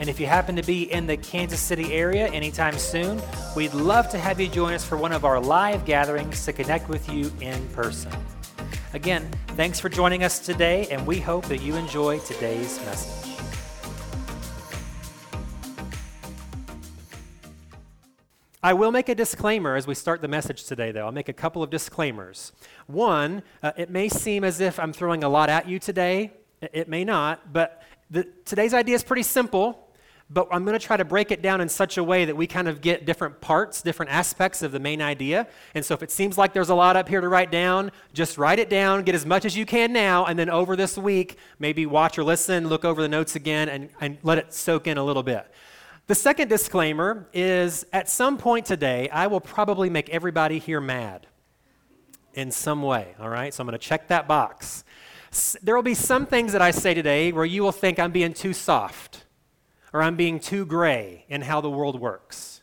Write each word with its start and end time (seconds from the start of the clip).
And 0.00 0.08
if 0.08 0.18
you 0.18 0.26
happen 0.26 0.56
to 0.56 0.62
be 0.62 0.90
in 0.92 1.06
the 1.06 1.16
Kansas 1.16 1.60
City 1.60 1.92
area 1.92 2.26
anytime 2.28 2.76
soon, 2.78 3.22
we'd 3.54 3.74
love 3.74 4.08
to 4.10 4.18
have 4.18 4.40
you 4.40 4.48
join 4.48 4.74
us 4.74 4.84
for 4.84 4.96
one 4.96 5.12
of 5.12 5.24
our 5.24 5.40
live 5.40 5.84
gatherings 5.84 6.44
to 6.46 6.52
connect 6.52 6.88
with 6.88 7.08
you 7.08 7.32
in 7.40 7.66
person. 7.68 8.12
Again, 8.92 9.30
thanks 9.48 9.78
for 9.78 9.88
joining 9.88 10.24
us 10.24 10.40
today, 10.40 10.88
and 10.90 11.06
we 11.06 11.20
hope 11.20 11.46
that 11.46 11.62
you 11.62 11.76
enjoy 11.76 12.18
today's 12.20 12.78
message. 12.84 13.36
I 18.64 18.72
will 18.72 18.90
make 18.90 19.08
a 19.08 19.14
disclaimer 19.14 19.76
as 19.76 19.86
we 19.86 19.94
start 19.94 20.22
the 20.22 20.28
message 20.28 20.64
today, 20.64 20.90
though. 20.90 21.06
I'll 21.06 21.12
make 21.12 21.28
a 21.28 21.34
couple 21.34 21.62
of 21.62 21.70
disclaimers. 21.70 22.52
One, 22.86 23.42
uh, 23.62 23.72
it 23.76 23.90
may 23.90 24.08
seem 24.08 24.42
as 24.42 24.60
if 24.60 24.80
I'm 24.80 24.92
throwing 24.92 25.22
a 25.22 25.28
lot 25.28 25.50
at 25.50 25.68
you 25.68 25.78
today. 25.78 26.32
It 26.60 26.88
may 26.88 27.04
not, 27.04 27.52
but 27.52 27.82
the, 28.10 28.26
today's 28.44 28.74
idea 28.74 28.94
is 28.94 29.04
pretty 29.04 29.22
simple 29.22 29.83
but 30.34 30.48
I'm 30.50 30.64
going 30.64 30.78
to 30.78 30.84
try 30.84 30.96
to 30.96 31.04
break 31.04 31.30
it 31.30 31.42
down 31.42 31.60
in 31.60 31.68
such 31.68 31.96
a 31.96 32.02
way 32.02 32.24
that 32.24 32.36
we 32.36 32.48
kind 32.48 32.66
of 32.66 32.80
get 32.80 33.06
different 33.06 33.40
parts, 33.40 33.82
different 33.82 34.10
aspects 34.10 34.62
of 34.62 34.72
the 34.72 34.80
main 34.80 35.00
idea. 35.00 35.46
And 35.74 35.84
so 35.84 35.94
if 35.94 36.02
it 36.02 36.10
seems 36.10 36.36
like 36.36 36.52
there's 36.52 36.70
a 36.70 36.74
lot 36.74 36.96
up 36.96 37.08
here 37.08 37.20
to 37.20 37.28
write 37.28 37.52
down, 37.52 37.92
just 38.12 38.36
write 38.36 38.58
it 38.58 38.68
down, 38.68 39.04
get 39.04 39.14
as 39.14 39.24
much 39.24 39.44
as 39.44 39.56
you 39.56 39.64
can 39.64 39.92
now, 39.92 40.24
and 40.24 40.36
then 40.36 40.50
over 40.50 40.74
this 40.74 40.98
week, 40.98 41.38
maybe 41.60 41.86
watch 41.86 42.18
or 42.18 42.24
listen, 42.24 42.68
look 42.68 42.84
over 42.84 43.00
the 43.00 43.08
notes 43.08 43.36
again, 43.36 43.68
and, 43.68 43.90
and 44.00 44.18
let 44.24 44.38
it 44.38 44.52
soak 44.52 44.88
in 44.88 44.98
a 44.98 45.04
little 45.04 45.22
bit. 45.22 45.46
The 46.08 46.16
second 46.16 46.48
disclaimer 46.48 47.28
is 47.32 47.86
at 47.92 48.08
some 48.10 48.36
point 48.36 48.66
today, 48.66 49.08
I 49.10 49.28
will 49.28 49.40
probably 49.40 49.88
make 49.88 50.10
everybody 50.10 50.58
here 50.58 50.80
mad 50.80 51.28
in 52.34 52.50
some 52.50 52.82
way, 52.82 53.14
all 53.20 53.28
right? 53.28 53.54
So 53.54 53.62
I'm 53.62 53.68
going 53.68 53.78
to 53.78 53.86
check 53.86 54.08
that 54.08 54.26
box. 54.26 54.82
There 55.62 55.76
will 55.76 55.82
be 55.82 55.94
some 55.94 56.26
things 56.26 56.52
that 56.52 56.60
I 56.60 56.72
say 56.72 56.92
today 56.92 57.30
where 57.30 57.44
you 57.44 57.62
will 57.62 57.72
think 57.72 58.00
I'm 58.00 58.10
being 58.10 58.34
too 58.34 58.52
soft 58.52 59.23
or 59.94 60.02
I'm 60.02 60.16
being 60.16 60.40
too 60.40 60.66
gray 60.66 61.24
in 61.28 61.42
how 61.42 61.62
the 61.62 61.70
world 61.70 61.98
works. 61.98 62.60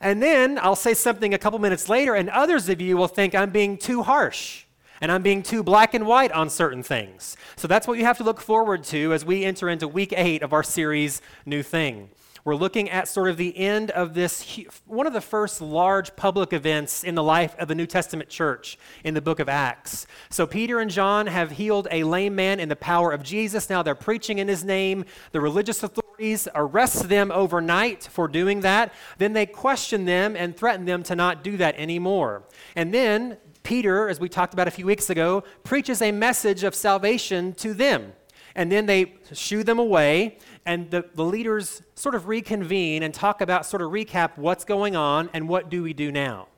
And 0.00 0.22
then 0.22 0.58
I'll 0.62 0.76
say 0.76 0.94
something 0.94 1.34
a 1.34 1.38
couple 1.38 1.58
minutes 1.58 1.90
later, 1.90 2.14
and 2.14 2.30
others 2.30 2.70
of 2.70 2.80
you 2.80 2.96
will 2.96 3.08
think 3.08 3.34
I'm 3.34 3.50
being 3.50 3.76
too 3.76 4.02
harsh 4.02 4.64
and 5.02 5.10
I'm 5.10 5.22
being 5.22 5.42
too 5.42 5.62
black 5.62 5.94
and 5.94 6.06
white 6.06 6.30
on 6.32 6.50
certain 6.50 6.82
things. 6.82 7.36
So 7.56 7.66
that's 7.66 7.86
what 7.86 7.98
you 7.98 8.04
have 8.04 8.18
to 8.18 8.24
look 8.24 8.40
forward 8.40 8.84
to 8.84 9.14
as 9.14 9.24
we 9.24 9.44
enter 9.44 9.68
into 9.68 9.88
week 9.88 10.12
eight 10.14 10.42
of 10.42 10.52
our 10.52 10.62
series, 10.62 11.22
New 11.46 11.62
Thing. 11.62 12.10
We're 12.44 12.54
looking 12.54 12.88
at 12.88 13.08
sort 13.08 13.28
of 13.28 13.36
the 13.36 13.56
end 13.56 13.90
of 13.90 14.14
this, 14.14 14.58
one 14.86 15.06
of 15.06 15.12
the 15.12 15.20
first 15.20 15.60
large 15.60 16.16
public 16.16 16.52
events 16.52 17.04
in 17.04 17.14
the 17.14 17.22
life 17.22 17.54
of 17.58 17.68
the 17.68 17.74
New 17.74 17.86
Testament 17.86 18.30
church 18.30 18.78
in 19.04 19.12
the 19.12 19.20
book 19.20 19.40
of 19.40 19.48
Acts. 19.48 20.06
So, 20.30 20.46
Peter 20.46 20.80
and 20.80 20.90
John 20.90 21.26
have 21.26 21.50
healed 21.50 21.86
a 21.90 22.02
lame 22.02 22.34
man 22.34 22.58
in 22.58 22.70
the 22.70 22.76
power 22.76 23.12
of 23.12 23.22
Jesus. 23.22 23.68
Now 23.68 23.82
they're 23.82 23.94
preaching 23.94 24.38
in 24.38 24.48
his 24.48 24.64
name. 24.64 25.04
The 25.32 25.40
religious 25.40 25.82
authorities 25.82 26.09
arrest 26.54 27.08
them 27.08 27.30
overnight 27.30 28.04
for 28.04 28.28
doing 28.28 28.60
that. 28.60 28.92
Then 29.18 29.32
they 29.32 29.46
question 29.46 30.04
them 30.04 30.36
and 30.36 30.56
threaten 30.56 30.84
them 30.84 31.02
to 31.04 31.16
not 31.16 31.42
do 31.42 31.56
that 31.56 31.74
anymore. 31.76 32.44
And 32.76 32.92
then 32.92 33.38
Peter, 33.62 34.08
as 34.08 34.20
we 34.20 34.28
talked 34.28 34.54
about 34.54 34.68
a 34.68 34.70
few 34.70 34.86
weeks 34.86 35.10
ago, 35.10 35.44
preaches 35.64 36.02
a 36.02 36.12
message 36.12 36.64
of 36.64 36.74
salvation 36.74 37.52
to 37.54 37.74
them. 37.74 38.12
And 38.54 38.70
then 38.70 38.86
they 38.86 39.14
shoo 39.32 39.62
them 39.62 39.78
away 39.78 40.38
and 40.66 40.90
the, 40.90 41.04
the 41.14 41.24
leaders 41.24 41.82
sort 41.94 42.14
of 42.14 42.28
reconvene 42.28 43.02
and 43.02 43.14
talk 43.14 43.40
about, 43.40 43.64
sort 43.64 43.82
of 43.82 43.90
recap 43.90 44.36
what's 44.36 44.64
going 44.64 44.96
on 44.96 45.30
and 45.32 45.48
what 45.48 45.70
do 45.70 45.82
we 45.82 45.92
do 45.92 46.12
now. 46.12 46.48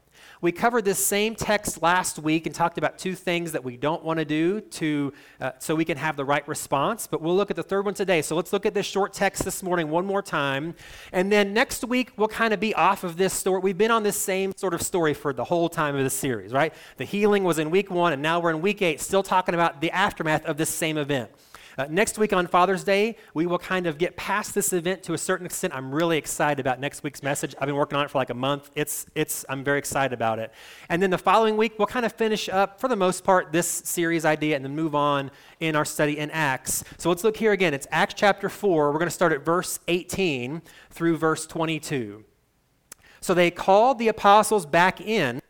We 0.42 0.50
covered 0.50 0.84
this 0.84 0.98
same 0.98 1.36
text 1.36 1.82
last 1.82 2.18
week 2.18 2.46
and 2.46 2.54
talked 2.54 2.76
about 2.76 2.98
two 2.98 3.14
things 3.14 3.52
that 3.52 3.62
we 3.62 3.76
don't 3.76 4.02
want 4.02 4.18
to 4.18 4.24
do 4.24 4.60
to, 4.60 5.12
uh, 5.40 5.52
so 5.60 5.76
we 5.76 5.84
can 5.84 5.96
have 5.96 6.16
the 6.16 6.24
right 6.24 6.46
response. 6.48 7.06
But 7.06 7.22
we'll 7.22 7.36
look 7.36 7.50
at 7.50 7.56
the 7.56 7.62
third 7.62 7.84
one 7.84 7.94
today. 7.94 8.22
So 8.22 8.34
let's 8.34 8.52
look 8.52 8.66
at 8.66 8.74
this 8.74 8.84
short 8.84 9.12
text 9.12 9.44
this 9.44 9.62
morning 9.62 9.88
one 9.88 10.04
more 10.04 10.20
time. 10.20 10.74
And 11.12 11.30
then 11.30 11.54
next 11.54 11.84
week, 11.84 12.10
we'll 12.16 12.26
kind 12.26 12.52
of 12.52 12.58
be 12.58 12.74
off 12.74 13.04
of 13.04 13.16
this 13.16 13.32
story. 13.32 13.60
We've 13.60 13.78
been 13.78 13.92
on 13.92 14.02
this 14.02 14.20
same 14.20 14.52
sort 14.56 14.74
of 14.74 14.82
story 14.82 15.14
for 15.14 15.32
the 15.32 15.44
whole 15.44 15.68
time 15.68 15.94
of 15.94 16.02
the 16.02 16.10
series, 16.10 16.52
right? 16.52 16.74
The 16.96 17.04
healing 17.04 17.44
was 17.44 17.60
in 17.60 17.70
week 17.70 17.92
one, 17.92 18.12
and 18.12 18.20
now 18.20 18.40
we're 18.40 18.50
in 18.50 18.60
week 18.62 18.82
eight, 18.82 19.00
still 19.00 19.22
talking 19.22 19.54
about 19.54 19.80
the 19.80 19.92
aftermath 19.92 20.44
of 20.46 20.56
this 20.56 20.70
same 20.70 20.98
event. 20.98 21.30
Uh, 21.78 21.86
next 21.88 22.18
week 22.18 22.34
on 22.34 22.46
Father's 22.46 22.84
Day, 22.84 23.16
we 23.32 23.46
will 23.46 23.58
kind 23.58 23.86
of 23.86 23.96
get 23.96 24.14
past 24.16 24.54
this 24.54 24.72
event 24.72 25.02
to 25.04 25.14
a 25.14 25.18
certain 25.18 25.46
extent. 25.46 25.74
I'm 25.74 25.94
really 25.94 26.18
excited 26.18 26.60
about 26.60 26.80
next 26.80 27.02
week's 27.02 27.22
message. 27.22 27.54
I've 27.58 27.66
been 27.66 27.76
working 27.76 27.96
on 27.96 28.04
it 28.04 28.10
for 28.10 28.18
like 28.18 28.30
a 28.30 28.34
month. 28.34 28.70
It's, 28.74 29.06
it's, 29.14 29.44
I'm 29.48 29.64
very 29.64 29.78
excited 29.78 30.12
about 30.12 30.38
it. 30.38 30.52
And 30.90 31.02
then 31.02 31.10
the 31.10 31.18
following 31.18 31.56
week, 31.56 31.78
we'll 31.78 31.86
kind 31.86 32.04
of 32.04 32.12
finish 32.12 32.48
up, 32.50 32.78
for 32.78 32.88
the 32.88 32.96
most 32.96 33.24
part, 33.24 33.52
this 33.52 33.66
series 33.66 34.26
idea 34.26 34.54
and 34.54 34.64
then 34.64 34.76
move 34.76 34.94
on 34.94 35.30
in 35.60 35.74
our 35.74 35.86
study 35.86 36.18
in 36.18 36.30
Acts. 36.30 36.84
So 36.98 37.08
let's 37.08 37.24
look 37.24 37.38
here 37.38 37.52
again. 37.52 37.72
It's 37.72 37.86
Acts 37.90 38.14
chapter 38.14 38.50
4. 38.50 38.92
We're 38.92 38.98
going 38.98 39.06
to 39.06 39.10
start 39.10 39.32
at 39.32 39.42
verse 39.42 39.80
18 39.88 40.60
through 40.90 41.16
verse 41.16 41.46
22. 41.46 42.24
So 43.22 43.32
they 43.32 43.50
called 43.50 43.98
the 43.98 44.08
apostles 44.08 44.66
back 44.66 45.00
in 45.00 45.40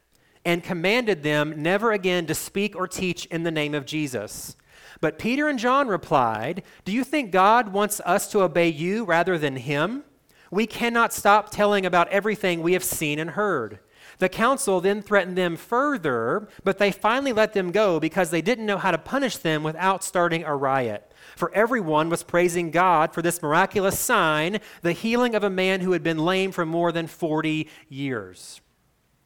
and 0.44 0.62
commanded 0.62 1.22
them 1.22 1.62
never 1.62 1.90
again 1.90 2.26
to 2.26 2.34
speak 2.34 2.76
or 2.76 2.86
teach 2.86 3.26
in 3.26 3.42
the 3.42 3.50
name 3.50 3.74
of 3.74 3.86
Jesus. 3.86 4.56
But 5.02 5.18
Peter 5.18 5.48
and 5.48 5.58
John 5.58 5.88
replied, 5.88 6.62
Do 6.84 6.92
you 6.92 7.02
think 7.02 7.32
God 7.32 7.72
wants 7.72 8.00
us 8.06 8.30
to 8.30 8.42
obey 8.42 8.68
you 8.68 9.04
rather 9.04 9.36
than 9.36 9.56
him? 9.56 10.04
We 10.48 10.64
cannot 10.64 11.12
stop 11.12 11.50
telling 11.50 11.84
about 11.84 12.08
everything 12.08 12.62
we 12.62 12.74
have 12.74 12.84
seen 12.84 13.18
and 13.18 13.30
heard. 13.30 13.80
The 14.18 14.28
council 14.28 14.80
then 14.80 15.02
threatened 15.02 15.36
them 15.36 15.56
further, 15.56 16.46
but 16.62 16.78
they 16.78 16.92
finally 16.92 17.32
let 17.32 17.52
them 17.52 17.72
go 17.72 17.98
because 17.98 18.30
they 18.30 18.42
didn't 18.42 18.66
know 18.66 18.78
how 18.78 18.92
to 18.92 18.98
punish 18.98 19.38
them 19.38 19.64
without 19.64 20.04
starting 20.04 20.44
a 20.44 20.54
riot. 20.54 21.12
For 21.34 21.52
everyone 21.52 22.08
was 22.08 22.22
praising 22.22 22.70
God 22.70 23.12
for 23.12 23.22
this 23.22 23.42
miraculous 23.42 23.98
sign, 23.98 24.60
the 24.82 24.92
healing 24.92 25.34
of 25.34 25.42
a 25.42 25.50
man 25.50 25.80
who 25.80 25.92
had 25.92 26.04
been 26.04 26.18
lame 26.18 26.52
for 26.52 26.64
more 26.64 26.92
than 26.92 27.08
40 27.08 27.68
years. 27.88 28.60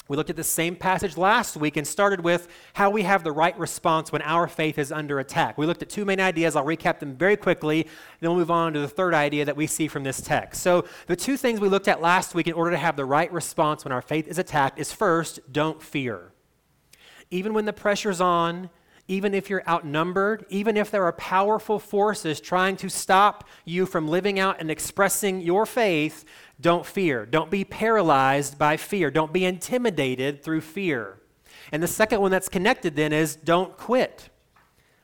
We 0.09 0.17
looked 0.17 0.31
at 0.31 0.37
the 0.37 0.45
same 0.45 0.77
passage 0.77 1.17
last 1.17 1.57
week 1.57 1.77
and 1.77 1.87
started 1.87 2.21
with 2.21 2.47
how 2.75 2.91
we 2.91 3.03
have 3.03 3.25
the 3.25 3.33
right 3.33 3.59
response 3.59 4.13
when 4.13 4.23
our 4.23 4.47
faith 4.47 4.79
is 4.79 4.93
under 4.93 5.19
attack. 5.19 5.59
We 5.59 5.67
looked 5.67 5.83
at 5.83 5.89
two 5.89 6.05
main 6.05 6.21
ideas. 6.21 6.55
I'll 6.55 6.65
recap 6.65 7.01
them 7.01 7.17
very 7.17 7.37
quickly. 7.37 7.89
Then 8.21 8.31
we'll 8.31 8.39
move 8.39 8.51
on 8.51 8.73
to 8.75 8.81
the 8.81 8.89
third 8.89 9.15
idea 9.15 9.45
that 9.45 9.57
we 9.57 9.67
see 9.67 9.89
from 9.89 10.05
this 10.05 10.21
text. 10.21 10.63
So, 10.63 10.87
the 11.09 11.17
two 11.17 11.37
things 11.37 11.59
we 11.59 11.69
looked 11.69 11.89
at 11.89 12.01
last 12.01 12.35
week 12.35 12.47
in 12.47 12.53
order 12.53 12.71
to 12.71 12.77
have 12.77 12.95
the 12.95 13.05
right 13.05 13.33
response 13.33 13.85
when 13.85 13.93
our 13.93 14.03
faith 14.03 14.29
is 14.29 14.39
attacked 14.39 14.79
is 14.79 14.93
first, 14.93 15.41
don't 15.51 15.83
fear. 15.83 16.33
Even 17.33 17.53
when 17.53 17.65
the 17.65 17.73
pressure's 17.73 18.21
on, 18.21 18.71
even 19.09 19.35
if 19.35 19.49
you're 19.49 19.63
outnumbered, 19.69 20.45
even 20.49 20.77
if 20.77 20.91
there 20.91 21.05
are 21.05 21.13
powerful 21.13 21.79
forces 21.79 22.41
trying 22.41 22.77
to 22.77 22.89
stop 22.89 23.49
you 23.65 23.87
from 23.87 24.09
living 24.09 24.39
out 24.39 24.61
and 24.61 24.71
expressing 24.71 25.41
your 25.41 25.65
faith, 25.65 26.25
don't 26.61 26.87
fear. 26.87 27.27
Don't 27.27 27.51
be 27.51 27.65
paralyzed 27.65 28.59
by 28.59 28.77
fear. 28.77 29.11
Don't 29.11 29.33
be 29.33 29.45
intimidated 29.45 30.43
through 30.43 30.63
fear. 30.63 31.19
And 31.73 31.83
the 31.83 31.89
second 31.89 32.21
one 32.21 32.31
that's 32.31 32.49
connected 32.49 32.97
then 32.97 33.13
is 33.13 33.37
don't 33.37 33.77
quit. 33.77 34.31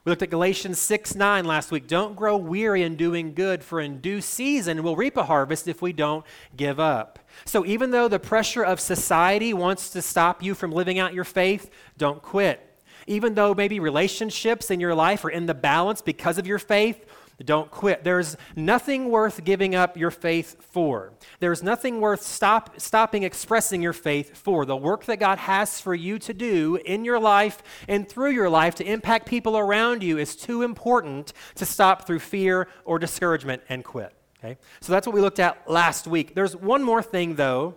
We 0.05 0.11
looked 0.11 0.23
at 0.23 0.31
Galatians 0.31 0.81
6 0.81 1.15
9 1.15 1.45
last 1.45 1.71
week. 1.71 1.87
Don't 1.87 2.17
grow 2.17 2.37
weary 2.37 2.83
in 2.83 2.97
doing 2.97 3.35
good, 3.35 3.63
for 3.63 3.81
in 3.81 4.01
due 4.01 4.21
season 4.21 4.83
we'll 4.83 4.97
reap 4.97 5.17
a 5.17 5.25
harvest 5.25 5.69
if 5.69 5.81
we 5.81 5.93
don't 5.93 6.25
give 6.57 6.81
up. 6.81 7.21
So 7.45 7.65
even 7.65 7.93
though 7.93 8.09
the 8.09 8.19
pressure 8.19 8.65
of 8.65 8.81
society 8.81 9.55
wants 9.55 9.91
to 9.91 10.03
stop 10.03 10.43
you 10.43 10.55
from 10.55 10.73
living 10.73 10.99
out 10.99 11.15
your 11.15 11.25
faith, 11.25 11.71
don't 11.99 12.21
quit. 12.21 12.69
Even 13.07 13.35
though 13.35 13.55
maybe 13.55 13.79
relationships 13.79 14.71
in 14.71 14.81
your 14.81 14.95
life 14.95 15.25
are 15.25 15.31
in 15.31 15.47
the 15.47 15.55
balance 15.55 16.03
because 16.03 16.39
of 16.39 16.47
your 16.47 16.59
faith, 16.59 17.05
don't 17.45 17.71
quit. 17.71 18.05
There's 18.05 18.37
nothing 18.55 19.09
worth 19.09 19.45
giving 19.45 19.75
up 19.75 19.97
your 19.97 20.11
faith 20.11 20.57
for. 20.61 21.13
There's 21.41 21.63
nothing 21.63 22.01
worth 22.01 22.23
stop, 22.23 22.81
stopping 22.81 23.23
expressing 23.23 23.83
your 23.83 23.93
faith 23.93 24.37
for. 24.37 24.65
The 24.65 24.77
work 24.77 25.05
that 25.07 25.19
God 25.19 25.39
has 25.39 25.81
for 25.81 25.95
you 25.95 26.19
to 26.21 26.35
do 26.35 26.79
in 26.85 27.05
your 27.05 27.19
life 27.19 27.63
and 27.89 28.09
through 28.09 28.31
your 28.31 28.49
life 28.49 28.75
to 28.77 28.85
impact 28.85 29.27
people 29.27 29.57
around 29.59 30.03
you 30.03 30.19
is 30.19 30.37
too 30.37 30.63
important 30.63 31.33
to 31.57 31.67
stop 31.67 32.07
through 32.07 32.21
fear 32.21 32.69
or 32.85 32.99
discouragement 32.99 33.63
and 33.69 33.85
quit. 33.85 34.15
Okay? 34.39 34.59
So 34.81 34.93
that's 34.93 35.07
what 35.07 35.15
we 35.15 35.21
looked 35.21 35.41
at 35.41 35.69
last 35.71 36.07
week. 36.07 36.35
There's 36.35 36.57
one 36.57 36.83
more 36.83 37.03
thing, 37.03 37.37
though, 37.37 37.77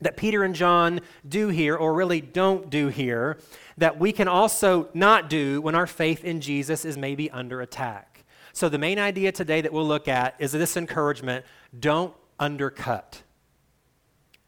that 0.00 0.16
Peter 0.16 0.44
and 0.44 0.54
John 0.54 1.00
do 1.26 1.48
here, 1.48 1.74
or 1.74 1.94
really 1.94 2.20
don't 2.20 2.68
do 2.68 2.88
here, 2.88 3.38
that 3.78 3.98
we 3.98 4.12
can 4.12 4.28
also 4.28 4.88
not 4.92 5.30
do 5.30 5.60
when 5.60 5.74
our 5.74 5.86
faith 5.86 6.24
in 6.24 6.40
Jesus 6.40 6.84
is 6.84 6.98
maybe 6.98 7.30
under 7.30 7.60
attack. 7.62 8.15
So, 8.56 8.70
the 8.70 8.78
main 8.78 8.98
idea 8.98 9.32
today 9.32 9.60
that 9.60 9.70
we'll 9.70 9.86
look 9.86 10.08
at 10.08 10.34
is 10.38 10.50
this 10.50 10.78
encouragement 10.78 11.44
don't 11.78 12.14
undercut. 12.40 13.20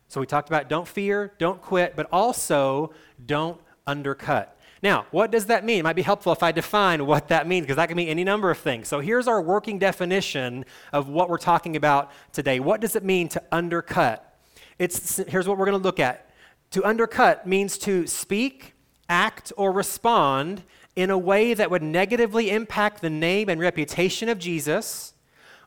So 0.09 0.19
we 0.19 0.27
talked 0.27 0.49
about 0.49 0.71
don't 0.71 0.89
fear, 0.89 1.35
don't 1.37 1.61
quit, 1.61 1.95
but 1.95 2.09
also 2.11 2.95
don't 3.27 3.61
undercut. 3.87 4.59
Now, 4.83 5.05
what 5.11 5.31
does 5.31 5.45
that 5.47 5.63
mean? 5.63 5.81
It 5.81 5.83
might 5.83 5.93
be 5.93 6.01
helpful 6.01 6.33
if 6.33 6.43
I 6.43 6.53
define 6.53 7.05
what 7.05 7.29
that 7.29 7.47
means 7.47 7.65
because 7.65 7.77
that 7.77 7.89
can 7.89 7.99
mean 7.99 8.09
any 8.09 8.25
number 8.25 8.51
of 8.51 8.57
things. 8.57 8.89
So 8.89 9.01
here's 9.01 9.29
our 9.29 9.43
working 9.43 9.79
definition 9.79 10.65
of 10.91 11.11
what 11.11 11.29
we're 11.29 11.37
talking 11.37 11.77
about 11.77 12.11
today. 12.33 12.61
What 12.61 12.81
does 12.81 12.97
it 12.97 13.05
mean 13.05 13.29
to 13.29 13.43
undercut? 13.53 14.39
It's, 14.79 15.19
here's 15.19 15.47
what 15.47 15.59
we're 15.59 15.67
going 15.67 15.79
to 15.79 15.85
look 15.85 16.01
at. 16.01 16.31
To 16.71 16.83
undercut 16.83 17.47
means 17.47 17.77
to 17.81 18.07
speak, 18.07 18.73
act, 19.11 19.53
or 19.59 19.71
respond 19.71 20.63
in 20.99 21.11
a 21.11 21.17
way 21.17 21.55
that 21.55 21.71
would 21.71 21.81
negatively 21.81 22.51
impact 22.51 23.01
the 23.01 23.09
name 23.09 23.49
and 23.49 23.61
reputation 23.61 24.29
of 24.29 24.37
Jesus, 24.37 25.15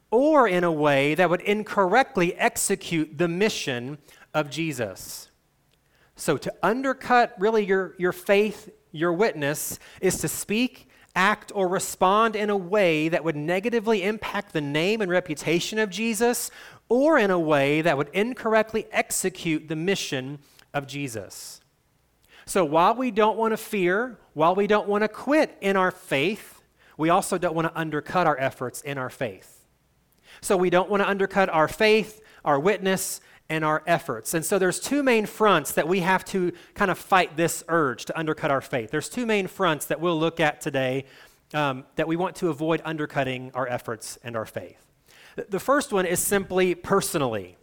or 0.10 0.46
in 0.46 0.66
a 0.66 0.72
way 0.72 1.16
that 1.16 1.30
would 1.30 1.40
incorrectly 1.40 2.36
execute 2.36 3.18
the 3.18 3.30
mission 3.30 3.98
of 4.34 4.50
Jesus. 4.50 5.30
So, 6.18 6.36
to 6.36 6.54
undercut 6.62 7.34
really 7.40 7.66
your, 7.66 7.96
your 7.98 8.12
faith 8.12 8.70
your 8.92 9.14
witness 9.14 9.80
is 10.02 10.18
to 10.18 10.28
speak, 10.28 10.90
act, 11.16 11.54
or 11.56 11.70
respond 11.70 12.36
in 12.36 12.50
a 12.50 12.58
way 12.58 13.08
that 13.08 13.24
would 13.24 13.38
negatively 13.38 14.04
impact 14.04 14.52
the 14.52 14.60
name 14.60 15.00
and 15.00 15.10
reputation 15.10 15.80
of 15.80 15.90
Jesus, 15.90 16.52
or 16.90 17.18
in 17.18 17.32
a 17.32 17.40
way 17.40 17.82
that 17.82 17.98
would 17.98 18.10
incorrectly 18.10 18.86
execute 18.92 19.70
the 19.70 19.78
mission 19.78 20.40
of 20.74 20.88
Jesus. 20.88 21.61
So 22.52 22.66
while 22.66 22.96
we 22.96 23.12
don't 23.12 23.38
want 23.38 23.54
to 23.54 23.58
fear, 23.58 24.18
while 24.34 24.56
we 24.56 24.68
don't 24.68 24.86
want 24.86 25.06
to 25.06 25.08
quit 25.08 25.58
in 25.62 25.78
our 25.78 25.90
faith, 25.90 26.62
we 26.98 27.10
also 27.10 27.38
don't 27.38 27.56
want 27.56 27.70
to 27.70 27.80
undercut 27.80 28.28
our 28.28 28.38
efforts 28.38 28.82
in 28.82 28.98
our 28.98 29.10
faith. 29.10 29.66
So 30.42 30.58
we 30.58 30.70
don't 30.70 30.90
want 30.90 31.02
to 31.02 31.08
undercut 31.08 31.48
our 31.48 31.70
faith, 31.70 32.22
our 32.44 32.60
witness, 32.60 33.22
and 33.48 33.64
our 33.64 33.84
efforts. 33.88 34.34
And 34.34 34.44
so 34.44 34.60
there's 34.60 34.82
two 34.82 35.02
main 35.02 35.28
fronts 35.28 35.72
that 35.72 35.88
we 35.88 36.02
have 36.02 36.26
to 36.26 36.52
kind 36.74 36.92
of 36.92 36.98
fight 36.98 37.38
this 37.38 37.64
urge 37.70 38.04
to 38.04 38.20
undercut 38.20 38.52
our 38.52 38.60
faith. 38.60 38.92
There's 38.92 39.08
two 39.08 39.26
main 39.26 39.48
fronts 39.48 39.86
that 39.86 40.02
we'll 40.02 40.20
look 40.20 40.42
at 40.42 40.60
today 40.60 41.06
um, 41.54 41.86
that 41.96 42.06
we 42.10 42.18
want 42.18 42.36
to 42.36 42.50
avoid 42.50 42.82
undercutting 42.84 43.52
our 43.54 43.66
efforts 43.66 44.20
and 44.26 44.36
our 44.36 44.46
faith. 44.46 44.86
The 45.38 45.60
first 45.62 45.94
one 45.94 46.06
is 46.06 46.20
simply 46.20 46.76
personally. 46.76 47.56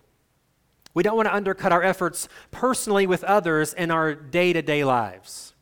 We 0.94 1.02
don't 1.02 1.17
want 1.17 1.29
to 1.29 1.35
undercut 1.35 1.73
our 1.73 1.82
efforts 1.82 2.29
personally 2.50 3.06
with 3.06 3.23
others 3.25 3.73
in 3.75 3.90
our 3.90 4.14
day 4.14 4.52
to 4.52 4.62
day 4.62 4.85
lives. 4.85 5.55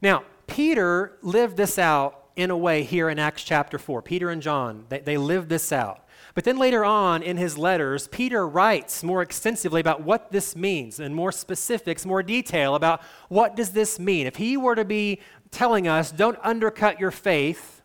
Now, 0.00 0.24
Peter 0.46 1.16
lived 1.22 1.56
this 1.56 1.78
out 1.78 2.22
in 2.36 2.50
a 2.50 2.56
way 2.56 2.82
here 2.82 3.08
in 3.08 3.18
Acts 3.18 3.44
chapter 3.44 3.78
4. 3.78 4.02
Peter 4.02 4.30
and 4.30 4.42
John, 4.42 4.86
they, 4.88 5.00
they 5.00 5.16
lived 5.16 5.48
this 5.48 5.70
out. 5.70 6.02
But 6.34 6.44
then 6.44 6.58
later 6.58 6.84
on 6.84 7.22
in 7.22 7.36
his 7.36 7.58
letters, 7.58 8.08
Peter 8.08 8.48
writes 8.48 9.02
more 9.02 9.20
extensively 9.20 9.80
about 9.80 10.02
what 10.02 10.32
this 10.32 10.56
means 10.56 10.98
and 10.98 11.14
more 11.14 11.30
specifics, 11.30 12.06
more 12.06 12.22
detail 12.22 12.74
about 12.74 13.02
what 13.28 13.54
does 13.54 13.70
this 13.70 13.98
mean. 13.98 14.26
If 14.26 14.36
he 14.36 14.56
were 14.56 14.74
to 14.74 14.84
be 14.84 15.20
telling 15.50 15.86
us, 15.86 16.10
don't 16.10 16.38
undercut 16.42 16.98
your 16.98 17.10
faith, 17.10 17.82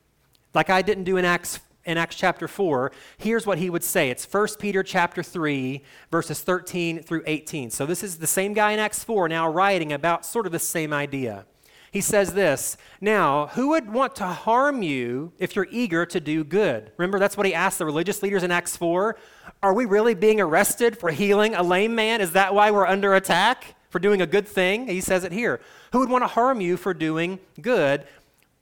like 0.53 0.69
I 0.69 0.81
didn't 0.81 1.03
do 1.03 1.17
in 1.17 1.25
Acts 1.25 1.59
in 1.87 1.97
Acts 1.97 2.15
chapter 2.15 2.47
4, 2.47 2.91
here's 3.17 3.47
what 3.47 3.57
he 3.57 3.69
would 3.69 3.83
say. 3.83 4.09
It's 4.09 4.31
1 4.31 4.47
Peter 4.59 4.83
chapter 4.83 5.23
3, 5.23 5.81
verses 6.11 6.41
13 6.41 7.01
through 7.01 7.23
18. 7.25 7.71
So 7.71 7.85
this 7.85 8.03
is 8.03 8.17
the 8.17 8.27
same 8.27 8.53
guy 8.53 8.73
in 8.73 8.79
Acts 8.79 9.03
4 9.03 9.27
now 9.29 9.49
writing 9.49 9.93
about 9.93 10.25
sort 10.25 10.45
of 10.45 10.51
the 10.51 10.59
same 10.59 10.93
idea. 10.93 11.45
He 11.91 12.01
says 12.01 12.33
this 12.33 12.77
Now, 13.01 13.47
who 13.47 13.69
would 13.69 13.91
want 13.91 14.15
to 14.17 14.25
harm 14.25 14.83
you 14.83 15.31
if 15.39 15.55
you're 15.55 15.67
eager 15.71 16.05
to 16.05 16.19
do 16.19 16.43
good? 16.43 16.91
Remember, 16.97 17.17
that's 17.17 17.37
what 17.37 17.45
he 17.45 17.53
asked 17.53 17.79
the 17.79 17.85
religious 17.85 18.21
leaders 18.21 18.43
in 18.43 18.51
Acts 18.51 18.75
4. 18.77 19.17
Are 19.63 19.73
we 19.73 19.85
really 19.85 20.13
being 20.13 20.39
arrested 20.39 20.97
for 20.97 21.09
healing 21.09 21.55
a 21.55 21.63
lame 21.63 21.95
man? 21.95 22.21
Is 22.21 22.33
that 22.33 22.53
why 22.53 22.69
we're 22.69 22.85
under 22.85 23.15
attack? 23.15 23.75
For 23.89 23.99
doing 23.99 24.21
a 24.21 24.27
good 24.27 24.47
thing? 24.47 24.87
He 24.87 24.99
says 24.99 25.23
it 25.23 25.31
here. 25.31 25.61
Who 25.93 25.99
would 25.99 26.09
want 26.09 26.23
to 26.23 26.27
harm 26.27 26.59
you 26.59 26.75
for 26.75 26.93
doing 26.93 27.39
good? 27.61 28.05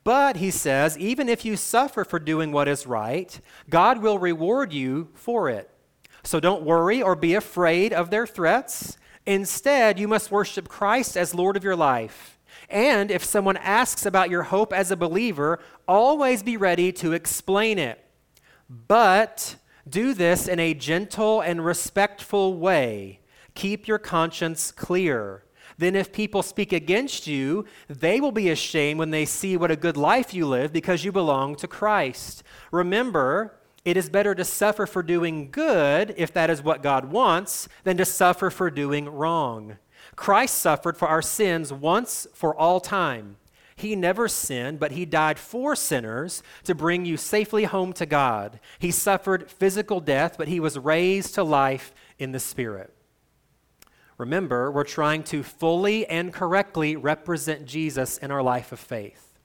But, 0.06 0.36
he 0.36 0.52
says, 0.52 0.96
even 0.98 1.28
if 1.28 1.44
you 1.44 1.56
suffer 1.56 2.04
for 2.04 2.20
doing 2.20 2.52
what 2.52 2.68
is 2.68 2.86
right, 2.86 3.40
God 3.68 4.00
will 4.00 4.20
reward 4.20 4.72
you 4.72 5.08
for 5.14 5.50
it. 5.50 5.68
So 6.22 6.38
don't 6.38 6.62
worry 6.62 7.02
or 7.02 7.16
be 7.16 7.34
afraid 7.34 7.92
of 7.92 8.10
their 8.10 8.24
threats. 8.24 8.98
Instead, 9.26 9.98
you 9.98 10.06
must 10.06 10.30
worship 10.30 10.68
Christ 10.68 11.16
as 11.16 11.34
Lord 11.34 11.56
of 11.56 11.64
your 11.64 11.74
life. 11.74 12.38
And 12.70 13.10
if 13.10 13.24
someone 13.24 13.56
asks 13.56 14.06
about 14.06 14.30
your 14.30 14.44
hope 14.44 14.72
as 14.72 14.92
a 14.92 14.96
believer, 14.96 15.58
always 15.88 16.44
be 16.44 16.56
ready 16.56 16.92
to 16.92 17.12
explain 17.12 17.76
it. 17.76 17.98
But 18.70 19.56
do 19.88 20.14
this 20.14 20.46
in 20.46 20.60
a 20.60 20.72
gentle 20.72 21.40
and 21.40 21.64
respectful 21.64 22.54
way. 22.54 23.18
Keep 23.56 23.88
your 23.88 23.98
conscience 23.98 24.70
clear. 24.70 25.42
Then, 25.78 25.94
if 25.94 26.12
people 26.12 26.42
speak 26.42 26.72
against 26.72 27.26
you, 27.26 27.66
they 27.88 28.20
will 28.20 28.32
be 28.32 28.48
ashamed 28.48 28.98
when 28.98 29.10
they 29.10 29.26
see 29.26 29.56
what 29.56 29.70
a 29.70 29.76
good 29.76 29.96
life 29.96 30.32
you 30.32 30.46
live 30.46 30.72
because 30.72 31.04
you 31.04 31.12
belong 31.12 31.56
to 31.56 31.68
Christ. 31.68 32.42
Remember, 32.70 33.58
it 33.84 33.96
is 33.96 34.10
better 34.10 34.34
to 34.34 34.44
suffer 34.44 34.86
for 34.86 35.02
doing 35.02 35.50
good, 35.50 36.14
if 36.16 36.32
that 36.32 36.50
is 36.50 36.62
what 36.62 36.82
God 36.82 37.04
wants, 37.04 37.68
than 37.84 37.96
to 37.98 38.04
suffer 38.04 38.50
for 38.50 38.70
doing 38.70 39.08
wrong. 39.08 39.76
Christ 40.16 40.56
suffered 40.58 40.96
for 40.96 41.06
our 41.06 41.22
sins 41.22 41.72
once 41.72 42.26
for 42.32 42.56
all 42.56 42.80
time. 42.80 43.36
He 43.76 43.94
never 43.94 44.26
sinned, 44.26 44.80
but 44.80 44.92
he 44.92 45.04
died 45.04 45.38
for 45.38 45.76
sinners 45.76 46.42
to 46.64 46.74
bring 46.74 47.04
you 47.04 47.18
safely 47.18 47.64
home 47.64 47.92
to 47.92 48.06
God. 48.06 48.58
He 48.78 48.90
suffered 48.90 49.50
physical 49.50 50.00
death, 50.00 50.36
but 50.38 50.48
he 50.48 50.58
was 50.58 50.78
raised 50.78 51.34
to 51.34 51.44
life 51.44 51.92
in 52.18 52.32
the 52.32 52.40
Spirit. 52.40 52.95
Remember, 54.18 54.70
we're 54.70 54.84
trying 54.84 55.22
to 55.24 55.42
fully 55.42 56.06
and 56.06 56.32
correctly 56.32 56.96
represent 56.96 57.66
Jesus 57.66 58.18
in 58.18 58.30
our 58.30 58.42
life 58.42 58.72
of 58.72 58.80
faith. 58.80 59.38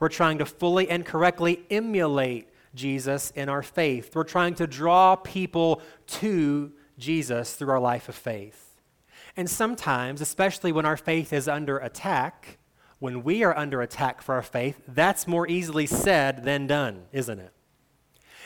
We're 0.00 0.08
trying 0.08 0.38
to 0.38 0.46
fully 0.46 0.88
and 0.88 1.04
correctly 1.04 1.64
emulate 1.70 2.48
Jesus 2.74 3.30
in 3.32 3.48
our 3.48 3.62
faith. 3.62 4.14
We're 4.14 4.24
trying 4.24 4.54
to 4.56 4.66
draw 4.66 5.16
people 5.16 5.82
to 6.06 6.72
Jesus 6.98 7.54
through 7.54 7.70
our 7.70 7.80
life 7.80 8.08
of 8.08 8.14
faith. 8.14 8.80
And 9.36 9.48
sometimes, 9.48 10.20
especially 10.20 10.72
when 10.72 10.86
our 10.86 10.96
faith 10.96 11.32
is 11.32 11.48
under 11.48 11.78
attack, 11.78 12.58
when 12.98 13.22
we 13.22 13.44
are 13.44 13.56
under 13.56 13.82
attack 13.82 14.22
for 14.22 14.34
our 14.34 14.42
faith, 14.42 14.80
that's 14.88 15.26
more 15.26 15.46
easily 15.46 15.86
said 15.86 16.44
than 16.44 16.66
done, 16.66 17.04
isn't 17.12 17.38
it? 17.38 17.52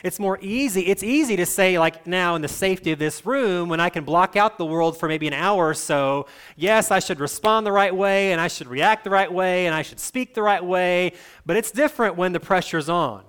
It's 0.02 0.18
more 0.18 0.38
easy. 0.40 0.86
It's 0.86 1.04
easy 1.04 1.36
to 1.36 1.46
say, 1.46 1.78
like 1.78 2.06
now 2.06 2.34
in 2.34 2.42
the 2.42 2.48
safety 2.48 2.90
of 2.90 2.98
this 2.98 3.24
room, 3.24 3.68
when 3.68 3.78
I 3.78 3.88
can 3.88 4.04
block 4.04 4.36
out 4.36 4.58
the 4.58 4.66
world 4.66 4.98
for 4.98 5.08
maybe 5.08 5.28
an 5.28 5.32
hour 5.32 5.68
or 5.68 5.74
so, 5.74 6.26
yes, 6.56 6.90
I 6.90 6.98
should 6.98 7.20
respond 7.20 7.66
the 7.66 7.72
right 7.72 7.94
way 7.94 8.32
and 8.32 8.40
I 8.40 8.48
should 8.48 8.66
react 8.66 9.04
the 9.04 9.10
right 9.10 9.32
way 9.32 9.66
and 9.66 9.74
I 9.74 9.82
should 9.82 10.00
speak 10.00 10.34
the 10.34 10.42
right 10.42 10.64
way. 10.64 11.12
But 11.46 11.56
it's 11.56 11.70
different 11.70 12.16
when 12.16 12.32
the 12.32 12.40
pressure's 12.40 12.88
on. 12.88 13.22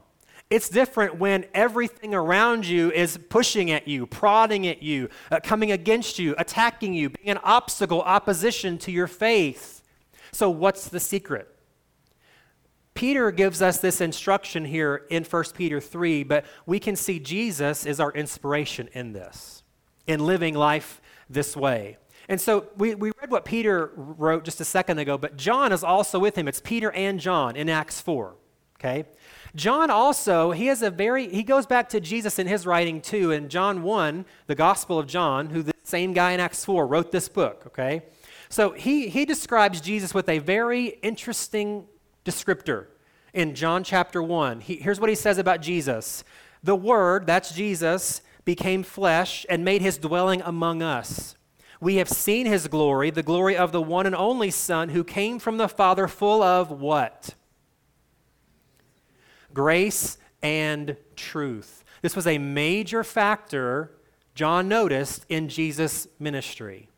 It's 0.49 0.67
different 0.67 1.17
when 1.17 1.45
everything 1.53 2.13
around 2.15 2.65
you 2.65 2.91
is 2.91 3.17
pushing 3.29 3.71
at 3.71 3.87
you, 3.87 4.05
prodding 4.07 4.67
at 4.67 4.81
you, 4.81 5.09
uh, 5.31 5.39
coming 5.41 5.71
against 5.71 6.17
you, 6.19 6.35
attacking 6.37 6.93
you, 6.93 7.09
being 7.09 7.29
an 7.29 7.39
obstacle, 7.43 8.01
opposition 8.01 8.77
to 8.79 8.91
your 8.91 9.07
faith. 9.07 9.81
So, 10.31 10.49
what's 10.49 10.89
the 10.89 10.99
secret? 10.99 11.52
Peter 13.03 13.31
gives 13.31 13.61
us 13.61 13.79
this 13.79 13.99
instruction 13.99 14.63
here 14.63 15.05
in 15.09 15.25
1 15.25 15.43
Peter 15.55 15.81
3, 15.81 16.23
but 16.23 16.45
we 16.65 16.79
can 16.79 16.95
see 16.95 17.19
Jesus 17.19 17.85
is 17.85 17.99
our 17.99 18.13
inspiration 18.13 18.87
in 18.93 19.11
this, 19.11 19.61
in 20.07 20.25
living 20.25 20.55
life 20.55 21.01
this 21.29 21.53
way. 21.53 21.97
And 22.29 22.39
so 22.39 22.67
we, 22.77 22.95
we 22.95 23.11
read 23.19 23.29
what 23.29 23.43
Peter 23.43 23.91
wrote 23.97 24.45
just 24.45 24.61
a 24.61 24.63
second 24.63 24.99
ago, 24.99 25.17
but 25.17 25.35
John 25.35 25.73
is 25.73 25.83
also 25.83 26.17
with 26.17 26.37
him. 26.37 26.47
It's 26.47 26.61
Peter 26.61 26.93
and 26.93 27.19
John 27.19 27.57
in 27.57 27.67
Acts 27.67 27.99
4. 27.99 28.35
Okay? 28.79 29.03
John 29.53 29.91
also, 29.91 30.51
he 30.51 30.67
has 30.67 30.81
a 30.81 30.89
very, 30.89 31.27
he 31.27 31.43
goes 31.43 31.65
back 31.65 31.89
to 31.89 31.99
Jesus 31.99 32.39
in 32.39 32.47
his 32.47 32.65
writing 32.65 33.01
too. 33.01 33.31
In 33.31 33.49
John 33.49 33.83
1, 33.83 34.25
the 34.47 34.55
Gospel 34.55 34.97
of 34.97 35.07
John, 35.07 35.49
who 35.49 35.61
the 35.61 35.73
same 35.83 36.13
guy 36.13 36.31
in 36.31 36.39
Acts 36.39 36.63
4 36.63 36.87
wrote 36.87 37.11
this 37.11 37.27
book, 37.27 37.63
okay? 37.67 38.03
So 38.47 38.71
he, 38.71 39.09
he 39.09 39.25
describes 39.25 39.81
Jesus 39.81 40.13
with 40.13 40.29
a 40.29 40.39
very 40.39 40.85
interesting 41.01 41.83
descriptor 42.23 42.85
in 43.33 43.55
John 43.55 43.83
chapter 43.83 44.21
1. 44.21 44.61
He, 44.61 44.75
here's 44.77 44.99
what 44.99 45.09
he 45.09 45.15
says 45.15 45.37
about 45.37 45.61
Jesus 45.61 46.23
The 46.63 46.75
Word, 46.75 47.27
that's 47.27 47.53
Jesus, 47.53 48.21
became 48.45 48.83
flesh 48.83 49.45
and 49.49 49.65
made 49.65 49.81
his 49.81 49.97
dwelling 49.97 50.41
among 50.41 50.81
us. 50.81 51.35
We 51.81 51.95
have 51.95 52.09
seen 52.09 52.45
his 52.45 52.67
glory, 52.67 53.09
the 53.09 53.23
glory 53.23 53.57
of 53.57 53.71
the 53.71 53.81
one 53.81 54.05
and 54.05 54.15
only 54.15 54.51
Son 54.51 54.89
who 54.89 55.03
came 55.03 55.39
from 55.39 55.57
the 55.57 55.67
Father, 55.67 56.07
full 56.07 56.41
of 56.41 56.71
what? 56.71 57.35
grace 59.53 60.17
and 60.41 60.97
truth. 61.15 61.83
This 62.01 62.15
was 62.15 62.27
a 62.27 62.37
major 62.37 63.03
factor, 63.03 63.91
John 64.35 64.67
noticed, 64.67 65.25
in 65.29 65.47
Jesus' 65.47 66.07
ministry. 66.19 66.89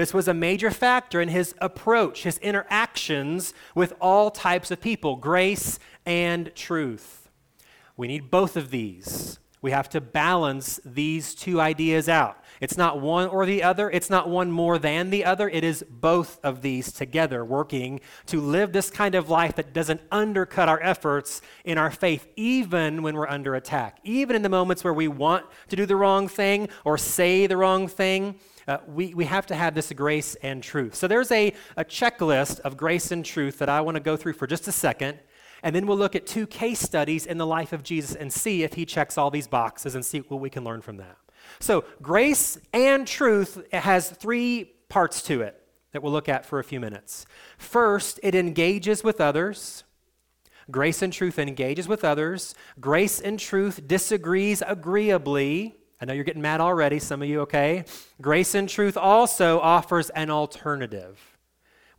This 0.00 0.14
was 0.14 0.28
a 0.28 0.32
major 0.32 0.70
factor 0.70 1.20
in 1.20 1.28
his 1.28 1.54
approach, 1.58 2.22
his 2.22 2.38
interactions 2.38 3.52
with 3.74 3.92
all 4.00 4.30
types 4.30 4.70
of 4.70 4.80
people 4.80 5.16
grace 5.16 5.78
and 6.06 6.54
truth. 6.54 7.28
We 7.98 8.08
need 8.08 8.30
both 8.30 8.56
of 8.56 8.70
these. 8.70 9.38
We 9.60 9.72
have 9.72 9.90
to 9.90 10.00
balance 10.00 10.80
these 10.86 11.34
two 11.34 11.60
ideas 11.60 12.08
out. 12.08 12.39
It's 12.60 12.76
not 12.76 13.00
one 13.00 13.28
or 13.28 13.46
the 13.46 13.62
other, 13.62 13.90
it's 13.90 14.10
not 14.10 14.28
one 14.28 14.52
more 14.52 14.78
than 14.78 15.08
the 15.08 15.24
other. 15.24 15.48
It 15.48 15.64
is 15.64 15.82
both 15.88 16.38
of 16.42 16.60
these 16.60 16.92
together 16.92 17.42
working 17.42 18.00
to 18.26 18.40
live 18.40 18.72
this 18.72 18.90
kind 18.90 19.14
of 19.14 19.30
life 19.30 19.54
that 19.56 19.72
doesn't 19.72 20.02
undercut 20.12 20.68
our 20.68 20.80
efforts 20.82 21.40
in 21.64 21.78
our 21.78 21.90
faith, 21.90 22.28
even 22.36 23.02
when 23.02 23.16
we're 23.16 23.28
under 23.28 23.54
attack. 23.54 23.98
Even 24.04 24.36
in 24.36 24.42
the 24.42 24.50
moments 24.50 24.84
where 24.84 24.92
we 24.92 25.08
want 25.08 25.46
to 25.68 25.76
do 25.76 25.86
the 25.86 25.96
wrong 25.96 26.28
thing 26.28 26.68
or 26.84 26.98
say 26.98 27.46
the 27.46 27.56
wrong 27.56 27.88
thing, 27.88 28.34
uh, 28.68 28.78
we, 28.86 29.14
we 29.14 29.24
have 29.24 29.46
to 29.46 29.54
have 29.54 29.74
this 29.74 29.90
grace 29.92 30.34
and 30.36 30.62
truth. 30.62 30.94
So 30.94 31.08
there's 31.08 31.32
a, 31.32 31.54
a 31.76 31.84
checklist 31.84 32.60
of 32.60 32.76
grace 32.76 33.10
and 33.10 33.24
truth 33.24 33.58
that 33.58 33.70
I 33.70 33.80
want 33.80 33.96
to 33.96 34.00
go 34.00 34.16
through 34.16 34.34
for 34.34 34.46
just 34.46 34.68
a 34.68 34.72
second. 34.72 35.18
And 35.62 35.74
then 35.74 35.86
we'll 35.86 35.96
look 35.96 36.14
at 36.14 36.26
two 36.26 36.46
case 36.46 36.80
studies 36.80 37.26
in 37.26 37.38
the 37.38 37.46
life 37.46 37.72
of 37.72 37.82
Jesus 37.82 38.14
and 38.14 38.32
see 38.32 38.62
if 38.62 38.74
he 38.74 38.84
checks 38.86 39.18
all 39.18 39.30
these 39.30 39.48
boxes 39.48 39.94
and 39.94 40.04
see 40.04 40.18
what 40.20 40.40
we 40.40 40.50
can 40.50 40.64
learn 40.64 40.80
from 40.82 40.98
that. 40.98 41.16
So, 41.58 41.84
grace 42.00 42.58
and 42.72 43.06
truth 43.06 43.62
has 43.72 44.10
three 44.10 44.72
parts 44.88 45.22
to 45.22 45.42
it 45.42 45.60
that 45.92 46.02
we'll 46.02 46.12
look 46.12 46.28
at 46.28 46.46
for 46.46 46.58
a 46.58 46.64
few 46.64 46.80
minutes. 46.80 47.26
First, 47.58 48.20
it 48.22 48.34
engages 48.34 49.02
with 49.02 49.20
others. 49.20 49.84
Grace 50.70 51.02
and 51.02 51.12
truth 51.12 51.38
engages 51.38 51.88
with 51.88 52.04
others. 52.04 52.54
Grace 52.78 53.20
and 53.20 53.38
truth 53.38 53.86
disagrees 53.88 54.62
agreeably. 54.66 55.74
I 56.00 56.04
know 56.04 56.12
you're 56.12 56.24
getting 56.24 56.42
mad 56.42 56.60
already, 56.60 56.98
some 56.98 57.22
of 57.22 57.28
you, 57.28 57.40
okay? 57.40 57.84
Grace 58.20 58.54
and 58.54 58.68
truth 58.68 58.96
also 58.96 59.58
offers 59.60 60.10
an 60.10 60.30
alternative. 60.30 61.20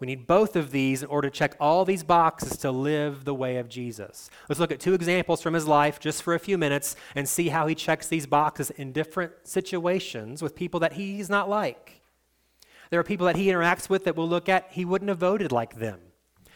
We 0.02 0.08
need 0.08 0.26
both 0.26 0.56
of 0.56 0.72
these 0.72 1.04
in 1.04 1.10
order 1.10 1.30
to 1.30 1.38
check 1.38 1.56
all 1.60 1.86
these 1.86 2.04
boxes 2.04 2.58
to 2.58 2.72
live 2.72 3.24
the 3.24 3.36
way 3.36 3.58
of 3.58 3.70
Jesus. 3.70 4.32
Let's 4.50 4.60
look 4.60 4.72
at 4.72 4.80
two 4.80 4.96
examples 4.96 5.44
from 5.44 5.54
his 5.54 5.68
life 5.68 6.00
just 6.00 6.24
for 6.24 6.34
a 6.34 6.40
few 6.40 6.58
minutes 6.58 6.96
and 7.14 7.30
see 7.30 7.50
how 7.50 7.68
he 7.68 7.76
checks 7.76 8.08
these 8.08 8.26
boxes 8.26 8.72
in 8.72 8.94
different 8.94 9.32
situations 9.44 10.42
with 10.42 10.56
people 10.56 10.80
that 10.80 10.94
he's 10.94 11.30
not 11.30 11.50
like. 11.50 12.02
There 12.90 13.00
are 13.00 13.04
people 13.04 13.28
that 13.28 13.36
he 13.36 13.46
interacts 13.46 13.90
with 13.90 14.06
that 14.06 14.18
we'll 14.18 14.28
look 14.28 14.50
at, 14.50 14.72
he 14.72 14.86
wouldn't 14.86 15.10
have 15.10 15.20
voted 15.20 15.52
like 15.52 15.76
them. 15.76 16.00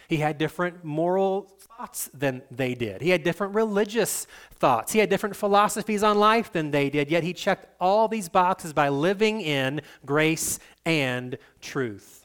He 0.07 0.17
had 0.17 0.39
different 0.39 0.83
moral 0.83 1.55
thoughts 1.59 2.09
than 2.15 2.41
they 2.49 2.73
did. 2.73 3.01
He 3.01 3.11
had 3.11 3.23
different 3.23 3.53
religious 3.53 4.25
thoughts. 4.55 4.91
He 4.91 4.99
had 4.99 5.09
different 5.09 5.35
philosophies 5.35 6.01
on 6.01 6.17
life 6.17 6.51
than 6.51 6.71
they 6.71 6.89
did, 6.89 7.11
yet 7.11 7.23
he 7.23 7.31
checked 7.31 7.67
all 7.79 8.07
these 8.07 8.27
boxes 8.27 8.73
by 8.73 8.89
living 8.89 9.39
in 9.41 9.81
grace 10.03 10.59
and 10.83 11.37
truth. 11.61 12.24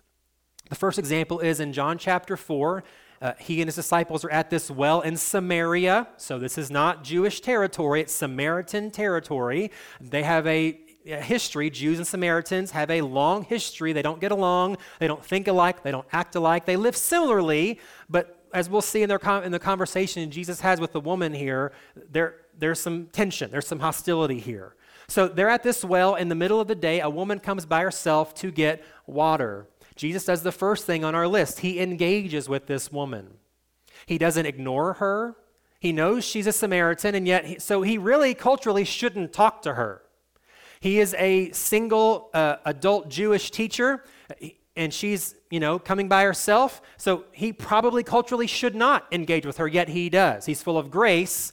The 0.70 0.76
first 0.76 0.98
example 1.00 1.40
is 1.40 1.58
in 1.58 1.72
John 1.72 1.98
chapter 1.98 2.36
4. 2.36 2.84
Uh, 3.20 3.32
he 3.38 3.60
and 3.60 3.68
his 3.68 3.74
disciples 3.74 4.24
are 4.24 4.30
at 4.30 4.50
this 4.50 4.70
well 4.70 5.00
in 5.02 5.16
Samaria. 5.16 6.08
So 6.16 6.38
this 6.38 6.56
is 6.56 6.70
not 6.70 7.04
Jewish 7.04 7.40
territory, 7.40 8.00
it's 8.00 8.14
Samaritan 8.14 8.90
territory. 8.90 9.72
They 10.00 10.22
have 10.22 10.46
a, 10.46 10.80
history. 11.02 11.70
Jews 11.70 11.98
and 11.98 12.06
Samaritans 12.06 12.70
have 12.70 12.90
a 12.90 13.00
long 13.00 13.42
history. 13.42 13.92
They 13.92 14.02
don't 14.02 14.20
get 14.20 14.32
along, 14.32 14.76
they 15.00 15.08
don't 15.08 15.24
think 15.24 15.48
alike, 15.48 15.82
they 15.82 15.90
don't 15.90 16.06
act 16.12 16.36
alike. 16.36 16.66
They 16.66 16.76
live 16.76 16.96
similarly, 16.96 17.80
but 18.08 18.44
as 18.52 18.68
we'll 18.68 18.82
see 18.82 19.02
in, 19.02 19.08
their 19.08 19.18
in 19.42 19.50
the 19.50 19.58
conversation 19.58 20.30
Jesus 20.30 20.60
has 20.60 20.78
with 20.78 20.92
the 20.92 21.00
woman 21.00 21.32
here, 21.32 21.72
there, 21.96 22.36
there's 22.56 22.80
some 22.80 23.06
tension, 23.06 23.50
there's 23.50 23.66
some 23.66 23.80
hostility 23.80 24.38
here. 24.38 24.74
So 25.08 25.26
they're 25.26 25.48
at 25.48 25.64
this 25.64 25.84
well 25.84 26.14
in 26.14 26.28
the 26.28 26.34
middle 26.36 26.60
of 26.60 26.68
the 26.68 26.74
day. 26.76 27.00
A 27.00 27.10
woman 27.10 27.40
comes 27.40 27.66
by 27.66 27.82
herself 27.82 28.34
to 28.36 28.52
get 28.52 28.84
water. 29.06 29.66
Jesus 30.00 30.24
does 30.24 30.42
the 30.42 30.50
first 30.50 30.86
thing 30.86 31.04
on 31.04 31.14
our 31.14 31.28
list. 31.28 31.60
He 31.60 31.78
engages 31.78 32.48
with 32.48 32.64
this 32.66 32.90
woman. 32.90 33.34
He 34.06 34.16
doesn't 34.16 34.46
ignore 34.46 34.94
her. 34.94 35.36
He 35.78 35.92
knows 35.92 36.24
she's 36.24 36.46
a 36.46 36.52
Samaritan, 36.52 37.14
and 37.14 37.26
yet, 37.26 37.44
he, 37.44 37.58
so 37.58 37.82
he 37.82 37.98
really 37.98 38.32
culturally 38.32 38.84
shouldn't 38.84 39.34
talk 39.34 39.60
to 39.60 39.74
her. 39.74 40.00
He 40.80 41.00
is 41.00 41.14
a 41.18 41.50
single 41.50 42.30
uh, 42.32 42.56
adult 42.64 43.10
Jewish 43.10 43.50
teacher, 43.50 44.02
and 44.74 44.94
she's, 44.94 45.34
you 45.50 45.60
know, 45.60 45.78
coming 45.78 46.08
by 46.08 46.24
herself. 46.24 46.80
So 46.96 47.24
he 47.32 47.52
probably 47.52 48.02
culturally 48.02 48.46
should 48.46 48.74
not 48.74 49.06
engage 49.12 49.44
with 49.44 49.58
her, 49.58 49.68
yet 49.68 49.90
he 49.90 50.08
does. 50.08 50.46
He's 50.46 50.62
full 50.62 50.78
of 50.78 50.90
grace 50.90 51.52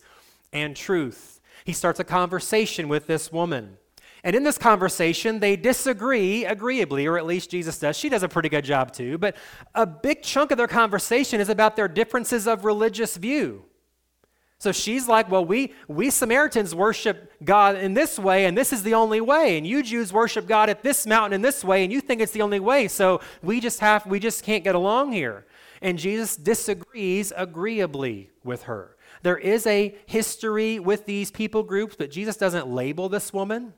and 0.53 0.73
truth. 0.73 1.41
He 1.65 1.73
starts 1.73 1.99
a 1.99 2.05
conversation 2.05 2.87
with 2.87 3.07
this 3.07 3.29
woman. 3.29 3.77
And 4.27 4.35
in 4.35 4.43
this 4.43 4.57
conversation, 4.57 5.39
they 5.39 5.55
disagree 5.55 6.43
agreeably, 6.43 7.05
or 7.05 7.17
at 7.17 7.25
least 7.25 7.49
Jesus 7.49 7.79
does. 7.79 7.95
She 7.95 8.09
does 8.09 8.23
a 8.23 8.27
pretty 8.27 8.49
good 8.49 8.65
job 8.65 8.91
too. 8.91 9.17
But 9.17 9.37
a 9.73 9.85
big 9.85 10.21
chunk 10.21 10.51
of 10.51 10.57
their 10.57 10.67
conversation 10.67 11.39
is 11.39 11.47
about 11.47 11.77
their 11.77 11.87
differences 11.87 12.45
of 12.45 12.65
religious 12.65 13.15
view. 13.15 13.63
So 14.59 14.73
she's 14.73 15.07
like, 15.07 15.31
Well, 15.31 15.45
we, 15.45 15.73
we 15.87 16.09
Samaritans 16.09 16.75
worship 16.75 17.31
God 17.41 17.77
in 17.77 17.93
this 17.93 18.19
way, 18.19 18.43
and 18.43 18.57
this 18.57 18.73
is 18.73 18.83
the 18.83 18.95
only 18.95 19.21
way. 19.21 19.57
And 19.57 19.65
you 19.65 19.81
Jews 19.81 20.11
worship 20.11 20.45
God 20.45 20.67
at 20.69 20.83
this 20.83 21.07
mountain 21.07 21.31
in 21.31 21.41
this 21.41 21.63
way, 21.63 21.85
and 21.85 21.93
you 21.93 22.01
think 22.01 22.19
it's 22.19 22.33
the 22.33 22.41
only 22.41 22.59
way. 22.59 22.89
So 22.89 23.21
we 23.41 23.61
just 23.61 23.79
have, 23.79 24.05
we 24.05 24.19
just 24.19 24.43
can't 24.43 24.65
get 24.65 24.75
along 24.75 25.13
here. 25.13 25.45
And 25.81 25.97
Jesus 25.97 26.35
disagrees 26.35 27.31
agreeably 27.33 28.31
with 28.43 28.63
her. 28.63 28.97
There 29.23 29.37
is 29.37 29.65
a 29.65 29.95
history 30.05 30.79
with 30.79 31.05
these 31.05 31.31
people 31.31 31.63
groups, 31.63 31.95
but 31.97 32.11
Jesus 32.11 32.35
doesn't 32.35 32.67
label 32.67 33.07
this 33.07 33.31
woman. 33.31 33.73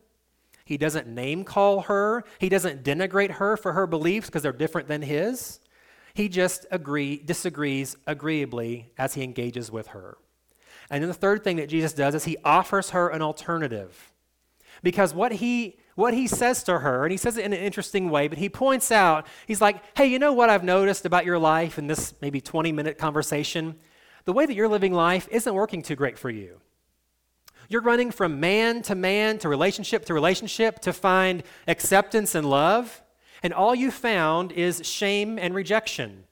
He 0.70 0.78
doesn't 0.78 1.08
name 1.08 1.46
call 1.46 1.82
her. 1.82 2.24
He 2.38 2.48
doesn't 2.48 2.84
denigrate 2.84 3.32
her 3.32 3.58
for 3.58 3.74
her 3.74 3.88
beliefs 3.88 4.28
because 4.28 4.44
they're 4.44 4.52
different 4.52 4.88
than 4.88 5.02
his. 5.02 5.60
He 6.14 6.30
just 6.30 6.68
agree, 6.70 7.18
disagrees 7.18 7.96
agreeably 8.06 8.92
as 8.96 9.16
he 9.16 9.24
engages 9.24 9.72
with 9.72 9.88
her. 9.88 10.20
And 10.92 11.02
then 11.02 11.08
the 11.08 11.16
third 11.16 11.44
thing 11.44 11.56
that 11.56 11.70
Jesus 11.70 11.92
does 11.92 12.14
is 12.14 12.26
he 12.26 12.38
offers 12.46 12.92
her 12.92 13.10
an 13.10 13.24
alternative. 13.24 14.12
Because 14.84 15.12
what 15.12 15.32
he 15.32 15.80
what 15.96 16.14
he 16.14 16.28
says 16.28 16.62
to 16.66 16.78
her, 16.78 17.04
and 17.04 17.12
he 17.12 17.18
says 17.18 17.36
it 17.36 17.46
in 17.46 17.52
an 17.52 17.60
interesting 17.60 18.12
way, 18.12 18.28
but 18.28 18.38
he 18.38 18.48
points 18.48 18.92
out, 18.92 19.26
he's 19.48 19.60
like, 19.60 19.82
hey, 19.98 20.06
you 20.06 20.20
know 20.20 20.34
what 20.34 20.52
I've 20.52 20.64
noticed 20.64 21.04
about 21.04 21.26
your 21.26 21.40
life 21.40 21.80
in 21.80 21.88
this 21.88 22.14
maybe 22.22 22.40
20 22.40 22.72
minute 22.72 23.00
conversation? 23.00 23.76
The 24.26 24.34
way 24.34 24.46
that 24.46 24.54
you're 24.54 24.68
living 24.68 24.94
life 24.94 25.28
isn't 25.32 25.52
working 25.52 25.82
too 25.82 25.96
great 25.96 26.20
for 26.20 26.30
you. 26.30 26.62
You're 27.72 27.82
running 27.82 28.10
from 28.10 28.40
man 28.40 28.82
to 28.84 28.96
man 28.96 29.38
to 29.40 29.48
relationship 29.48 30.04
to 30.06 30.14
relationship 30.16 30.80
to 30.80 30.92
find 30.92 31.44
acceptance 31.68 32.34
and 32.34 32.50
love, 32.50 33.04
and 33.44 33.54
all 33.54 33.76
you 33.76 33.92
found 33.92 34.52
is 34.52 34.82
shame 34.84 35.38
and 35.38 35.54
rejection. 35.54 36.24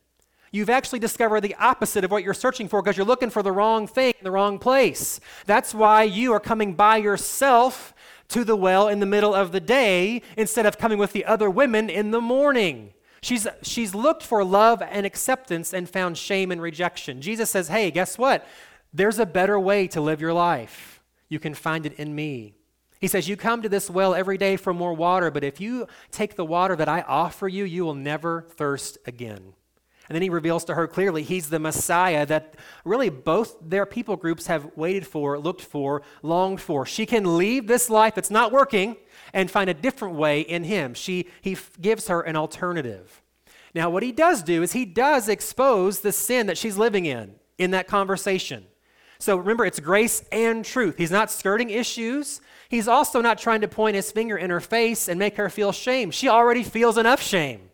You've 0.50 0.68
actually 0.68 0.98
discovered 0.98 1.42
the 1.42 1.54
opposite 1.54 2.04
of 2.04 2.10
what 2.10 2.24
you're 2.24 2.34
searching 2.34 2.66
for 2.66 2.82
because 2.82 2.96
you're 2.96 3.06
looking 3.06 3.30
for 3.30 3.44
the 3.44 3.52
wrong 3.52 3.86
thing 3.86 4.14
in 4.18 4.24
the 4.24 4.32
wrong 4.32 4.58
place. 4.58 5.20
That's 5.46 5.72
why 5.72 6.02
you 6.02 6.32
are 6.32 6.40
coming 6.40 6.74
by 6.74 6.96
yourself 6.96 7.94
to 8.28 8.42
the 8.42 8.56
well 8.56 8.88
in 8.88 8.98
the 8.98 9.06
middle 9.06 9.34
of 9.34 9.52
the 9.52 9.60
day 9.60 10.22
instead 10.36 10.66
of 10.66 10.76
coming 10.76 10.98
with 10.98 11.12
the 11.12 11.24
other 11.24 11.48
women 11.48 11.88
in 11.88 12.10
the 12.10 12.20
morning. 12.20 12.94
She's, 13.20 13.46
she's 13.62 13.94
looked 13.94 14.24
for 14.24 14.42
love 14.44 14.82
and 14.82 15.06
acceptance 15.06 15.72
and 15.72 15.88
found 15.88 16.18
shame 16.18 16.50
and 16.50 16.60
rejection. 16.60 17.20
Jesus 17.20 17.50
says, 17.50 17.68
Hey, 17.68 17.90
guess 17.92 18.18
what? 18.18 18.44
There's 18.92 19.18
a 19.18 19.26
better 19.26 19.60
way 19.60 19.86
to 19.88 20.00
live 20.00 20.20
your 20.20 20.32
life. 20.32 20.97
You 21.28 21.38
can 21.38 21.54
find 21.54 21.86
it 21.86 21.94
in 21.94 22.14
me. 22.14 22.54
He 23.00 23.06
says, 23.08 23.28
You 23.28 23.36
come 23.36 23.62
to 23.62 23.68
this 23.68 23.88
well 23.88 24.14
every 24.14 24.38
day 24.38 24.56
for 24.56 24.74
more 24.74 24.94
water, 24.94 25.30
but 25.30 25.44
if 25.44 25.60
you 25.60 25.86
take 26.10 26.36
the 26.36 26.44
water 26.44 26.74
that 26.76 26.88
I 26.88 27.02
offer 27.02 27.48
you, 27.48 27.64
you 27.64 27.84
will 27.84 27.94
never 27.94 28.46
thirst 28.56 28.98
again. 29.06 29.54
And 30.08 30.14
then 30.14 30.22
he 30.22 30.30
reveals 30.30 30.64
to 30.64 30.74
her 30.74 30.86
clearly 30.86 31.22
he's 31.22 31.50
the 31.50 31.58
Messiah 31.58 32.24
that 32.26 32.54
really 32.84 33.10
both 33.10 33.56
their 33.60 33.84
people 33.84 34.16
groups 34.16 34.46
have 34.46 34.70
waited 34.74 35.06
for, 35.06 35.38
looked 35.38 35.60
for, 35.60 36.02
longed 36.22 36.62
for. 36.62 36.86
She 36.86 37.04
can 37.04 37.36
leave 37.36 37.66
this 37.66 37.90
life 37.90 38.14
that's 38.14 38.30
not 38.30 38.50
working 38.50 38.96
and 39.34 39.50
find 39.50 39.68
a 39.68 39.74
different 39.74 40.14
way 40.14 40.40
in 40.40 40.64
him. 40.64 40.94
She, 40.94 41.28
he 41.42 41.58
gives 41.78 42.08
her 42.08 42.22
an 42.22 42.36
alternative. 42.36 43.22
Now, 43.74 43.90
what 43.90 44.02
he 44.02 44.12
does 44.12 44.42
do 44.42 44.62
is 44.62 44.72
he 44.72 44.86
does 44.86 45.28
expose 45.28 46.00
the 46.00 46.12
sin 46.12 46.46
that 46.46 46.56
she's 46.56 46.78
living 46.78 47.04
in 47.04 47.34
in 47.58 47.72
that 47.72 47.86
conversation. 47.86 48.64
So 49.20 49.36
remember, 49.36 49.66
it's 49.66 49.80
grace 49.80 50.22
and 50.30 50.64
truth. 50.64 50.96
He's 50.96 51.10
not 51.10 51.30
skirting 51.30 51.70
issues. 51.70 52.40
He's 52.68 52.86
also 52.86 53.20
not 53.20 53.38
trying 53.38 53.62
to 53.62 53.68
point 53.68 53.96
his 53.96 54.12
finger 54.12 54.36
in 54.36 54.50
her 54.50 54.60
face 54.60 55.08
and 55.08 55.18
make 55.18 55.36
her 55.36 55.48
feel 55.48 55.72
shame. 55.72 56.10
She 56.10 56.28
already 56.28 56.62
feels 56.62 56.98
enough 56.98 57.20
shame. 57.20 57.67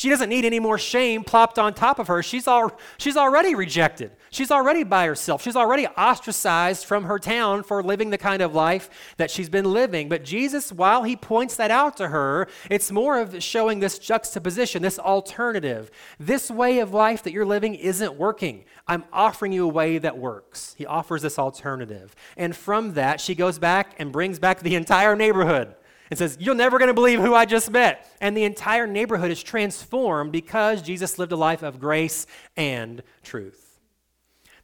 She 0.00 0.08
doesn't 0.08 0.30
need 0.30 0.46
any 0.46 0.60
more 0.60 0.78
shame 0.78 1.24
plopped 1.24 1.58
on 1.58 1.74
top 1.74 1.98
of 1.98 2.06
her. 2.06 2.22
She's, 2.22 2.48
al- 2.48 2.74
she's 2.96 3.18
already 3.18 3.54
rejected. 3.54 4.12
She's 4.30 4.50
already 4.50 4.82
by 4.82 5.04
herself. 5.04 5.42
She's 5.42 5.56
already 5.56 5.86
ostracized 5.88 6.86
from 6.86 7.04
her 7.04 7.18
town 7.18 7.64
for 7.64 7.82
living 7.82 8.08
the 8.08 8.16
kind 8.16 8.40
of 8.40 8.54
life 8.54 8.88
that 9.18 9.30
she's 9.30 9.50
been 9.50 9.70
living. 9.70 10.08
But 10.08 10.24
Jesus, 10.24 10.72
while 10.72 11.02
he 11.02 11.16
points 11.16 11.54
that 11.56 11.70
out 11.70 11.98
to 11.98 12.08
her, 12.08 12.48
it's 12.70 12.90
more 12.90 13.20
of 13.20 13.42
showing 13.42 13.80
this 13.80 13.98
juxtaposition, 13.98 14.80
this 14.80 14.98
alternative. 14.98 15.90
This 16.18 16.50
way 16.50 16.78
of 16.78 16.94
life 16.94 17.22
that 17.24 17.34
you're 17.34 17.44
living 17.44 17.74
isn't 17.74 18.14
working. 18.14 18.64
I'm 18.88 19.04
offering 19.12 19.52
you 19.52 19.66
a 19.66 19.68
way 19.68 19.98
that 19.98 20.16
works. 20.16 20.74
He 20.78 20.86
offers 20.86 21.20
this 21.20 21.38
alternative. 21.38 22.16
And 22.38 22.56
from 22.56 22.94
that, 22.94 23.20
she 23.20 23.34
goes 23.34 23.58
back 23.58 23.96
and 23.98 24.12
brings 24.12 24.38
back 24.38 24.60
the 24.60 24.76
entire 24.76 25.14
neighborhood 25.14 25.74
and 26.10 26.18
says, 26.18 26.36
You're 26.40 26.54
never 26.54 26.78
going 26.78 26.88
to 26.88 26.94
believe 26.94 27.20
who 27.20 27.34
I 27.34 27.46
just 27.46 27.70
met. 27.70 28.06
And 28.20 28.36
the 28.36 28.44
entire 28.44 28.86
neighborhood 28.86 29.30
is 29.30 29.42
transformed 29.42 30.32
because 30.32 30.82
Jesus 30.82 31.18
lived 31.18 31.32
a 31.32 31.36
life 31.36 31.62
of 31.62 31.80
grace 31.80 32.26
and 32.56 33.02
truth. 33.22 33.78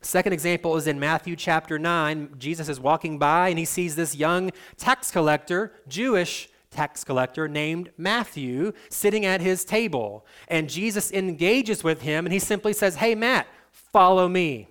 Second 0.03 0.33
example 0.33 0.77
is 0.77 0.87
in 0.87 1.01
Matthew 1.01 1.35
chapter 1.37 1.79
9. 1.79 2.35
Jesus 2.39 2.69
is 2.69 2.79
walking 2.79 3.19
by 3.19 3.49
and 3.49 3.59
he 3.59 3.65
sees 3.65 3.97
this 3.97 4.15
young 4.15 4.51
tax 4.77 5.11
collector, 5.11 5.73
Jewish 5.89 6.49
tax 6.71 7.03
collector 7.03 7.49
named 7.49 7.91
Matthew, 7.97 8.73
sitting 8.89 9.25
at 9.25 9.41
his 9.41 9.65
table. 9.65 10.27
And 10.49 10.69
Jesus 10.69 11.11
engages 11.13 11.83
with 11.83 12.03
him 12.03 12.27
and 12.27 12.33
he 12.33 12.39
simply 12.39 12.73
says, 12.73 12.97
Hey, 12.97 13.15
Matt, 13.15 13.47
follow 13.73 14.29
me. 14.29 14.69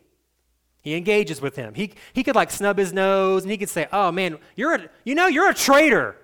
He 0.81 0.93
engages 0.93 1.41
with 1.41 1.55
him. 1.55 1.73
He, 1.73 1.93
he 2.13 2.23
could 2.23 2.35
like 2.35 2.51
snub 2.51 2.77
his 2.77 2.93
nose 2.93 3.43
and 3.43 3.51
he 3.51 3.57
could 3.57 3.69
say, 3.69 3.87
Oh 3.91 4.11
man, 4.11 4.37
you're 4.55 4.75
a, 4.75 4.89
you 5.03 5.15
know, 5.15 5.27
you're 5.27 5.49
a 5.49 5.53
traitor. 5.53 6.15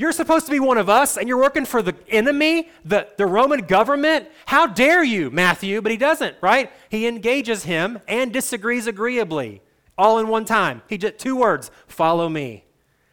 You're 0.00 0.12
supposed 0.12 0.46
to 0.46 0.50
be 0.50 0.60
one 0.60 0.78
of 0.78 0.88
us 0.88 1.18
and 1.18 1.28
you're 1.28 1.36
working 1.36 1.66
for 1.66 1.82
the 1.82 1.94
enemy, 2.08 2.70
the, 2.86 3.06
the 3.18 3.26
Roman 3.26 3.66
government. 3.66 4.28
How 4.46 4.66
dare 4.66 5.04
you, 5.04 5.30
Matthew? 5.30 5.82
But 5.82 5.92
he 5.92 5.98
doesn't, 5.98 6.36
right? 6.40 6.72
He 6.88 7.06
engages 7.06 7.64
him 7.64 7.98
and 8.08 8.32
disagrees 8.32 8.86
agreeably 8.86 9.60
all 9.98 10.18
in 10.18 10.28
one 10.28 10.46
time. 10.46 10.80
He 10.88 10.96
just 10.96 11.18
two 11.18 11.36
words, 11.36 11.70
follow 11.86 12.30
me. 12.30 12.64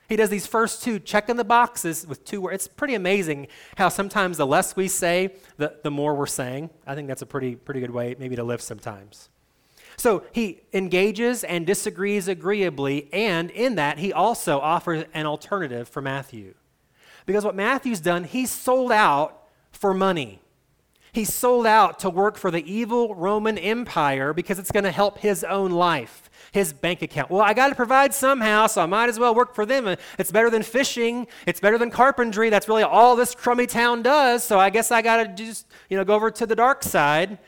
He 0.08 0.15
does 0.15 0.29
these 0.29 0.48
first 0.48 0.82
two, 0.82 0.98
checking 0.98 1.36
the 1.36 1.44
boxes 1.44 2.08
with 2.08 2.24
two 2.24 2.39
words. 2.39 2.56
It's 2.56 2.74
pretty 2.74 2.96
amazing 2.96 3.48
how 3.75 3.89
sometimes 3.89 4.38
the 4.38 4.48
less 4.48 4.77
we 4.77 4.88
say, 4.88 5.36
the, 5.58 5.75
the 5.84 5.91
more 5.91 6.15
we're 6.15 6.25
saying. 6.25 6.70
I 6.86 6.96
think 6.96 7.10
that's 7.10 7.22
a 7.22 7.25
pretty, 7.25 7.58
pretty 7.58 7.82
good 7.82 7.91
way 7.91 8.15
maybe 8.17 8.38
to 8.38 8.46
live 8.46 8.62
sometimes. 8.62 9.27
So 9.98 10.24
he 10.32 10.62
engages 10.72 11.44
and 11.44 11.67
disagrees 11.67 12.29
agreeably, 12.29 13.10
and 13.12 13.51
in 13.51 13.75
that, 13.75 13.98
he 13.98 14.13
also 14.13 14.62
offers 14.62 15.03
an 15.13 15.25
alternative 15.25 15.89
for 15.89 16.01
Matthew. 16.01 16.53
Because 17.27 17.46
what 17.46 17.55
Matthew's 17.55 18.00
done, 18.00 18.24
he's 18.24 18.50
sold 18.50 18.91
out 18.91 19.43
for 19.72 19.93
money. 19.93 20.41
He's 21.12 21.34
sold 21.34 21.67
out 21.67 22.00
to 22.00 22.10
work 22.10 22.38
for 22.38 22.50
the 22.50 22.63
evil 22.72 23.13
Roman 23.13 23.57
Empire 23.57 24.34
because 24.34 24.60
it's 24.60 24.72
going 24.72 24.86
to 24.86 24.91
help 24.91 25.19
his 25.19 25.43
own 25.43 25.72
life, 25.72 26.29
his 26.51 26.72
bank 26.72 27.01
account. 27.01 27.29
Well, 27.29 27.41
I 27.41 27.53
got 27.53 27.67
to 27.67 27.75
provide 27.75 28.13
somehow, 28.13 28.67
so 28.67 28.81
I 28.81 28.86
might 28.86 29.10
as 29.10 29.19
well 29.19 29.36
work 29.36 29.53
for 29.53 29.65
them. 29.65 29.98
It's 30.17 30.31
better 30.31 30.50
than 30.50 30.63
fishing. 30.63 31.27
It's 31.46 31.60
better 31.60 31.77
than 31.77 31.91
carpentry. 31.91 32.50
That's 32.50 32.69
really 32.69 32.84
all 32.84 33.15
this 33.15 33.36
crummy 33.36 33.67
town 33.67 34.03
does. 34.03 34.43
So 34.43 34.57
I 34.57 34.69
guess 34.69 34.89
I 34.89 35.01
got 35.01 35.24
to 35.24 35.43
just, 35.43 35.67
you 35.89 35.98
know, 35.98 36.05
go 36.05 36.15
over 36.15 36.31
to 36.31 36.46
the 36.46 36.55
dark 36.55 36.81
side. 36.81 37.39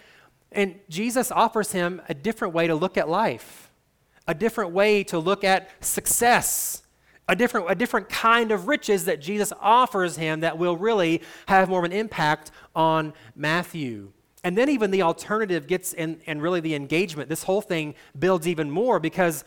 And 0.51 0.79
Jesus 0.89 1.31
offers 1.31 1.71
him 1.71 2.01
a 2.09 2.13
different 2.13 2.53
way 2.53 2.67
to 2.67 2.75
look 2.75 2.97
at 2.97 3.07
life, 3.07 3.71
a 4.27 4.33
different 4.33 4.71
way 4.71 5.05
to 5.05 5.19
look 5.19 5.45
at 5.45 5.69
success, 5.79 6.83
a 7.29 7.35
different, 7.35 7.69
a 7.69 7.75
different 7.75 8.09
kind 8.09 8.51
of 8.51 8.67
riches 8.67 9.05
that 9.05 9.21
Jesus 9.21 9.53
offers 9.61 10.17
him 10.17 10.39
that 10.39 10.57
will 10.57 10.75
really 10.75 11.21
have 11.47 11.69
more 11.69 11.79
of 11.79 11.85
an 11.85 11.91
impact 11.91 12.51
on 12.75 13.13
Matthew. 13.35 14.11
And 14.43 14.57
then 14.57 14.67
even 14.67 14.89
the 14.89 15.03
alternative 15.03 15.67
gets 15.67 15.93
in, 15.93 16.21
and 16.25 16.41
really 16.41 16.59
the 16.59 16.73
engagement. 16.73 17.29
This 17.29 17.43
whole 17.43 17.61
thing 17.61 17.93
builds 18.17 18.47
even 18.47 18.71
more 18.71 18.99
because 18.99 19.45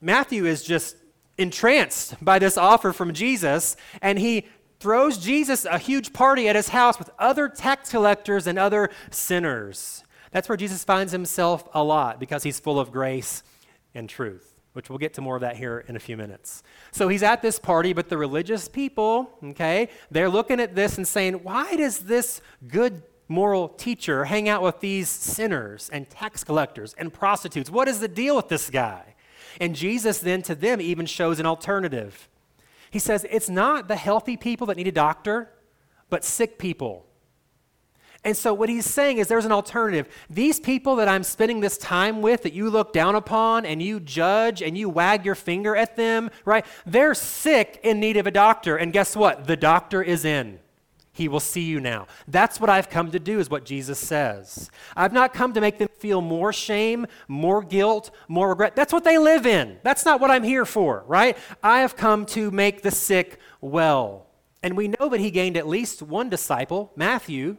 Matthew 0.00 0.46
is 0.46 0.64
just 0.64 0.96
entranced 1.38 2.22
by 2.24 2.40
this 2.40 2.58
offer 2.58 2.92
from 2.92 3.14
Jesus, 3.14 3.76
and 4.02 4.18
he 4.18 4.46
throws 4.80 5.16
Jesus 5.16 5.64
a 5.64 5.78
huge 5.78 6.12
party 6.12 6.48
at 6.48 6.56
his 6.56 6.70
house 6.70 6.98
with 6.98 7.10
other 7.20 7.48
tax 7.48 7.90
collectors 7.90 8.48
and 8.48 8.58
other 8.58 8.90
sinners. 9.10 10.02
That's 10.32 10.48
where 10.48 10.56
Jesus 10.56 10.82
finds 10.82 11.12
himself 11.12 11.68
a 11.72 11.84
lot 11.84 12.18
because 12.18 12.42
he's 12.42 12.58
full 12.58 12.80
of 12.80 12.90
grace 12.90 13.44
and 13.94 14.08
truth 14.08 14.55
which 14.76 14.90
we'll 14.90 14.98
get 14.98 15.14
to 15.14 15.22
more 15.22 15.36
of 15.36 15.40
that 15.40 15.56
here 15.56 15.82
in 15.88 15.96
a 15.96 15.98
few 15.98 16.18
minutes. 16.18 16.62
So 16.92 17.08
he's 17.08 17.22
at 17.22 17.40
this 17.40 17.58
party, 17.58 17.94
but 17.94 18.10
the 18.10 18.18
religious 18.18 18.68
people, 18.68 19.30
okay, 19.42 19.88
they're 20.10 20.28
looking 20.28 20.60
at 20.60 20.74
this 20.74 20.98
and 20.98 21.08
saying, 21.08 21.42
why 21.42 21.74
does 21.76 22.00
this 22.00 22.42
good 22.68 23.02
moral 23.26 23.70
teacher 23.70 24.26
hang 24.26 24.50
out 24.50 24.62
with 24.62 24.80
these 24.80 25.08
sinners 25.08 25.88
and 25.90 26.10
tax 26.10 26.44
collectors 26.44 26.94
and 26.98 27.10
prostitutes? 27.10 27.70
What 27.70 27.88
is 27.88 28.00
the 28.00 28.08
deal 28.08 28.36
with 28.36 28.48
this 28.48 28.68
guy? 28.68 29.14
And 29.58 29.74
Jesus 29.74 30.18
then 30.18 30.42
to 30.42 30.54
them 30.54 30.82
even 30.82 31.06
shows 31.06 31.40
an 31.40 31.46
alternative. 31.46 32.28
He 32.90 32.98
says, 32.98 33.24
it's 33.30 33.48
not 33.48 33.88
the 33.88 33.96
healthy 33.96 34.36
people 34.36 34.66
that 34.66 34.76
need 34.76 34.88
a 34.88 34.92
doctor, 34.92 35.50
but 36.10 36.22
sick 36.22 36.58
people. 36.58 37.05
And 38.26 38.36
so, 38.36 38.52
what 38.52 38.68
he's 38.68 38.84
saying 38.84 39.18
is 39.18 39.28
there's 39.28 39.44
an 39.44 39.52
alternative. 39.52 40.08
These 40.28 40.58
people 40.58 40.96
that 40.96 41.06
I'm 41.06 41.22
spending 41.22 41.60
this 41.60 41.78
time 41.78 42.22
with, 42.22 42.42
that 42.42 42.52
you 42.52 42.68
look 42.68 42.92
down 42.92 43.14
upon 43.14 43.64
and 43.64 43.80
you 43.80 44.00
judge 44.00 44.62
and 44.62 44.76
you 44.76 44.88
wag 44.88 45.24
your 45.24 45.36
finger 45.36 45.76
at 45.76 45.94
them, 45.94 46.30
right? 46.44 46.66
They're 46.84 47.14
sick 47.14 47.78
in 47.84 48.00
need 48.00 48.16
of 48.16 48.26
a 48.26 48.32
doctor. 48.32 48.76
And 48.76 48.92
guess 48.92 49.14
what? 49.14 49.46
The 49.46 49.56
doctor 49.56 50.02
is 50.02 50.24
in. 50.24 50.58
He 51.12 51.28
will 51.28 51.38
see 51.38 51.62
you 51.62 51.78
now. 51.78 52.08
That's 52.26 52.60
what 52.60 52.68
I've 52.68 52.90
come 52.90 53.12
to 53.12 53.20
do, 53.20 53.38
is 53.38 53.48
what 53.48 53.64
Jesus 53.64 54.00
says. 54.00 54.72
I've 54.96 55.12
not 55.12 55.32
come 55.32 55.52
to 55.52 55.60
make 55.60 55.78
them 55.78 55.88
feel 55.96 56.20
more 56.20 56.52
shame, 56.52 57.06
more 57.28 57.62
guilt, 57.62 58.10
more 58.26 58.48
regret. 58.48 58.74
That's 58.74 58.92
what 58.92 59.04
they 59.04 59.18
live 59.18 59.46
in. 59.46 59.78
That's 59.84 60.04
not 60.04 60.20
what 60.20 60.32
I'm 60.32 60.42
here 60.42 60.64
for, 60.64 61.04
right? 61.06 61.38
I 61.62 61.78
have 61.78 61.94
come 61.94 62.26
to 62.26 62.50
make 62.50 62.82
the 62.82 62.90
sick 62.90 63.38
well. 63.60 64.26
And 64.64 64.76
we 64.76 64.88
know 64.88 65.08
that 65.10 65.20
he 65.20 65.30
gained 65.30 65.56
at 65.56 65.68
least 65.68 66.02
one 66.02 66.28
disciple, 66.28 66.90
Matthew, 66.96 67.58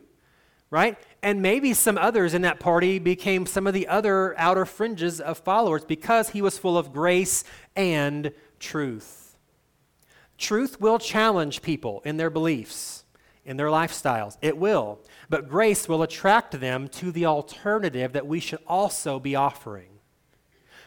right? 0.69 0.97
And 1.23 1.41
maybe 1.41 1.73
some 1.73 1.97
others 1.97 2.33
in 2.33 2.41
that 2.41 2.59
party 2.59 2.99
became 2.99 3.45
some 3.45 3.67
of 3.67 3.73
the 3.73 3.87
other 3.87 4.37
outer 4.37 4.65
fringes 4.65 5.19
of 5.21 5.37
followers 5.37 5.85
because 5.85 6.29
he 6.29 6.41
was 6.41 6.57
full 6.57 6.77
of 6.77 6.91
grace 6.91 7.43
and 7.75 8.31
truth. 8.59 9.37
Truth 10.37 10.79
will 10.79 10.99
challenge 10.99 11.61
people 11.61 12.01
in 12.05 12.17
their 12.17 12.29
beliefs, 12.29 13.05
in 13.45 13.57
their 13.57 13.67
lifestyles. 13.67 14.37
It 14.41 14.57
will. 14.57 14.99
But 15.29 15.49
grace 15.49 15.87
will 15.87 16.03
attract 16.03 16.59
them 16.59 16.87
to 16.89 17.11
the 17.11 17.25
alternative 17.25 18.13
that 18.13 18.27
we 18.27 18.39
should 18.39 18.59
also 18.67 19.19
be 19.19 19.35
offering. 19.35 19.89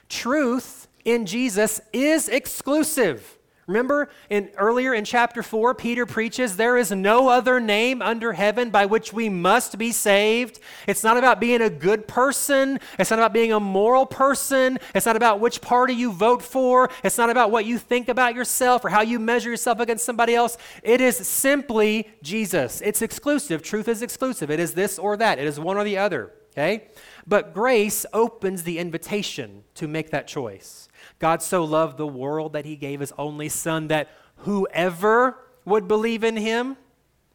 Truth 0.09 0.89
in 1.05 1.27
Jesus 1.27 1.81
is 1.93 2.29
exclusive. 2.29 3.39
Remember 3.71 4.09
in 4.29 4.51
earlier 4.59 4.93
in 4.93 5.05
chapter 5.05 5.45
4 5.45 5.77
Peter 5.77 6.05
preaches 6.05 6.57
there 6.57 6.77
is 6.77 6.91
no 6.91 7.29
other 7.29 7.61
name 7.61 8.03
under 8.03 8.33
heaven 8.33 8.71
by 8.71 8.85
which 8.85 9.13
we 9.13 9.29
must 9.29 9.79
be 9.79 9.93
saved. 9.93 10.59
It's 10.89 11.05
not 11.05 11.17
about 11.17 11.39
being 11.39 11.63
a 11.63 11.71
good 11.71 12.09
person, 12.09 12.81
it's 12.99 13.11
not 13.11 13.21
about 13.21 13.33
being 13.33 13.53
a 13.53 13.61
moral 13.61 14.07
person, 14.07 14.81
it's 14.93 15.07
not 15.07 15.15
about 15.15 15.39
which 15.39 15.61
party 15.61 15.95
you 15.95 16.11
vote 16.11 16.43
for, 16.43 16.91
it's 17.05 17.17
not 17.17 17.31
about 17.31 17.53
what 17.53 17.65
you 17.65 17.79
think 17.79 18.09
about 18.09 18.35
yourself 18.35 18.85
or 18.85 18.89
how 18.89 19.03
you 19.03 19.21
measure 19.21 19.51
yourself 19.51 19.79
against 19.79 20.05
somebody 20.05 20.35
else. 20.35 20.59
It 20.83 21.01
is 21.01 21.17
simply 21.17 22.11
Jesus. 22.25 22.81
It's 22.81 23.03
exclusive. 23.03 23.63
Truth 23.63 23.87
is 23.87 24.03
exclusive. 24.03 24.51
It 24.51 24.59
is 24.59 24.75
this 24.75 24.99
or 24.99 25.17
that. 25.19 25.39
It 25.39 25.47
is 25.47 25.61
one 25.61 25.77
or 25.77 25.85
the 25.85 25.97
other, 25.97 26.33
okay? 26.53 26.89
But 27.25 27.55
grace 27.55 28.05
opens 28.13 28.65
the 28.65 28.81
invitation 28.81 29.63
to 29.77 29.87
make 29.87 30.11
that 30.11 30.27
choice. 30.27 30.89
God 31.21 31.43
so 31.43 31.63
loved 31.63 31.99
the 31.99 32.07
world 32.07 32.55
that 32.55 32.65
he 32.65 32.75
gave 32.75 32.99
his 32.99 33.13
only 33.17 33.49
Son, 33.49 33.87
that 33.89 34.09
whoever 34.39 35.39
would 35.65 35.87
believe 35.87 36.25
in 36.25 36.37
him 36.37 36.77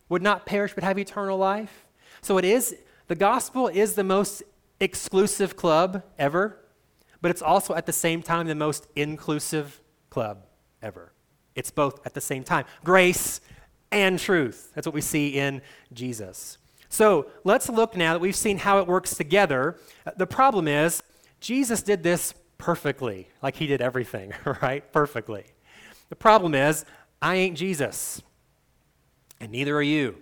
would 0.10 0.22
not 0.22 0.46
perish 0.46 0.74
but 0.74 0.84
have 0.84 1.00
eternal 1.00 1.38
life. 1.38 1.86
So 2.22 2.38
it 2.38 2.46
is, 2.46 2.76
the 3.08 3.16
gospel 3.16 3.68
is 3.68 3.94
the 3.94 4.04
most 4.04 4.44
exclusive 4.80 5.56
club 5.56 6.04
ever, 6.20 6.58
but 7.22 7.32
it's 7.32 7.42
also 7.42 7.76
at 7.76 7.86
the 7.86 7.94
same 7.94 8.22
time 8.22 8.48
the 8.48 8.56
most 8.56 8.88
inclusive 8.96 9.80
club 10.10 10.46
ever. 10.82 11.14
It's 11.56 11.72
both 11.72 12.06
at 12.06 12.14
the 12.14 12.22
same 12.22 12.44
time 12.44 12.66
grace 12.84 13.40
and 13.92 14.20
truth. 14.20 14.72
That's 14.74 14.88
what 14.88 14.94
we 14.94 15.02
see 15.02 15.38
in 15.38 15.62
Jesus. 15.94 16.58
So 16.90 17.28
let's 17.44 17.70
look 17.70 17.96
now 17.96 18.14
that 18.14 18.20
we've 18.20 18.36
seen 18.36 18.58
how 18.58 18.80
it 18.80 18.88
works 18.88 19.16
together. 19.16 19.78
The 20.18 20.28
problem 20.28 20.68
is, 20.68 21.04
Jesus 21.40 21.82
did 21.82 22.04
this 22.04 22.34
perfectly, 22.58 23.30
like 23.42 23.56
he 23.56 23.68
did 23.68 23.82
everything, 23.82 24.34
right? 24.62 24.92
Perfectly. 24.92 25.46
The 26.10 26.16
problem 26.16 26.54
is, 26.56 26.86
I 27.22 27.36
ain't 27.36 27.58
Jesus, 27.58 28.22
and 29.40 29.52
neither 29.52 29.76
are 29.76 29.82
you. 29.82 30.18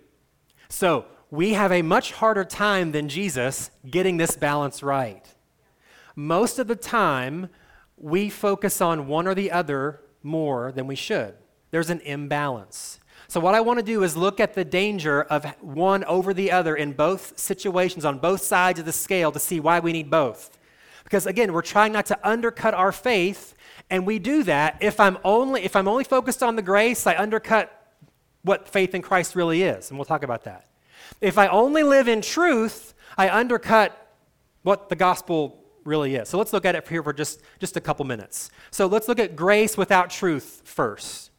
So 0.69 1.05
we 1.29 1.53
have 1.53 1.71
a 1.71 1.81
much 1.81 2.11
harder 2.13 2.43
time 2.43 2.91
than 2.91 3.09
Jesus 3.09 3.71
getting 3.89 4.17
this 4.17 4.37
balance 4.37 4.83
right. 4.83 5.25
Most 6.15 6.59
of 6.59 6.67
the 6.67 6.75
time, 6.75 7.49
we 7.97 8.29
focus 8.29 8.81
on 8.81 9.07
one 9.07 9.27
or 9.27 9.33
the 9.33 9.51
other 9.51 10.01
more 10.21 10.71
than 10.71 10.87
we 10.87 10.95
should. 10.95 11.33
There's 11.71 11.89
an 11.89 12.01
imbalance. 12.01 12.99
So, 13.27 13.39
what 13.39 13.55
I 13.55 13.61
want 13.61 13.79
to 13.79 13.85
do 13.85 14.03
is 14.03 14.15
look 14.15 14.39
at 14.39 14.53
the 14.53 14.63
danger 14.63 15.23
of 15.23 15.45
one 15.59 16.03
over 16.03 16.35
the 16.35 16.51
other 16.51 16.75
in 16.75 16.93
both 16.93 17.39
situations, 17.39 18.05
on 18.05 18.19
both 18.19 18.41
sides 18.41 18.79
of 18.79 18.85
the 18.85 18.91
scale, 18.91 19.31
to 19.31 19.39
see 19.39 19.59
why 19.59 19.79
we 19.79 19.91
need 19.91 20.11
both. 20.11 20.55
Because 21.03 21.25
again, 21.25 21.53
we're 21.53 21.61
trying 21.61 21.91
not 21.93 22.05
to 22.07 22.27
undercut 22.27 22.73
our 22.73 22.91
faith, 22.91 23.53
and 23.89 24.05
we 24.05 24.19
do 24.19 24.43
that 24.43 24.77
if 24.81 24.99
I'm 24.99 25.17
only 25.23 25.63
if 25.63 25.75
I'm 25.75 25.87
only 25.87 26.03
focused 26.03 26.41
on 26.41 26.55
the 26.55 26.61
grace, 26.61 27.05
I 27.05 27.15
undercut 27.15 27.95
what 28.43 28.67
faith 28.67 28.93
in 28.93 29.01
Christ 29.01 29.35
really 29.35 29.63
is, 29.63 29.89
and 29.89 29.97
we'll 29.97 30.05
talk 30.05 30.23
about 30.23 30.43
that. 30.43 30.67
If 31.21 31.37
I 31.37 31.47
only 31.47 31.83
live 31.83 32.07
in 32.07 32.21
truth, 32.21 32.93
I 33.17 33.29
undercut 33.29 34.15
what 34.63 34.89
the 34.89 34.95
gospel 34.95 35.63
really 35.83 36.15
is. 36.15 36.29
So 36.29 36.37
let's 36.37 36.53
look 36.53 36.65
at 36.65 36.75
it 36.75 36.87
here 36.87 37.03
for 37.03 37.13
just, 37.13 37.41
just 37.59 37.77
a 37.77 37.81
couple 37.81 38.05
minutes. 38.05 38.49
So 38.71 38.87
let's 38.87 39.07
look 39.07 39.19
at 39.19 39.35
grace 39.35 39.77
without 39.77 40.09
truth 40.09 40.61
first. 40.63 41.31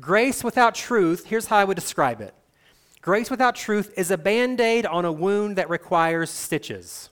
Grace 0.00 0.42
without 0.42 0.74
truth, 0.74 1.26
here's 1.26 1.46
how 1.46 1.58
I 1.58 1.64
would 1.64 1.74
describe 1.74 2.20
it 2.20 2.34
Grace 3.00 3.30
without 3.30 3.56
truth 3.56 3.92
is 3.96 4.10
a 4.10 4.18
band 4.18 4.60
aid 4.60 4.86
on 4.86 5.04
a 5.04 5.12
wound 5.12 5.56
that 5.56 5.68
requires 5.68 6.30
stitches 6.30 7.10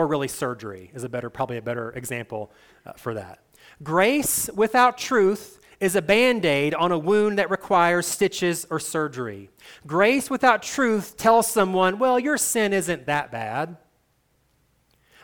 or 0.00 0.06
really 0.06 0.28
surgery 0.28 0.90
is 0.94 1.04
a 1.04 1.10
better, 1.10 1.28
probably 1.28 1.58
a 1.58 1.62
better 1.62 1.90
example 1.90 2.50
uh, 2.86 2.92
for 2.94 3.12
that. 3.12 3.40
Grace 3.82 4.48
without 4.54 4.96
truth 4.96 5.58
is 5.78 5.94
a 5.94 6.00
band 6.00 6.46
aid 6.46 6.72
on 6.72 6.90
a 6.90 6.98
wound 6.98 7.36
that 7.38 7.50
requires 7.50 8.06
stitches 8.06 8.66
or 8.70 8.80
surgery. 8.80 9.50
Grace 9.86 10.30
without 10.30 10.62
truth 10.62 11.18
tells 11.18 11.46
someone, 11.46 11.98
well, 11.98 12.18
your 12.18 12.38
sin 12.38 12.72
isn't 12.72 13.04
that 13.04 13.30
bad. 13.30 13.76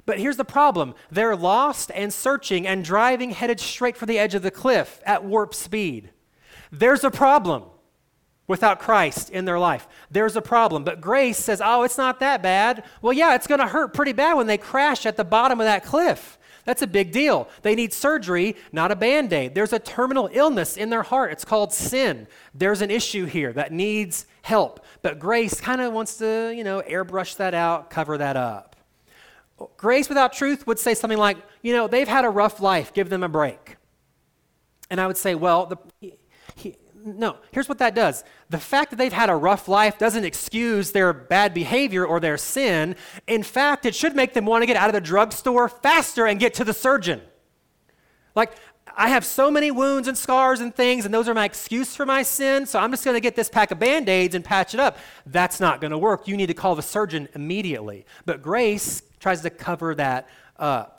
But 0.04 0.18
here's 0.18 0.36
the 0.36 0.44
problem 0.44 0.94
they're 1.10 1.34
lost 1.34 1.90
and 1.94 2.12
searching 2.12 2.66
and 2.66 2.84
driving 2.84 3.30
headed 3.30 3.60
straight 3.60 3.96
for 3.96 4.04
the 4.04 4.18
edge 4.18 4.34
of 4.34 4.42
the 4.42 4.50
cliff 4.50 5.00
at 5.06 5.24
warp 5.24 5.54
speed. 5.54 6.10
There's 6.70 7.02
a 7.02 7.10
problem 7.10 7.64
without 8.46 8.78
Christ 8.78 9.30
in 9.30 9.44
their 9.44 9.58
life. 9.58 9.88
There's 10.10 10.36
a 10.36 10.42
problem. 10.42 10.84
But 10.84 11.00
grace 11.00 11.38
says, 11.38 11.60
oh, 11.64 11.82
it's 11.82 11.98
not 11.98 12.20
that 12.20 12.42
bad. 12.42 12.84
Well, 13.02 13.12
yeah, 13.12 13.34
it's 13.34 13.46
going 13.46 13.60
to 13.60 13.66
hurt 13.66 13.94
pretty 13.94 14.12
bad 14.12 14.34
when 14.34 14.46
they 14.46 14.58
crash 14.58 15.06
at 15.06 15.16
the 15.16 15.24
bottom 15.24 15.60
of 15.60 15.66
that 15.66 15.84
cliff. 15.84 16.38
That's 16.64 16.82
a 16.82 16.86
big 16.86 17.12
deal. 17.12 17.48
They 17.62 17.76
need 17.76 17.92
surgery, 17.92 18.56
not 18.72 18.90
a 18.90 18.96
band 18.96 19.32
aid. 19.32 19.54
There's 19.54 19.72
a 19.72 19.78
terminal 19.78 20.28
illness 20.32 20.76
in 20.76 20.90
their 20.90 21.04
heart. 21.04 21.30
It's 21.30 21.44
called 21.44 21.72
sin. 21.72 22.26
There's 22.54 22.82
an 22.82 22.90
issue 22.90 23.24
here 23.24 23.52
that 23.52 23.72
needs 23.72 24.26
help. 24.42 24.84
But 25.00 25.20
grace 25.20 25.60
kind 25.60 25.80
of 25.80 25.92
wants 25.92 26.16
to, 26.18 26.52
you 26.54 26.64
know, 26.64 26.82
airbrush 26.82 27.36
that 27.36 27.54
out, 27.54 27.88
cover 27.88 28.18
that 28.18 28.36
up. 28.36 28.74
Grace 29.76 30.08
without 30.08 30.32
truth 30.32 30.66
would 30.66 30.78
say 30.78 30.92
something 30.94 31.18
like, 31.18 31.38
you 31.62 31.72
know, 31.72 31.86
they've 31.86 32.08
had 32.08 32.24
a 32.24 32.30
rough 32.30 32.60
life, 32.60 32.92
give 32.92 33.10
them 33.10 33.22
a 33.22 33.28
break. 33.28 33.76
And 34.90 35.00
I 35.00 35.06
would 35.06 35.16
say, 35.16 35.34
well, 35.36 35.66
the, 35.66 35.76
he, 36.00 36.14
no, 37.06 37.36
here's 37.52 37.68
what 37.68 37.78
that 37.78 37.94
does. 37.94 38.24
The 38.50 38.58
fact 38.58 38.90
that 38.90 38.96
they've 38.96 39.12
had 39.12 39.30
a 39.30 39.36
rough 39.36 39.68
life 39.68 39.96
doesn't 39.96 40.24
excuse 40.24 40.90
their 40.90 41.12
bad 41.12 41.54
behavior 41.54 42.04
or 42.04 42.18
their 42.18 42.36
sin. 42.36 42.96
In 43.26 43.42
fact, 43.42 43.86
it 43.86 43.94
should 43.94 44.16
make 44.16 44.34
them 44.34 44.44
want 44.44 44.62
to 44.62 44.66
get 44.66 44.76
out 44.76 44.88
of 44.88 44.92
the 44.92 45.00
drugstore 45.00 45.68
faster 45.68 46.26
and 46.26 46.40
get 46.40 46.54
to 46.54 46.64
the 46.64 46.74
surgeon. 46.74 47.22
Like, 48.34 48.52
I 48.96 49.08
have 49.08 49.24
so 49.24 49.50
many 49.50 49.70
wounds 49.70 50.08
and 50.08 50.18
scars 50.18 50.60
and 50.60 50.74
things, 50.74 51.04
and 51.04 51.14
those 51.14 51.28
are 51.28 51.34
my 51.34 51.44
excuse 51.44 51.94
for 51.94 52.06
my 52.06 52.22
sin, 52.22 52.66
so 52.66 52.78
I'm 52.78 52.90
just 52.90 53.04
going 53.04 53.14
to 53.14 53.20
get 53.20 53.36
this 53.36 53.48
pack 53.48 53.70
of 53.70 53.78
band 53.78 54.08
aids 54.08 54.34
and 54.34 54.44
patch 54.44 54.74
it 54.74 54.80
up. 54.80 54.98
That's 55.26 55.60
not 55.60 55.80
going 55.80 55.90
to 55.92 55.98
work. 55.98 56.26
You 56.26 56.36
need 56.36 56.46
to 56.46 56.54
call 56.54 56.74
the 56.74 56.82
surgeon 56.82 57.28
immediately. 57.34 58.04
But 58.24 58.42
grace 58.42 59.02
tries 59.20 59.42
to 59.42 59.50
cover 59.50 59.94
that 59.94 60.28
up. 60.58 60.95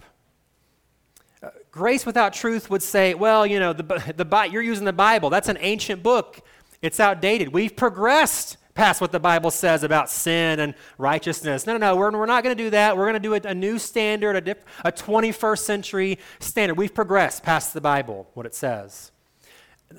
Grace 1.77 2.07
without 2.07 2.33
truth 2.33 2.71
would 2.71 2.81
say, 2.81 3.13
well, 3.13 3.45
you 3.45 3.59
know, 3.59 3.71
the, 3.71 3.83
the, 3.83 4.49
you're 4.51 4.63
using 4.63 4.85
the 4.85 4.91
Bible. 4.91 5.29
That's 5.29 5.47
an 5.47 5.57
ancient 5.61 6.01
book. 6.01 6.41
It's 6.81 6.99
outdated. 6.99 7.53
We've 7.53 7.75
progressed 7.75 8.57
past 8.73 8.99
what 8.99 9.11
the 9.11 9.19
Bible 9.19 9.51
says 9.51 9.83
about 9.83 10.09
sin 10.09 10.59
and 10.59 10.73
righteousness. 10.97 11.67
No, 11.67 11.73
no, 11.73 11.79
no, 11.79 11.95
we're, 11.95 12.11
we're 12.11 12.25
not 12.25 12.43
going 12.43 12.57
to 12.57 12.63
do 12.63 12.71
that. 12.71 12.97
We're 12.97 13.05
going 13.05 13.13
to 13.13 13.19
do 13.19 13.35
a, 13.35 13.51
a 13.51 13.53
new 13.53 13.77
standard, 13.77 14.35
a, 14.35 14.41
diff, 14.41 14.57
a 14.83 14.91
21st 14.91 15.59
century 15.59 16.19
standard. 16.39 16.77
We've 16.77 16.93
progressed 16.93 17.43
past 17.43 17.75
the 17.75 17.81
Bible, 17.81 18.27
what 18.33 18.47
it 18.47 18.55
says. 18.55 19.11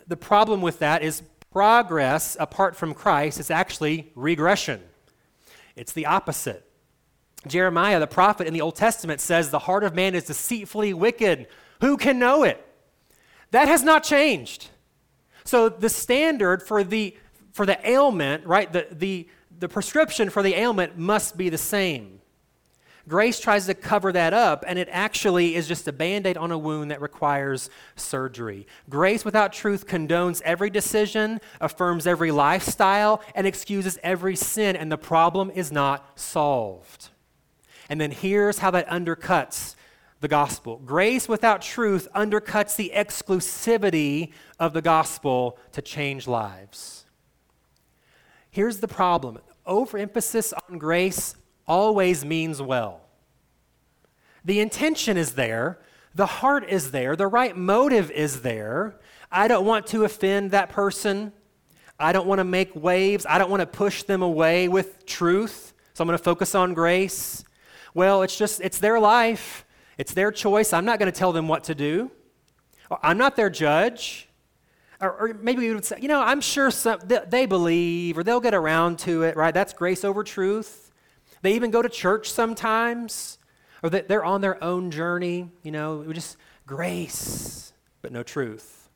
The 0.08 0.16
problem 0.16 0.60
with 0.60 0.80
that 0.80 1.02
is 1.02 1.22
progress 1.52 2.36
apart 2.40 2.74
from 2.74 2.92
Christ 2.92 3.38
is 3.38 3.52
actually 3.52 4.10
regression. 4.16 4.82
It's 5.76 5.92
the 5.92 6.06
opposite. 6.06 6.68
Jeremiah, 7.46 8.00
the 8.00 8.08
prophet 8.08 8.48
in 8.48 8.52
the 8.52 8.60
Old 8.60 8.74
Testament, 8.74 9.20
says, 9.20 9.50
The 9.50 9.60
heart 9.60 9.84
of 9.84 9.94
man 9.94 10.14
is 10.14 10.24
deceitfully 10.24 10.92
wicked. 10.92 11.46
Who 11.80 11.96
can 11.96 12.18
know 12.18 12.42
it? 12.44 12.64
That 13.50 13.68
has 13.68 13.82
not 13.82 14.04
changed. 14.04 14.68
So 15.44 15.68
the 15.68 15.88
standard 15.88 16.62
for 16.62 16.84
the 16.84 17.16
for 17.52 17.64
the 17.66 17.88
ailment, 17.88 18.46
right? 18.46 18.72
The 18.72 18.88
the 18.90 19.28
the 19.58 19.68
prescription 19.68 20.30
for 20.30 20.42
the 20.42 20.54
ailment 20.54 20.98
must 20.98 21.36
be 21.36 21.48
the 21.48 21.58
same. 21.58 22.18
Grace 23.08 23.40
tries 23.40 23.64
to 23.64 23.74
cover 23.74 24.12
that 24.12 24.34
up, 24.34 24.62
and 24.66 24.78
it 24.78 24.86
actually 24.92 25.54
is 25.54 25.66
just 25.66 25.88
a 25.88 25.92
band 25.92 26.26
aid 26.26 26.36
on 26.36 26.52
a 26.52 26.58
wound 26.58 26.90
that 26.90 27.00
requires 27.00 27.70
surgery. 27.96 28.66
Grace 28.90 29.24
without 29.24 29.54
truth 29.54 29.86
condones 29.86 30.42
every 30.42 30.68
decision, 30.68 31.40
affirms 31.58 32.06
every 32.06 32.30
lifestyle, 32.30 33.22
and 33.34 33.46
excuses 33.46 33.98
every 34.02 34.36
sin, 34.36 34.76
and 34.76 34.92
the 34.92 34.98
problem 34.98 35.50
is 35.50 35.72
not 35.72 36.18
solved. 36.18 37.08
And 37.88 37.98
then 37.98 38.10
here's 38.10 38.58
how 38.58 38.70
that 38.72 38.86
undercuts 38.88 39.74
the 40.20 40.28
gospel. 40.28 40.80
Grace 40.84 41.28
without 41.28 41.62
truth 41.62 42.08
undercuts 42.14 42.76
the 42.76 42.92
exclusivity 42.94 44.32
of 44.58 44.72
the 44.72 44.82
gospel 44.82 45.58
to 45.72 45.82
change 45.82 46.26
lives. 46.26 47.04
Here's 48.50 48.78
the 48.78 48.88
problem 48.88 49.38
overemphasis 49.66 50.52
on 50.52 50.78
grace 50.78 51.36
always 51.66 52.24
means 52.24 52.60
well. 52.62 53.02
The 54.44 54.60
intention 54.60 55.16
is 55.16 55.34
there, 55.34 55.78
the 56.14 56.26
heart 56.26 56.68
is 56.68 56.90
there, 56.90 57.14
the 57.14 57.26
right 57.26 57.56
motive 57.56 58.10
is 58.10 58.40
there. 58.40 58.98
I 59.30 59.46
don't 59.46 59.66
want 59.66 59.86
to 59.88 60.04
offend 60.04 60.52
that 60.52 60.70
person. 60.70 61.32
I 62.00 62.12
don't 62.12 62.26
want 62.26 62.38
to 62.38 62.44
make 62.44 62.74
waves. 62.74 63.26
I 63.28 63.38
don't 63.38 63.50
want 63.50 63.60
to 63.60 63.66
push 63.66 64.04
them 64.04 64.22
away 64.22 64.68
with 64.68 65.04
truth. 65.04 65.74
So 65.92 66.02
I'm 66.02 66.08
going 66.08 66.16
to 66.16 66.24
focus 66.24 66.54
on 66.54 66.72
grace. 66.72 67.44
Well, 67.92 68.22
it's 68.22 68.38
just, 68.38 68.60
it's 68.60 68.78
their 68.78 68.98
life. 69.00 69.66
It's 69.98 70.14
their 70.14 70.30
choice. 70.30 70.72
I'm 70.72 70.84
not 70.84 70.98
going 70.98 71.10
to 71.10 71.18
tell 71.18 71.32
them 71.32 71.48
what 71.48 71.64
to 71.64 71.74
do. 71.74 72.10
I'm 73.02 73.18
not 73.18 73.36
their 73.36 73.50
judge. 73.50 74.28
Or, 75.00 75.12
or, 75.12 75.34
maybe 75.34 75.68
we 75.68 75.74
would 75.74 75.84
say, 75.84 75.98
you 76.00 76.08
know, 76.08 76.20
I'm 76.20 76.40
sure 76.40 76.70
some, 76.70 77.00
they 77.28 77.46
believe 77.46 78.18
or 78.18 78.24
they'll 78.24 78.40
get 78.40 78.54
around 78.54 78.98
to 79.00 79.22
it, 79.24 79.36
right? 79.36 79.54
That's 79.54 79.72
grace 79.72 80.04
over 80.04 80.24
truth. 80.24 80.90
They 81.42 81.54
even 81.54 81.70
go 81.70 81.82
to 81.82 81.88
church 81.88 82.30
sometimes, 82.32 83.38
or 83.82 83.90
they're 83.90 84.24
on 84.24 84.40
their 84.40 84.62
own 84.62 84.90
journey, 84.90 85.50
you 85.62 85.70
know, 85.70 86.12
just 86.12 86.36
grace, 86.66 87.72
but 88.02 88.10
no 88.10 88.24
truth. 88.24 88.90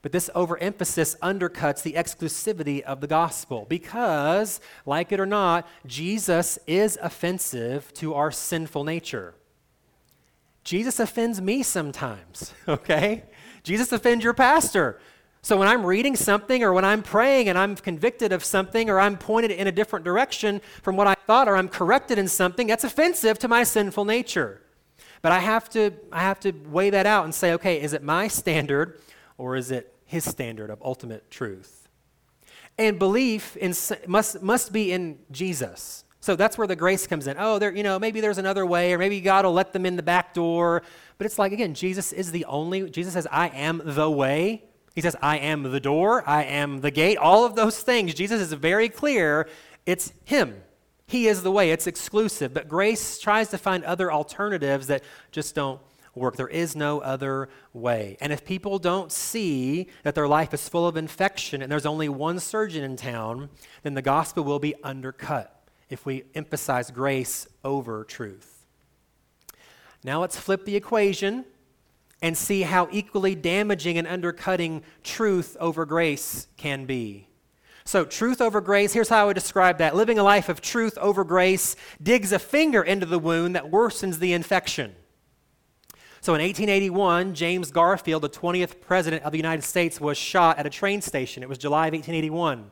But 0.00 0.12
this 0.12 0.30
overemphasis 0.34 1.16
undercuts 1.22 1.82
the 1.82 1.94
exclusivity 1.94 2.82
of 2.82 3.00
the 3.00 3.06
gospel 3.06 3.66
because, 3.68 4.60
like 4.86 5.12
it 5.12 5.20
or 5.20 5.26
not, 5.26 5.66
Jesus 5.86 6.58
is 6.66 6.98
offensive 7.02 7.92
to 7.94 8.14
our 8.14 8.30
sinful 8.30 8.84
nature. 8.84 9.34
Jesus 10.64 10.98
offends 10.98 11.40
me 11.40 11.62
sometimes, 11.62 12.52
okay? 12.68 13.24
Jesus 13.62 13.92
offends 13.92 14.24
your 14.24 14.34
pastor. 14.34 14.98
So 15.42 15.58
when 15.58 15.68
I'm 15.68 15.84
reading 15.84 16.16
something 16.16 16.64
or 16.64 16.72
when 16.72 16.86
I'm 16.86 17.02
praying 17.02 17.50
and 17.50 17.58
I'm 17.58 17.76
convicted 17.76 18.32
of 18.32 18.42
something 18.42 18.88
or 18.88 18.98
I'm 18.98 19.18
pointed 19.18 19.50
in 19.50 19.66
a 19.66 19.72
different 19.72 20.02
direction 20.06 20.62
from 20.82 20.96
what 20.96 21.06
I 21.06 21.14
thought 21.26 21.48
or 21.48 21.56
I'm 21.56 21.68
corrected 21.68 22.18
in 22.18 22.28
something, 22.28 22.66
that's 22.66 22.82
offensive 22.82 23.38
to 23.40 23.48
my 23.48 23.62
sinful 23.62 24.06
nature. 24.06 24.62
But 25.20 25.32
I 25.32 25.40
have 25.40 25.68
to 25.70 25.92
I 26.10 26.20
have 26.20 26.40
to 26.40 26.52
weigh 26.52 26.90
that 26.90 27.04
out 27.04 27.24
and 27.24 27.34
say, 27.34 27.52
okay, 27.54 27.80
is 27.80 27.92
it 27.92 28.02
my 28.02 28.26
standard 28.26 29.00
or 29.36 29.56
is 29.56 29.70
it 29.70 29.94
his 30.06 30.24
standard 30.24 30.70
of 30.70 30.80
ultimate 30.82 31.30
truth? 31.30 31.88
And 32.78 32.98
belief 32.98 33.54
in, 33.58 33.74
must 34.06 34.42
must 34.42 34.72
be 34.72 34.92
in 34.92 35.18
Jesus. 35.30 36.03
So 36.24 36.36
that's 36.36 36.56
where 36.56 36.66
the 36.66 36.74
grace 36.74 37.06
comes 37.06 37.26
in. 37.26 37.36
Oh, 37.38 37.58
there, 37.58 37.70
you 37.70 37.82
know, 37.82 37.98
maybe 37.98 38.22
there's 38.22 38.38
another 38.38 38.64
way, 38.64 38.94
or 38.94 38.98
maybe 38.98 39.20
God 39.20 39.44
will 39.44 39.52
let 39.52 39.74
them 39.74 39.84
in 39.84 39.94
the 39.94 40.02
back 40.02 40.32
door. 40.32 40.82
But 41.18 41.26
it's 41.26 41.38
like, 41.38 41.52
again, 41.52 41.74
Jesus 41.74 42.14
is 42.14 42.32
the 42.32 42.46
only, 42.46 42.88
Jesus 42.88 43.12
says, 43.12 43.26
I 43.30 43.48
am 43.48 43.82
the 43.84 44.10
way. 44.10 44.64
He 44.94 45.02
says, 45.02 45.16
I 45.20 45.36
am 45.36 45.64
the 45.64 45.80
door, 45.80 46.26
I 46.26 46.44
am 46.44 46.80
the 46.80 46.90
gate, 46.90 47.18
all 47.18 47.44
of 47.44 47.56
those 47.56 47.78
things. 47.78 48.14
Jesus 48.14 48.40
is 48.40 48.54
very 48.54 48.88
clear. 48.88 49.50
It's 49.84 50.14
Him. 50.24 50.62
He 51.06 51.26
is 51.26 51.42
the 51.42 51.52
way. 51.52 51.72
It's 51.72 51.86
exclusive. 51.86 52.54
But 52.54 52.68
grace 52.68 53.18
tries 53.18 53.50
to 53.50 53.58
find 53.58 53.84
other 53.84 54.10
alternatives 54.10 54.86
that 54.86 55.04
just 55.30 55.54
don't 55.54 55.78
work. 56.14 56.36
There 56.36 56.48
is 56.48 56.74
no 56.74 57.00
other 57.00 57.50
way. 57.74 58.16
And 58.22 58.32
if 58.32 58.46
people 58.46 58.78
don't 58.78 59.12
see 59.12 59.88
that 60.04 60.14
their 60.14 60.26
life 60.26 60.54
is 60.54 60.70
full 60.70 60.86
of 60.86 60.96
infection 60.96 61.60
and 61.60 61.70
there's 61.70 61.84
only 61.84 62.08
one 62.08 62.40
surgeon 62.40 62.82
in 62.82 62.96
town, 62.96 63.50
then 63.82 63.92
the 63.92 64.00
gospel 64.00 64.42
will 64.42 64.58
be 64.58 64.74
undercut 64.82 65.53
if 65.94 66.04
we 66.04 66.24
emphasize 66.34 66.90
grace 66.90 67.46
over 67.64 68.04
truth. 68.04 68.66
Now 70.02 70.20
let's 70.20 70.36
flip 70.36 70.64
the 70.64 70.76
equation 70.76 71.44
and 72.20 72.36
see 72.36 72.62
how 72.62 72.88
equally 72.90 73.36
damaging 73.36 73.96
and 73.96 74.06
undercutting 74.06 74.82
truth 75.04 75.56
over 75.60 75.86
grace 75.86 76.48
can 76.56 76.84
be. 76.84 77.28
So, 77.84 78.04
truth 78.04 78.40
over 78.40 78.60
grace, 78.60 78.92
here's 78.92 79.10
how 79.10 79.22
I 79.22 79.26
would 79.26 79.34
describe 79.34 79.78
that. 79.78 79.94
Living 79.94 80.18
a 80.18 80.22
life 80.22 80.48
of 80.48 80.60
truth 80.60 80.98
over 80.98 81.22
grace 81.22 81.76
digs 82.02 82.32
a 82.32 82.38
finger 82.38 82.82
into 82.82 83.06
the 83.06 83.18
wound 83.18 83.54
that 83.54 83.70
worsens 83.70 84.18
the 84.18 84.32
infection. 84.32 84.96
So, 86.22 86.34
in 86.34 86.40
1881, 86.40 87.34
James 87.34 87.70
Garfield, 87.70 88.22
the 88.22 88.30
20th 88.30 88.80
president 88.80 89.22
of 89.22 89.32
the 89.32 89.38
United 89.38 89.62
States, 89.62 90.00
was 90.00 90.16
shot 90.16 90.58
at 90.58 90.66
a 90.66 90.70
train 90.70 91.02
station. 91.02 91.42
It 91.42 91.48
was 91.48 91.58
July 91.58 91.88
of 91.88 91.92
1881. 91.92 92.70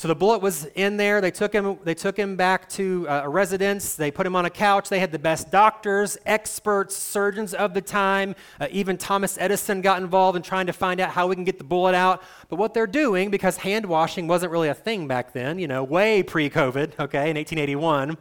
So 0.00 0.08
the 0.08 0.14
bullet 0.14 0.40
was 0.40 0.64
in 0.76 0.96
there. 0.96 1.20
They 1.20 1.30
took 1.30 1.52
him, 1.52 1.78
they 1.84 1.92
took 1.92 2.16
him 2.16 2.34
back 2.34 2.70
to 2.70 3.06
uh, 3.06 3.20
a 3.24 3.28
residence. 3.28 3.96
They 3.96 4.10
put 4.10 4.26
him 4.26 4.34
on 4.34 4.46
a 4.46 4.50
couch. 4.50 4.88
They 4.88 4.98
had 4.98 5.12
the 5.12 5.18
best 5.18 5.50
doctors, 5.50 6.16
experts, 6.24 6.96
surgeons 6.96 7.52
of 7.52 7.74
the 7.74 7.82
time. 7.82 8.34
Uh, 8.58 8.68
even 8.70 8.96
Thomas 8.96 9.36
Edison 9.38 9.82
got 9.82 10.00
involved 10.00 10.36
in 10.36 10.42
trying 10.42 10.64
to 10.68 10.72
find 10.72 11.00
out 11.00 11.10
how 11.10 11.26
we 11.26 11.34
can 11.34 11.44
get 11.44 11.58
the 11.58 11.64
bullet 11.64 11.94
out. 11.94 12.22
But 12.48 12.56
what 12.56 12.72
they're 12.72 12.86
doing, 12.86 13.30
because 13.30 13.58
hand 13.58 13.84
washing 13.84 14.26
wasn't 14.26 14.52
really 14.52 14.68
a 14.68 14.74
thing 14.74 15.06
back 15.06 15.34
then, 15.34 15.58
you 15.58 15.68
know, 15.68 15.84
way 15.84 16.22
pre 16.22 16.48
COVID, 16.48 16.98
okay, 16.98 17.28
in 17.28 17.36
1881, 17.36 18.16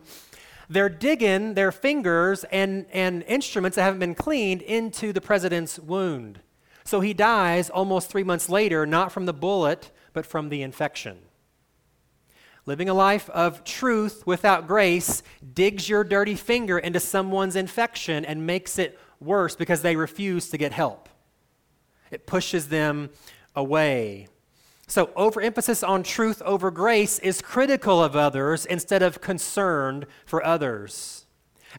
they're 0.69 0.89
digging 0.89 1.53
their 1.53 1.71
fingers 1.71 2.43
and, 2.51 2.87
and 2.91 3.23
instruments 3.23 3.77
that 3.77 3.83
haven't 3.83 4.01
been 4.01 4.15
cleaned 4.15 4.63
into 4.63 5.13
the 5.13 5.21
president's 5.21 5.79
wound. 5.79 6.41
So 6.83 6.99
he 6.99 7.13
dies 7.13 7.69
almost 7.69 8.09
three 8.09 8.25
months 8.25 8.49
later, 8.49 8.85
not 8.85 9.13
from 9.13 9.25
the 9.25 9.33
bullet, 9.33 9.91
but 10.11 10.25
from 10.25 10.49
the 10.49 10.61
infection. 10.61 11.19
Living 12.69 12.87
a 12.87 12.93
life 12.93 13.31
of 13.31 13.63
truth 13.63 14.27
without 14.27 14.67
grace 14.67 15.23
digs 15.55 15.89
your 15.89 16.03
dirty 16.03 16.35
finger 16.35 16.77
into 16.77 16.99
someone's 16.99 17.55
infection 17.55 18.23
and 18.23 18.45
makes 18.45 18.77
it 18.77 18.99
worse 19.19 19.55
because 19.55 19.81
they 19.81 19.95
refuse 19.95 20.49
to 20.49 20.57
get 20.59 20.71
help. 20.71 21.09
It 22.11 22.27
pushes 22.27 22.67
them 22.67 23.09
away. 23.55 24.27
So, 24.85 25.09
overemphasis 25.15 25.81
on 25.81 26.03
truth 26.03 26.43
over 26.43 26.69
grace 26.69 27.17
is 27.17 27.41
critical 27.41 28.03
of 28.03 28.15
others 28.15 28.67
instead 28.67 29.01
of 29.01 29.19
concerned 29.19 30.05
for 30.23 30.45
others. 30.45 31.25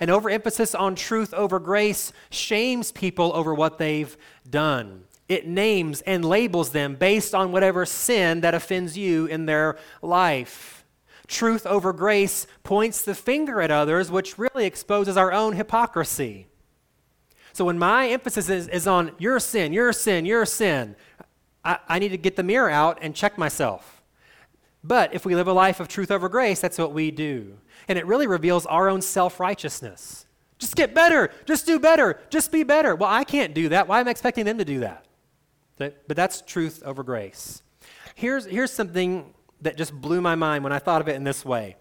And 0.01 0.11
overemphasis 0.11 0.75
on 0.75 0.97
truth 0.97 1.33
over 1.35 1.61
grace 1.61 2.13
shames 2.31 2.91
people 2.91 3.31
over 3.37 3.55
what 3.55 3.79
they've 3.79 4.17
done. 4.51 5.05
It 5.29 5.47
names 5.47 6.01
and 6.01 6.25
labels 6.25 6.71
them 6.71 6.97
based 6.97 7.33
on 7.33 7.53
whatever 7.53 7.87
sin 7.87 8.41
that 8.41 8.55
offends 8.55 8.99
you 8.99 9.27
in 9.27 9.47
their 9.47 9.79
life. 10.03 10.79
Truth 11.31 11.65
over 11.65 11.93
grace 11.93 12.49
points 12.65 13.03
the 13.03 13.15
finger 13.15 13.63
at 13.63 13.71
others, 13.71 14.11
which 14.11 14.37
really 14.37 14.67
exposes 14.67 15.17
our 15.17 15.33
own 15.33 15.53
hypocrisy. 15.53 16.49
So 17.53 17.65
when 17.65 17.79
my 17.79 18.09
emphasis 18.09 18.51
is, 18.51 18.67
is 18.67 18.89
on 18.89 19.13
your 19.17 19.39
sin, 19.39 19.73
your 19.73 19.93
sin, 19.93 20.27
your 20.27 20.45
sin, 20.45 20.97
I, 21.65 21.79
I 21.89 21.99
need 22.01 22.09
to 22.09 22.19
get 22.19 22.35
the 22.35 22.43
mirror 22.43 22.69
out 22.69 22.99
and 23.01 23.15
check 23.15 23.39
myself. 23.39 24.03
But 24.83 25.15
if 25.15 25.25
we 25.25 25.37
live 25.37 25.47
a 25.47 25.53
life 25.53 25.79
of 25.79 25.87
truth 25.87 26.11
over 26.11 26.29
grace, 26.29 26.61
that's 26.61 26.79
what 26.79 26.93
we 26.93 27.13
do. 27.13 27.59
And 27.87 27.97
it 27.97 28.07
really 28.07 28.27
reveals 28.27 28.67
our 28.67 28.89
own 28.89 29.01
self 29.01 29.39
righteousness. 29.39 30.27
Just 30.59 30.75
get 30.75 30.95
better. 30.95 31.31
Just 31.47 31.65
do 31.65 31.79
better. 31.79 32.19
Just 32.31 32.51
be 32.51 32.65
better. 32.65 32.97
Well, 32.97 33.09
I 33.09 33.23
can't 33.23 33.55
do 33.55 33.69
that. 33.69 33.87
Why 33.87 34.01
am 34.01 34.09
I 34.09 34.11
expecting 34.11 34.47
them 34.47 34.59
to 34.59 34.65
do 34.65 34.81
that? 34.81 35.07
But 35.79 36.03
that's 36.09 36.43
truth 36.43 36.83
over 36.85 37.05
grace. 37.05 37.63
Here's, 38.17 38.47
here's 38.47 38.73
something 38.73 39.33
that 39.63 39.77
just 39.77 39.93
blew 39.93 40.21
my 40.21 40.35
mind 40.35 40.65
when 40.65 40.73
I 40.73 40.79
thought 40.79 41.01
of 41.01 41.09
it 41.09 41.17
in 41.17 41.25
this 41.25 41.45
way. 41.45 41.77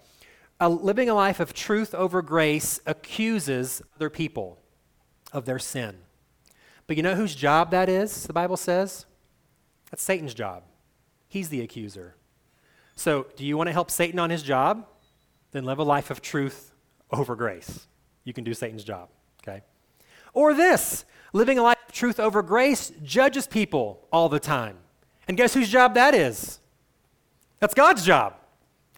A, 0.60 0.68
living 0.68 1.10
a 1.10 1.14
life 1.14 1.40
of 1.40 1.54
truth 1.54 1.96
over 1.96 2.22
grace 2.22 2.82
accuses 2.86 3.82
other 3.96 4.10
people 4.10 4.60
of 5.32 5.46
their 5.46 5.60
sin. 5.60 5.98
But 6.88 6.98
you 6.98 7.04
know 7.04 7.16
whose 7.16 7.36
job 7.36 7.72
that 7.72 7.88
is, 7.88 8.24
the 8.24 8.34
Bible 8.34 8.58
says? 8.58 9.06
That's 9.90 10.04
Satan's 10.04 10.34
job. 10.34 10.64
He's 11.28 11.50
the 11.50 11.62
accuser. 11.62 12.16
So, 12.96 13.28
do 13.36 13.46
you 13.46 13.56
want 13.56 13.68
to 13.68 13.74
help 13.74 13.90
Satan 13.92 14.20
on 14.20 14.30
his 14.30 14.44
job? 14.44 14.86
Then 15.52 15.64
live 15.64 15.80
a 15.80 15.84
life 15.84 16.12
of 16.12 16.22
truth 16.22 16.74
over 17.12 17.36
grace. 17.36 17.88
You 18.24 18.34
can 18.34 18.44
do 18.44 18.54
Satan's 18.54 18.84
job, 18.84 19.10
okay? 19.42 19.62
Or 20.34 20.54
this 20.54 21.06
living 21.32 21.58
a 21.58 21.64
life 21.64 21.78
of 21.88 21.94
truth 21.94 22.20
over 22.20 22.42
grace 22.42 22.92
judges 23.04 23.48
people 23.48 24.08
all 24.12 24.30
the 24.30 24.40
time. 24.40 24.78
And 25.28 25.38
guess 25.38 25.54
whose 25.54 25.70
job 25.70 25.94
that 25.94 26.14
is? 26.14 26.59
That's 27.60 27.74
God's 27.74 28.06
job. 28.06 28.36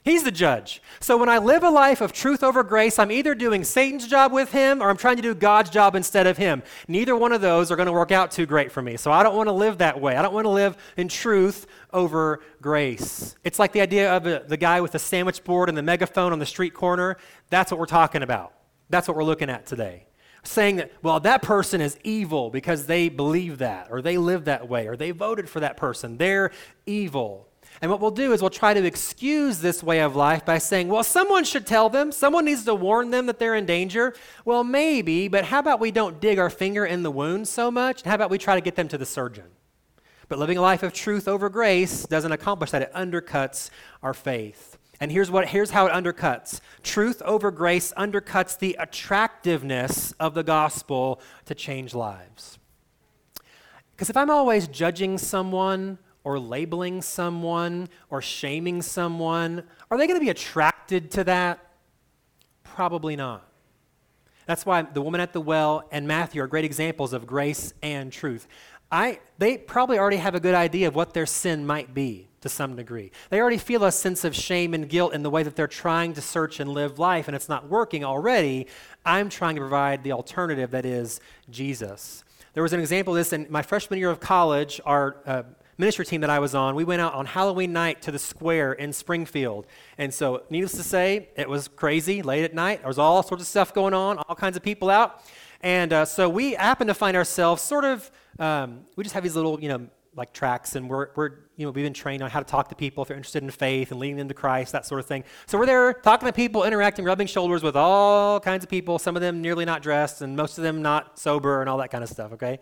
He's 0.03 0.23
the 0.23 0.31
judge. 0.31 0.81
So 0.99 1.15
when 1.15 1.29
I 1.29 1.37
live 1.37 1.63
a 1.63 1.69
life 1.69 2.01
of 2.01 2.11
truth 2.11 2.43
over 2.43 2.63
grace, 2.63 2.97
I'm 2.97 3.11
either 3.11 3.35
doing 3.35 3.63
Satan's 3.63 4.07
job 4.07 4.31
with 4.31 4.51
him 4.51 4.81
or 4.81 4.89
I'm 4.89 4.97
trying 4.97 5.17
to 5.17 5.21
do 5.21 5.35
God's 5.35 5.69
job 5.69 5.95
instead 5.95 6.25
of 6.25 6.37
him. 6.37 6.63
Neither 6.87 7.15
one 7.15 7.31
of 7.31 7.41
those 7.41 7.71
are 7.71 7.75
going 7.75 7.85
to 7.85 7.91
work 7.91 8.11
out 8.11 8.31
too 8.31 8.47
great 8.47 8.71
for 8.71 8.81
me. 8.81 8.97
So 8.97 9.11
I 9.11 9.21
don't 9.21 9.35
want 9.35 9.47
to 9.47 9.53
live 9.53 9.77
that 9.77 10.01
way. 10.01 10.15
I 10.15 10.23
don't 10.23 10.33
want 10.33 10.45
to 10.45 10.49
live 10.49 10.75
in 10.97 11.07
truth 11.07 11.67
over 11.93 12.39
grace. 12.61 13.35
It's 13.43 13.59
like 13.59 13.73
the 13.73 13.81
idea 13.81 14.11
of 14.11 14.25
a, 14.25 14.43
the 14.47 14.57
guy 14.57 14.81
with 14.81 14.93
the 14.93 14.99
sandwich 14.99 15.43
board 15.43 15.69
and 15.69 15.77
the 15.77 15.83
megaphone 15.83 16.33
on 16.33 16.39
the 16.39 16.47
street 16.47 16.73
corner. 16.73 17.17
That's 17.51 17.69
what 17.71 17.79
we're 17.79 17.85
talking 17.85 18.23
about. 18.23 18.53
That's 18.89 19.07
what 19.07 19.15
we're 19.15 19.23
looking 19.23 19.51
at 19.51 19.67
today. 19.67 20.07
Saying 20.41 20.77
that, 20.77 20.91
well, 21.03 21.19
that 21.19 21.43
person 21.43 21.79
is 21.79 21.99
evil 22.03 22.49
because 22.49 22.87
they 22.87 23.07
believe 23.09 23.59
that, 23.59 23.89
or 23.91 24.01
they 24.01 24.17
live 24.17 24.45
that 24.45 24.67
way, 24.67 24.87
or 24.87 24.95
they 24.95 25.11
voted 25.11 25.47
for 25.47 25.59
that 25.59 25.77
person. 25.77 26.17
They're 26.17 26.49
evil. 26.87 27.50
And 27.81 27.89
what 27.89 27.99
we'll 27.99 28.11
do 28.11 28.31
is 28.31 28.41
we'll 28.41 28.51
try 28.51 28.75
to 28.75 28.85
excuse 28.85 29.59
this 29.59 29.81
way 29.81 30.01
of 30.01 30.15
life 30.15 30.45
by 30.45 30.59
saying, 30.59 30.87
well, 30.87 31.03
someone 31.03 31.43
should 31.43 31.65
tell 31.65 31.89
them. 31.89 32.11
Someone 32.11 32.45
needs 32.45 32.63
to 32.65 32.75
warn 32.75 33.09
them 33.09 33.25
that 33.25 33.39
they're 33.39 33.55
in 33.55 33.65
danger. 33.65 34.13
Well, 34.45 34.63
maybe, 34.63 35.27
but 35.27 35.45
how 35.45 35.59
about 35.59 35.79
we 35.79 35.89
don't 35.89 36.21
dig 36.21 36.37
our 36.37 36.51
finger 36.51 36.85
in 36.85 37.01
the 37.01 37.09
wound 37.09 37.47
so 37.47 37.71
much? 37.71 38.03
How 38.03 38.13
about 38.13 38.29
we 38.29 38.37
try 38.37 38.53
to 38.53 38.61
get 38.61 38.75
them 38.75 38.87
to 38.89 38.99
the 38.99 39.05
surgeon? 39.05 39.45
But 40.27 40.37
living 40.37 40.59
a 40.59 40.61
life 40.61 40.83
of 40.83 40.93
truth 40.93 41.27
over 41.27 41.49
grace 41.49 42.05
doesn't 42.05 42.31
accomplish 42.31 42.69
that. 42.71 42.83
It 42.83 42.93
undercuts 42.93 43.71
our 44.03 44.13
faith. 44.13 44.77
And 44.99 45.11
here's, 45.11 45.31
what, 45.31 45.47
here's 45.47 45.71
how 45.71 45.87
it 45.87 45.91
undercuts 45.91 46.61
truth 46.83 47.23
over 47.23 47.49
grace 47.49 47.91
undercuts 47.97 48.59
the 48.59 48.77
attractiveness 48.79 50.11
of 50.19 50.35
the 50.35 50.43
gospel 50.43 51.19
to 51.45 51.55
change 51.55 51.95
lives. 51.95 52.59
Because 53.93 54.11
if 54.11 54.15
I'm 54.15 54.29
always 54.29 54.67
judging 54.67 55.17
someone 55.17 55.97
or 56.23 56.39
labeling 56.39 57.01
someone 57.01 57.89
or 58.09 58.21
shaming 58.21 58.81
someone, 58.81 59.63
are 59.89 59.97
they 59.97 60.07
going 60.07 60.19
to 60.19 60.23
be 60.23 60.29
attracted 60.29 61.11
to 61.11 61.23
that? 61.23 61.59
Probably 62.63 63.15
not. 63.15 63.47
That's 64.45 64.65
why 64.65 64.81
the 64.81 65.01
woman 65.01 65.21
at 65.21 65.33
the 65.33 65.41
well 65.41 65.87
and 65.91 66.07
Matthew 66.07 66.41
are 66.41 66.47
great 66.47 66.65
examples 66.65 67.13
of 67.13 67.25
grace 67.25 67.73
and 67.81 68.11
truth. 68.11 68.47
I, 68.91 69.19
they 69.37 69.57
probably 69.57 69.97
already 69.97 70.17
have 70.17 70.35
a 70.35 70.39
good 70.39 70.55
idea 70.55 70.87
of 70.87 70.95
what 70.95 71.13
their 71.13 71.25
sin 71.25 71.65
might 71.65 71.93
be 71.93 72.27
to 72.41 72.49
some 72.49 72.75
degree. 72.75 73.11
They 73.29 73.39
already 73.39 73.57
feel 73.57 73.85
a 73.85 73.91
sense 73.91 74.25
of 74.25 74.35
shame 74.35 74.73
and 74.73 74.89
guilt 74.89 75.13
in 75.13 75.23
the 75.23 75.29
way 75.29 75.43
that 75.43 75.55
they're 75.55 75.67
trying 75.67 76.13
to 76.13 76.21
search 76.21 76.59
and 76.59 76.69
live 76.69 76.99
life, 76.99 77.27
and 77.27 77.35
it's 77.35 77.47
not 77.47 77.69
working 77.69 78.03
already. 78.03 78.67
I'm 79.05 79.29
trying 79.29 79.55
to 79.55 79.61
provide 79.61 80.03
the 80.03 80.11
alternative 80.11 80.71
that 80.71 80.85
is 80.85 81.21
Jesus. 81.49 82.25
There 82.53 82.63
was 82.63 82.73
an 82.73 82.81
example 82.81 83.13
of 83.13 83.19
this 83.19 83.31
in 83.31 83.47
my 83.49 83.61
freshman 83.61 83.99
year 83.99 84.09
of 84.09 84.19
college. 84.19 84.81
Our 84.85 85.15
uh, 85.25 85.43
ministry 85.77 86.05
team 86.05 86.21
that 86.21 86.29
I 86.29 86.39
was 86.39 86.53
on, 86.53 86.75
we 86.75 86.83
went 86.83 87.01
out 87.01 87.13
on 87.13 87.25
Halloween 87.25 87.73
night 87.73 88.01
to 88.03 88.11
the 88.11 88.19
square 88.19 88.73
in 88.73 88.93
Springfield. 88.93 89.65
And 89.97 90.13
so, 90.13 90.43
needless 90.49 90.73
to 90.73 90.83
say, 90.83 91.29
it 91.35 91.49
was 91.49 91.67
crazy 91.67 92.21
late 92.21 92.43
at 92.43 92.53
night. 92.53 92.79
There 92.79 92.87
was 92.87 92.99
all 92.99 93.23
sorts 93.23 93.41
of 93.41 93.47
stuff 93.47 93.73
going 93.73 93.93
on, 93.93 94.17
all 94.17 94.35
kinds 94.35 94.57
of 94.57 94.63
people 94.63 94.89
out. 94.89 95.23
And 95.61 95.93
uh, 95.93 96.05
so 96.05 96.27
we 96.29 96.53
happened 96.53 96.87
to 96.87 96.93
find 96.93 97.15
ourselves 97.15 97.61
sort 97.61 97.85
of, 97.85 98.09
um, 98.39 98.81
we 98.95 99.03
just 99.03 99.13
have 99.13 99.23
these 99.23 99.35
little, 99.35 99.61
you 99.61 99.69
know, 99.69 99.87
like 100.13 100.33
tracks, 100.33 100.75
and 100.75 100.89
we're, 100.89 101.09
we're, 101.15 101.29
you 101.55 101.65
know, 101.65 101.71
we've 101.71 101.85
been 101.85 101.93
trained 101.93 102.21
on 102.21 102.29
how 102.29 102.39
to 102.39 102.45
talk 102.45 102.67
to 102.67 102.75
people 102.75 103.01
if 103.01 103.07
they're 103.07 103.15
interested 103.15 103.43
in 103.43 103.49
faith 103.49 103.91
and 103.91 103.99
leading 103.99 104.17
them 104.17 104.27
to 104.27 104.33
Christ, 104.33 104.73
that 104.73 104.85
sort 104.85 104.99
of 104.99 105.05
thing. 105.05 105.23
So 105.45 105.57
we're 105.57 105.65
there 105.65 105.93
talking 105.93 106.27
to 106.27 106.33
people, 106.33 106.65
interacting, 106.65 107.05
rubbing 107.05 107.27
shoulders 107.27 107.63
with 107.63 107.77
all 107.77 108.39
kinds 108.41 108.63
of 108.65 108.69
people, 108.69 108.99
some 108.99 109.15
of 109.15 109.21
them 109.21 109.41
nearly 109.41 109.63
not 109.63 109.81
dressed, 109.81 110.21
and 110.21 110.35
most 110.35 110.57
of 110.57 110.65
them 110.65 110.81
not 110.81 111.17
sober, 111.17 111.61
and 111.61 111.69
all 111.69 111.77
that 111.77 111.91
kind 111.91 112.03
of 112.03 112.09
stuff, 112.09 112.33
okay? 112.33 112.59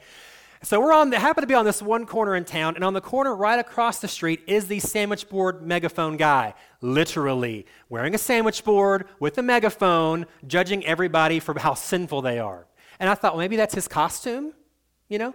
So 0.61 0.81
we're 0.81 0.91
on, 0.91 1.09
happen 1.13 1.41
to 1.41 1.47
be 1.47 1.53
on 1.53 1.63
this 1.63 1.81
one 1.81 2.05
corner 2.05 2.35
in 2.35 2.43
town, 2.43 2.75
and 2.75 2.83
on 2.83 2.93
the 2.93 2.99
corner 2.99 3.33
right 3.33 3.57
across 3.57 3.99
the 3.99 4.09
street 4.09 4.41
is 4.45 4.67
the 4.67 4.79
sandwich 4.79 5.29
board 5.29 5.61
megaphone 5.61 6.17
guy, 6.17 6.53
literally 6.81 7.65
wearing 7.87 8.13
a 8.13 8.17
sandwich 8.17 8.65
board 8.65 9.07
with 9.21 9.37
a 9.37 9.41
megaphone, 9.41 10.25
judging 10.45 10.85
everybody 10.85 11.39
for 11.39 11.57
how 11.57 11.75
sinful 11.75 12.21
they 12.21 12.39
are. 12.39 12.67
And 12.99 13.09
I 13.09 13.15
thought, 13.15 13.33
well, 13.33 13.39
maybe 13.39 13.55
that's 13.55 13.73
his 13.73 13.87
costume, 13.87 14.53
you 15.07 15.17
know? 15.17 15.33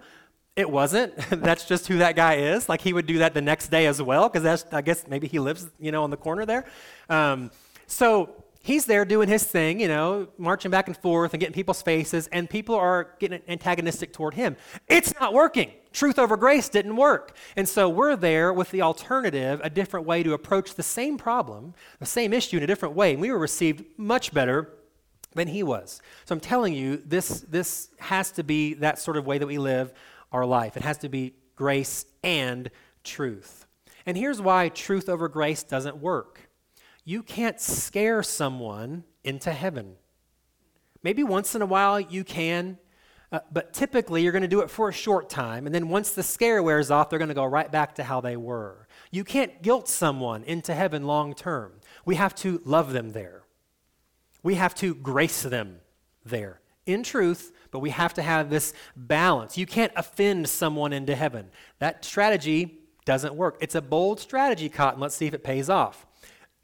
It 0.57 0.71
wasn't. 0.71 1.17
that's 1.31 1.65
just 1.65 1.89
who 1.89 1.99
that 1.99 2.17
guy 2.17 2.35
is. 2.35 2.69
Like 2.69 2.83
he 2.83 2.93
would 2.93 3.07
do 3.07 3.19
that 3.19 3.33
the 3.33 3.41
next 3.41 3.69
day 3.69 3.87
as 3.87 4.03
well, 4.03 4.29
because 4.29 4.43
that's, 4.43 4.67
I 4.73 4.83
guess, 4.83 5.07
maybe 5.09 5.27
he 5.27 5.39
lives, 5.39 5.71
you 5.81 5.91
know, 5.91 6.05
on 6.05 6.11
the 6.11 6.19
corner 6.19 6.45
there. 6.45 6.67
Um, 7.09 7.51
so 7.87 8.44
he's 8.65 8.87
there 8.87 9.05
doing 9.05 9.29
his 9.29 9.45
thing, 9.45 9.79
you 9.79 9.87
know, 9.87 10.27
marching 10.39 10.71
back 10.71 10.89
and 10.89 10.97
forth 10.97 11.35
and 11.35 11.41
getting 11.41 11.55
people's 11.55 11.83
faces, 11.83 12.27
and 12.29 12.49
people 12.49 12.75
are 12.75 13.15
getting 13.21 13.41
antagonistic 13.47 14.13
toward 14.13 14.35
him. 14.35 14.57
It's 14.89 15.15
not 15.21 15.33
working. 15.33 15.71
Truth 15.93 16.19
over 16.19 16.37
grace 16.37 16.69
didn't 16.71 16.97
work. 16.97 17.37
And 17.57 17.69
so 17.69 17.89
we're 17.89 18.17
there 18.17 18.53
with 18.53 18.71
the 18.71 18.83
alternative, 18.83 19.61
a 19.63 19.71
different 19.71 20.07
way 20.07 20.23
to 20.23 20.33
approach 20.33 20.75
the 20.75 20.83
same 20.83 21.19
problem, 21.19 21.75
the 22.01 22.07
same 22.07 22.33
issue 22.33 22.57
in 22.57 22.63
a 22.63 22.67
different 22.67 22.97
way. 22.97 23.13
And 23.13 23.21
we 23.21 23.31
were 23.31 23.39
received 23.39 23.85
much 23.99 24.33
better 24.33 24.73
than 25.35 25.49
he 25.49 25.63
was. 25.63 26.01
So 26.25 26.35
I'm 26.35 26.41
telling 26.41 26.73
you, 26.73 26.97
this, 26.97 27.41
this 27.43 27.91
has 27.99 28.33
to 28.33 28.43
be 28.43 28.75
that 28.75 28.99
sort 28.99 29.19
of 29.19 29.27
way 29.27 29.37
that 29.37 29.47
we 29.47 29.59
live 29.59 29.93
our 30.33 30.47
life. 30.47 30.77
It 30.77 30.83
has 30.83 30.99
to 30.99 31.09
be 31.11 31.35
grace 31.55 32.07
and 32.25 32.71
truth. 33.05 33.67
And 34.07 34.17
here's 34.17 34.41
why 34.41 34.71
truth 34.71 35.09
over 35.09 35.29
grace 35.29 35.63
doesn't 35.63 35.99
work 35.99 36.44
you 37.05 37.23
can't 37.23 37.61
scare 37.61 38.23
someone 38.23 39.05
into 39.23 39.53
heaven. 39.53 39.95
Maybe 41.03 41.23
once 41.23 41.55
in 41.55 41.61
a 41.61 41.67
while 41.67 42.01
you 42.01 42.25
can, 42.25 42.79
uh, 43.31 43.41
but 43.53 43.75
typically 43.75 44.23
you're 44.23 44.33
going 44.33 44.43
to 44.43 44.49
do 44.49 44.61
it 44.61 44.71
for 44.71 44.89
a 44.89 44.93
short 44.93 45.29
time. 45.29 45.67
And 45.67 45.75
then 45.75 45.89
once 45.89 46.13
the 46.13 46.23
scare 46.23 46.63
wears 46.63 46.91
off, 46.91 47.11
they're 47.11 47.19
going 47.19 47.29
to 47.29 47.35
go 47.35 47.45
right 47.45 47.71
back 47.71 47.95
to 47.97 48.05
how 48.05 48.21
they 48.21 48.37
were. 48.37 48.89
You 49.11 49.23
can't 49.23 49.61
guilt 49.61 49.89
someone 49.89 50.45
into 50.45 50.75
heaven 50.75 51.05
long 51.05 51.35
term. 51.35 51.73
We 52.07 52.15
have 52.15 52.35
to 52.37 52.63
love 52.65 52.93
them 52.93 53.11
there. 53.13 53.43
We 54.43 54.55
have 54.55 54.75
to 54.77 54.95
grace 54.95 55.43
them 55.43 55.81
there 56.25 56.61
in 56.87 57.03
truth, 57.03 57.53
but 57.71 57.81
we 57.81 57.91
have 57.91 58.15
to 58.15 58.23
have 58.23 58.51
this 58.51 58.73
balance. 58.95 59.59
You 59.59 59.67
can't 59.67 59.93
offend 59.97 60.49
someone 60.49 60.93
into 60.93 61.15
heaven. 61.15 61.51
That 61.79 62.05
strategy 62.05 62.79
doesn't 63.05 63.35
work. 63.35 63.57
It's 63.61 63.75
a 63.75 63.83
bold 63.83 64.21
strategy, 64.21 64.69
Cotton. 64.69 65.01
Let's 65.01 65.17
see 65.17 65.27
if 65.27 65.35
it 65.35 65.45
pays 65.45 65.69
off 65.69 66.07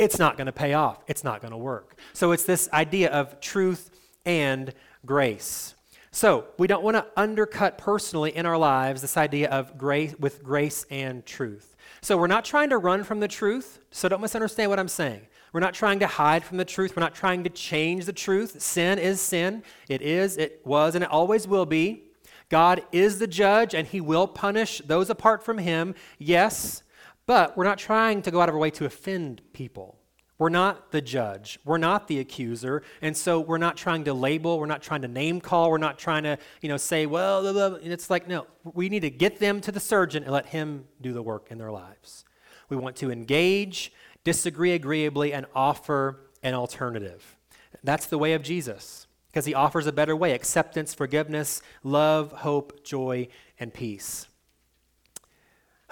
it's 0.01 0.19
not 0.19 0.39
going 0.39 0.47
to 0.47 0.53
pay 0.53 0.73
off. 0.73 1.05
It's 1.07 1.23
not 1.23 1.43
going 1.43 1.53
to 1.53 1.59
work. 1.59 1.99
So 2.15 2.33
it's 2.33 2.45
this 2.45 2.71
idea 2.73 3.11
of 3.11 3.39
truth 3.41 3.91
and 4.25 4.73
grace. 5.05 5.75
So 6.11 6.47
we 6.59 6.67
don't 6.67 6.83
want 6.83 6.97
to 6.97 7.07
undercut 7.17 7.77
personally 7.77 8.35
in 8.35 8.47
our 8.47 8.57
lives 8.57 9.03
this 9.03 9.19
idea 9.19 9.51
of 9.51 9.77
grace 9.77 10.15
with 10.19 10.43
grace 10.43 10.87
and 10.91 11.25
truth. 11.27 11.77
So 12.01 12.17
we're 12.17 12.29
not 12.29 12.47
trying 12.47 12.71
to 12.71 12.79
run 12.79 13.05
from 13.05 13.21
the 13.21 13.29
truth. 13.29 13.79
So 13.91 14.09
don't 14.09 14.23
misunderstand 14.23 14.71
what 14.71 14.79
I'm 14.79 14.89
saying. 14.89 15.21
We're 15.53 15.61
not 15.61 15.75
trying 15.75 15.99
to 15.99 16.07
hide 16.07 16.45
from 16.45 16.57
the 16.57 16.65
truth. 16.65 16.97
We're 16.97 17.03
not 17.03 17.15
trying 17.15 17.45
to 17.45 17.51
change 17.51 18.07
the 18.07 18.13
truth. 18.13 18.63
Sin 18.63 18.99
is 18.99 19.21
sin. 19.21 19.63
It 19.89 20.01
is, 20.01 20.39
it 20.39 20.63
was, 20.65 20.95
and 20.95 21.05
it 21.05 21.11
always 21.11 21.47
will 21.47 21.67
be. 21.67 22.05
God 22.49 22.83
is 22.91 23.19
the 23.19 23.27
judge 23.27 23.75
and 23.75 23.87
he 23.87 24.01
will 24.01 24.27
punish 24.27 24.81
those 24.87 25.11
apart 25.11 25.45
from 25.45 25.59
him, 25.59 25.95
yes, 26.19 26.83
but 27.31 27.57
we're 27.57 27.63
not 27.63 27.79
trying 27.79 28.21
to 28.23 28.33
go 28.33 28.41
out 28.41 28.49
of 28.49 28.57
our 28.57 28.61
way 28.61 28.71
to 28.71 28.85
offend 28.85 29.41
people. 29.53 29.97
We're 30.37 30.49
not 30.49 30.91
the 30.91 31.01
judge. 31.01 31.61
We're 31.65 31.79
not 31.79 32.09
the 32.09 32.19
accuser. 32.19 32.83
And 33.03 33.17
so 33.17 33.39
we're 33.39 33.57
not 33.57 33.77
trying 33.77 34.03
to 34.07 34.13
label. 34.13 34.59
We're 34.59 34.67
not 34.67 34.83
trying 34.83 35.03
to 35.03 35.07
name 35.07 35.41
call. 35.41 35.71
We're 35.71 35.79
not 35.79 35.97
trying 35.97 36.25
to, 36.25 36.39
you 36.61 36.69
know, 36.69 36.77
say, 36.77 37.07
well, 37.07 37.41
blah, 37.43 37.53
blah. 37.53 37.79
it's 37.83 38.11
like, 38.11 38.27
no, 38.27 38.49
we 38.65 38.89
need 38.89 39.03
to 39.03 39.11
get 39.11 39.39
them 39.39 39.61
to 39.61 39.71
the 39.71 39.79
surgeon 39.79 40.25
and 40.25 40.33
let 40.33 40.47
him 40.47 40.87
do 41.01 41.13
the 41.13 41.23
work 41.23 41.47
in 41.53 41.59
their 41.59 41.71
lives. 41.71 42.25
We 42.69 42.77
want 42.77 42.97
to 42.97 43.13
engage, 43.13 43.93
disagree 44.25 44.73
agreeably, 44.73 45.33
and 45.33 45.47
offer 45.55 46.23
an 46.43 46.55
alternative. 46.55 47.37
That's 47.85 48.07
the 48.07 48.19
way 48.19 48.33
of 48.33 48.43
Jesus 48.43 49.07
because 49.29 49.45
he 49.45 49.55
offers 49.55 49.87
a 49.87 49.93
better 49.93 50.17
way 50.17 50.33
acceptance, 50.33 50.95
forgiveness, 50.95 51.63
love, 51.85 52.33
hope, 52.33 52.83
joy, 52.83 53.29
and 53.61 53.73
peace. 53.73 54.27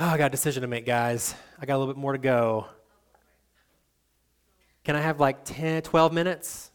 Oh, 0.00 0.06
I 0.06 0.16
got 0.16 0.26
a 0.26 0.30
decision 0.30 0.60
to 0.60 0.68
make, 0.68 0.86
guys. 0.86 1.34
I 1.60 1.66
got 1.66 1.74
a 1.74 1.78
little 1.78 1.92
bit 1.92 2.00
more 2.00 2.12
to 2.12 2.18
go. 2.18 2.66
Can 4.84 4.94
I 4.94 5.00
have 5.00 5.18
like 5.18 5.44
10, 5.44 5.82
12 5.82 6.12
minutes? 6.12 6.70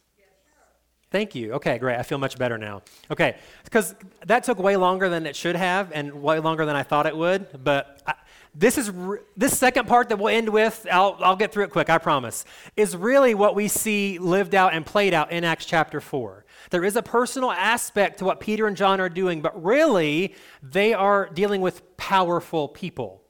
Thank 1.09 1.33
you. 1.33 1.53
Okay, 1.53 1.77
great. 1.77 1.97
I 1.97 2.03
feel 2.03 2.17
much 2.17 2.37
better 2.37 2.57
now. 2.57 2.81
Okay, 3.09 3.37
because 3.63 3.95
that 4.25 4.43
took 4.43 4.59
way 4.59 4.75
longer 4.75 5.07
than 5.07 5.25
it 5.25 5.37
should 5.37 5.55
have 5.55 5.91
and 5.93 6.21
way 6.21 6.39
longer 6.39 6.65
than 6.65 6.75
I 6.75 6.83
thought 6.83 7.05
it 7.05 7.15
would. 7.15 7.63
But 7.63 8.01
I, 8.05 8.15
this 8.53 8.77
is 8.77 8.91
re- 8.91 9.19
this 9.37 9.57
second 9.57 9.87
part 9.87 10.09
that 10.09 10.17
we'll 10.17 10.35
end 10.35 10.49
with. 10.49 10.85
I'll, 10.91 11.15
I'll 11.21 11.35
get 11.37 11.53
through 11.53 11.63
it 11.63 11.69
quick. 11.69 11.89
I 11.89 11.99
promise. 11.99 12.43
Is 12.75 12.97
really 12.97 13.35
what 13.35 13.55
we 13.55 13.69
see 13.69 14.19
lived 14.19 14.53
out 14.53 14.73
and 14.73 14.85
played 14.85 15.13
out 15.13 15.31
in 15.31 15.45
Acts 15.45 15.65
chapter 15.65 16.01
four. 16.01 16.42
There 16.69 16.83
is 16.83 16.95
a 16.95 17.03
personal 17.03 17.51
aspect 17.51 18.19
to 18.19 18.25
what 18.25 18.39
Peter 18.39 18.67
and 18.67 18.77
John 18.77 18.99
are 18.99 19.09
doing, 19.09 19.41
but 19.41 19.63
really 19.63 20.35
they 20.61 20.93
are 20.93 21.29
dealing 21.29 21.61
with 21.61 21.97
powerful 21.97 22.67
people 22.67 23.23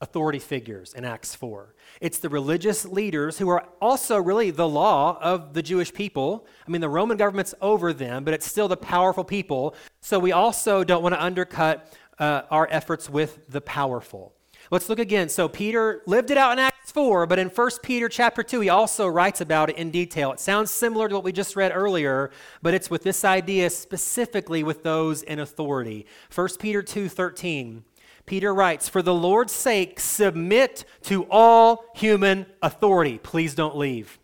authority 0.00 0.38
figures 0.38 0.94
in 0.94 1.04
Acts 1.04 1.34
4. 1.34 1.74
It's 2.00 2.18
the 2.18 2.28
religious 2.28 2.86
leaders 2.86 3.38
who 3.38 3.48
are 3.50 3.66
also 3.80 4.18
really 4.18 4.50
the 4.50 4.68
law 4.68 5.18
of 5.20 5.52
the 5.52 5.62
Jewish 5.62 5.92
people. 5.92 6.46
I 6.66 6.70
mean, 6.70 6.80
the 6.80 6.88
Roman 6.88 7.16
government's 7.18 7.54
over 7.60 7.92
them, 7.92 8.24
but 8.24 8.32
it's 8.32 8.46
still 8.46 8.68
the 8.68 8.76
powerful 8.76 9.24
people. 9.24 9.74
So 10.00 10.18
we 10.18 10.32
also 10.32 10.84
don't 10.84 11.02
want 11.02 11.14
to 11.14 11.22
undercut 11.22 11.92
uh, 12.18 12.42
our 12.50 12.66
efforts 12.70 13.10
with 13.10 13.40
the 13.48 13.60
powerful. 13.60 14.34
Let's 14.70 14.88
look 14.88 15.00
again. 15.00 15.28
So 15.28 15.48
Peter 15.48 16.00
lived 16.06 16.30
it 16.30 16.38
out 16.38 16.52
in 16.52 16.60
Acts 16.60 16.92
4, 16.92 17.26
but 17.26 17.40
in 17.40 17.48
1 17.48 17.70
Peter 17.82 18.08
chapter 18.08 18.44
2, 18.44 18.60
he 18.60 18.68
also 18.68 19.08
writes 19.08 19.40
about 19.40 19.68
it 19.68 19.76
in 19.76 19.90
detail. 19.90 20.30
It 20.30 20.38
sounds 20.38 20.70
similar 20.70 21.08
to 21.08 21.14
what 21.16 21.24
we 21.24 21.32
just 21.32 21.56
read 21.56 21.72
earlier, 21.74 22.30
but 22.62 22.72
it's 22.72 22.88
with 22.88 23.02
this 23.02 23.24
idea 23.24 23.68
specifically 23.68 24.62
with 24.62 24.84
those 24.84 25.24
in 25.24 25.40
authority. 25.40 26.06
1 26.32 26.48
Peter 26.60 26.82
2 26.82 27.08
13. 27.08 27.82
Peter 28.26 28.54
writes, 28.54 28.88
For 28.88 29.02
the 29.02 29.14
Lord's 29.14 29.52
sake, 29.52 29.98
submit 29.98 30.84
to 31.02 31.26
all 31.30 31.86
human 31.96 32.46
authority. 32.62 33.18
Please 33.18 33.56
don't 33.56 33.76
leave. 33.76 34.19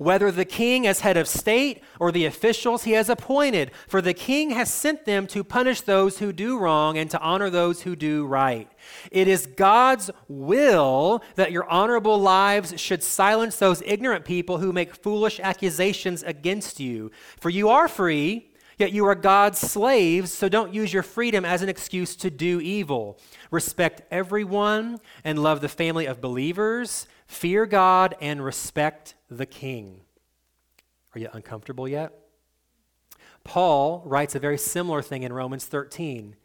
Whether 0.00 0.30
the 0.30 0.46
king 0.46 0.86
as 0.86 1.00
head 1.00 1.18
of 1.18 1.28
state 1.28 1.82
or 1.98 2.10
the 2.10 2.24
officials 2.24 2.84
he 2.84 2.92
has 2.92 3.10
appointed, 3.10 3.70
for 3.86 4.00
the 4.00 4.14
king 4.14 4.48
has 4.52 4.72
sent 4.72 5.04
them 5.04 5.26
to 5.26 5.44
punish 5.44 5.82
those 5.82 6.20
who 6.20 6.32
do 6.32 6.58
wrong 6.58 6.96
and 6.96 7.10
to 7.10 7.20
honor 7.20 7.50
those 7.50 7.82
who 7.82 7.94
do 7.94 8.24
right. 8.24 8.66
It 9.10 9.28
is 9.28 9.44
God's 9.44 10.10
will 10.26 11.22
that 11.34 11.52
your 11.52 11.68
honorable 11.68 12.16
lives 12.16 12.80
should 12.80 13.02
silence 13.02 13.58
those 13.58 13.82
ignorant 13.84 14.24
people 14.24 14.56
who 14.56 14.72
make 14.72 14.94
foolish 14.94 15.38
accusations 15.38 16.22
against 16.22 16.80
you. 16.80 17.10
For 17.38 17.50
you 17.50 17.68
are 17.68 17.86
free 17.86 18.49
Yet 18.80 18.92
you 18.92 19.04
are 19.04 19.14
God's 19.14 19.58
slaves, 19.58 20.32
so 20.32 20.48
don't 20.48 20.72
use 20.72 20.90
your 20.90 21.02
freedom 21.02 21.44
as 21.44 21.60
an 21.60 21.68
excuse 21.68 22.16
to 22.16 22.30
do 22.30 22.62
evil. 22.62 23.18
Respect 23.50 24.00
everyone 24.10 25.00
and 25.22 25.38
love 25.38 25.60
the 25.60 25.68
family 25.68 26.06
of 26.06 26.22
believers. 26.22 27.06
Fear 27.26 27.66
God 27.66 28.16
and 28.22 28.42
respect 28.42 29.16
the 29.28 29.44
king. 29.44 30.00
Are 31.14 31.18
you 31.18 31.28
uncomfortable 31.34 31.86
yet? 31.86 32.14
Paul 33.44 34.02
writes 34.06 34.34
a 34.34 34.38
very 34.38 34.56
similar 34.56 35.02
thing 35.02 35.24
in 35.24 35.32
Romans 35.34 35.66
13 35.66 36.36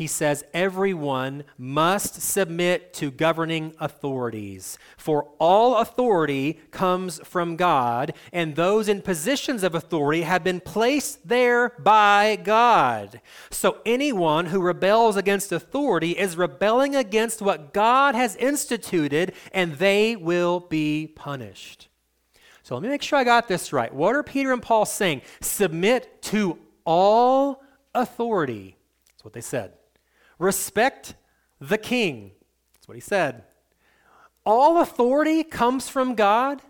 he 0.00 0.06
says, 0.06 0.42
Everyone 0.54 1.44
must 1.58 2.22
submit 2.22 2.94
to 2.94 3.10
governing 3.10 3.74
authorities, 3.78 4.78
for 4.96 5.28
all 5.38 5.76
authority 5.76 6.58
comes 6.70 7.20
from 7.22 7.54
God, 7.54 8.14
and 8.32 8.56
those 8.56 8.88
in 8.88 9.02
positions 9.02 9.62
of 9.62 9.74
authority 9.74 10.22
have 10.22 10.42
been 10.42 10.60
placed 10.60 11.28
there 11.28 11.74
by 11.80 12.36
God. 12.42 13.20
So 13.50 13.82
anyone 13.84 14.46
who 14.46 14.62
rebels 14.62 15.18
against 15.18 15.52
authority 15.52 16.12
is 16.12 16.34
rebelling 16.34 16.96
against 16.96 17.42
what 17.42 17.74
God 17.74 18.14
has 18.14 18.36
instituted, 18.36 19.34
and 19.52 19.74
they 19.74 20.16
will 20.16 20.60
be 20.60 21.12
punished. 21.14 21.88
So 22.62 22.74
let 22.74 22.82
me 22.82 22.88
make 22.88 23.02
sure 23.02 23.18
I 23.18 23.24
got 23.24 23.48
this 23.48 23.70
right. 23.70 23.92
What 23.92 24.16
are 24.16 24.22
Peter 24.22 24.54
and 24.54 24.62
Paul 24.62 24.86
saying? 24.86 25.20
Submit 25.42 26.22
to 26.22 26.58
all 26.86 27.62
authority. 27.94 28.78
That's 29.10 29.24
what 29.26 29.34
they 29.34 29.42
said. 29.42 29.74
Respect 30.40 31.14
the 31.60 31.78
king. 31.78 32.32
That's 32.74 32.88
what 32.88 32.96
he 32.96 33.00
said. 33.00 33.44
All 34.44 34.80
authority 34.80 35.44
comes 35.44 35.88
from 35.88 36.14
God, 36.14 36.62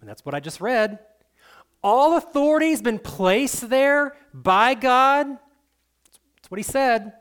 and 0.00 0.08
that's 0.08 0.24
what 0.24 0.34
I 0.34 0.40
just 0.40 0.60
read. 0.60 0.98
All 1.82 2.16
authority 2.16 2.70
has 2.70 2.80
been 2.80 2.98
placed 2.98 3.68
there 3.68 4.16
by 4.32 4.72
God. 4.72 5.26
That's 5.28 6.50
what 6.50 6.58
he 6.58 6.64
said. 6.64 7.12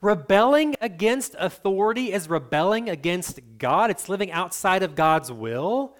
Rebelling 0.00 0.76
against 0.80 1.36
authority 1.38 2.10
is 2.10 2.30
rebelling 2.30 2.88
against 2.88 3.38
God. 3.58 3.90
It's 3.90 4.08
living 4.08 4.32
outside 4.32 4.82
of 4.82 4.94
God's 4.94 5.30
will. 5.30 5.94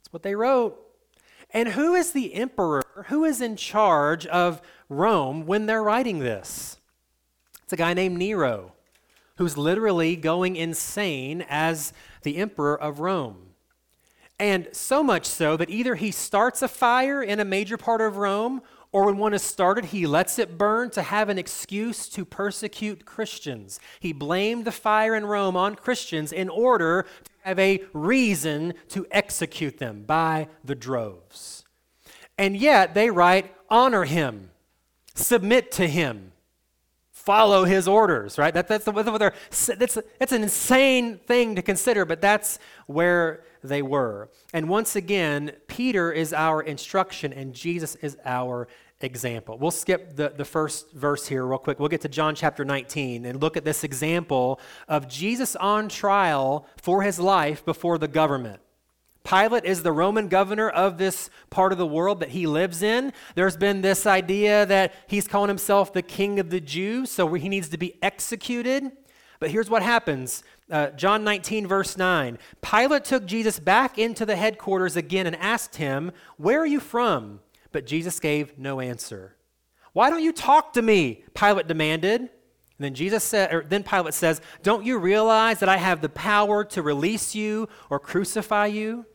That's 0.00 0.12
what 0.12 0.24
they 0.24 0.34
wrote. 0.34 0.76
And 1.50 1.68
who 1.68 1.94
is 1.94 2.12
the 2.12 2.34
emperor? 2.34 2.82
Who 3.06 3.24
is 3.24 3.40
in 3.40 3.54
charge 3.54 4.26
of 4.26 4.60
Rome 4.88 5.46
when 5.46 5.66
they're 5.66 5.84
writing 5.84 6.18
this? 6.18 6.78
It's 7.72 7.80
a 7.80 7.84
guy 7.84 7.94
named 7.94 8.18
Nero, 8.18 8.74
who's 9.36 9.56
literally 9.56 10.14
going 10.14 10.56
insane 10.56 11.42
as 11.48 11.94
the 12.22 12.36
emperor 12.36 12.78
of 12.78 13.00
Rome. 13.00 13.54
And 14.38 14.68
so 14.72 15.02
much 15.02 15.24
so 15.24 15.56
that 15.56 15.70
either 15.70 15.94
he 15.94 16.10
starts 16.10 16.60
a 16.60 16.68
fire 16.68 17.22
in 17.22 17.40
a 17.40 17.46
major 17.46 17.78
part 17.78 18.02
of 18.02 18.18
Rome, 18.18 18.60
or 18.92 19.06
when 19.06 19.16
one 19.16 19.32
is 19.32 19.40
started, 19.40 19.86
he 19.86 20.06
lets 20.06 20.38
it 20.38 20.58
burn 20.58 20.90
to 20.90 21.00
have 21.00 21.30
an 21.30 21.38
excuse 21.38 22.10
to 22.10 22.26
persecute 22.26 23.06
Christians. 23.06 23.80
He 24.00 24.12
blamed 24.12 24.66
the 24.66 24.70
fire 24.70 25.14
in 25.14 25.24
Rome 25.24 25.56
on 25.56 25.74
Christians 25.74 26.30
in 26.30 26.50
order 26.50 27.06
to 27.24 27.30
have 27.44 27.58
a 27.58 27.82
reason 27.94 28.74
to 28.90 29.06
execute 29.10 29.78
them 29.78 30.02
by 30.02 30.48
the 30.62 30.74
droves. 30.74 31.64
And 32.36 32.54
yet 32.54 32.92
they 32.92 33.08
write, 33.08 33.50
honor 33.70 34.04
him, 34.04 34.50
submit 35.14 35.72
to 35.72 35.88
him 35.88 36.31
follow 37.24 37.64
his 37.64 37.86
orders, 37.86 38.36
right? 38.36 38.52
That, 38.52 38.66
that's, 38.66 38.84
the, 38.84 39.32
that's, 39.78 39.98
that's 40.18 40.32
an 40.32 40.42
insane 40.42 41.18
thing 41.18 41.54
to 41.54 41.62
consider, 41.62 42.04
but 42.04 42.20
that's 42.20 42.58
where 42.86 43.44
they 43.62 43.80
were. 43.80 44.28
And 44.52 44.68
once 44.68 44.96
again, 44.96 45.52
Peter 45.68 46.10
is 46.10 46.32
our 46.32 46.62
instruction 46.62 47.32
and 47.32 47.54
Jesus 47.54 47.94
is 47.96 48.16
our 48.24 48.66
example. 49.00 49.56
We'll 49.56 49.70
skip 49.70 50.16
the, 50.16 50.30
the 50.30 50.44
first 50.44 50.92
verse 50.92 51.28
here 51.28 51.46
real 51.46 51.58
quick. 51.58 51.78
We'll 51.78 51.88
get 51.88 52.00
to 52.00 52.08
John 52.08 52.34
chapter 52.34 52.64
19 52.64 53.24
and 53.24 53.40
look 53.40 53.56
at 53.56 53.64
this 53.64 53.84
example 53.84 54.58
of 54.88 55.08
Jesus 55.08 55.54
on 55.56 55.88
trial 55.88 56.66
for 56.80 57.02
his 57.02 57.20
life 57.20 57.64
before 57.64 57.98
the 57.98 58.08
government. 58.08 58.60
Pilate 59.24 59.64
is 59.64 59.82
the 59.82 59.92
Roman 59.92 60.28
governor 60.28 60.68
of 60.68 60.98
this 60.98 61.30
part 61.50 61.72
of 61.72 61.78
the 61.78 61.86
world 61.86 62.20
that 62.20 62.30
he 62.30 62.46
lives 62.46 62.82
in. 62.82 63.12
There's 63.34 63.56
been 63.56 63.80
this 63.80 64.06
idea 64.06 64.66
that 64.66 64.92
he's 65.06 65.28
calling 65.28 65.48
himself 65.48 65.92
the 65.92 66.02
king 66.02 66.40
of 66.40 66.50
the 66.50 66.60
Jews, 66.60 67.10
so 67.10 67.32
he 67.34 67.48
needs 67.48 67.68
to 67.70 67.78
be 67.78 68.02
executed. 68.02 68.90
But 69.38 69.50
here's 69.50 69.70
what 69.70 69.82
happens 69.82 70.42
uh, 70.70 70.88
John 70.90 71.24
19, 71.24 71.66
verse 71.66 71.96
9. 71.96 72.38
Pilate 72.62 73.04
took 73.04 73.26
Jesus 73.26 73.58
back 73.58 73.98
into 73.98 74.24
the 74.24 74.36
headquarters 74.36 74.96
again 74.96 75.26
and 75.26 75.36
asked 75.36 75.76
him, 75.76 76.12
Where 76.36 76.60
are 76.60 76.66
you 76.66 76.80
from? 76.80 77.40
But 77.70 77.86
Jesus 77.86 78.20
gave 78.20 78.58
no 78.58 78.80
answer. 78.80 79.36
Why 79.92 80.10
don't 80.10 80.22
you 80.22 80.32
talk 80.32 80.72
to 80.74 80.82
me? 80.82 81.24
Pilate 81.34 81.68
demanded. 81.68 82.20
And 82.20 82.30
then 82.78 82.94
Jesus 82.94 83.22
said, 83.22 83.52
or 83.52 83.62
then 83.62 83.82
Pilate 83.82 84.14
says, 84.14 84.40
Don't 84.62 84.84
you 84.84 84.98
realize 84.98 85.60
that 85.60 85.68
I 85.68 85.76
have 85.76 86.00
the 86.00 86.08
power 86.08 86.64
to 86.64 86.82
release 86.82 87.34
you 87.34 87.68
or 87.90 87.98
crucify 87.98 88.66
you? 88.66 89.06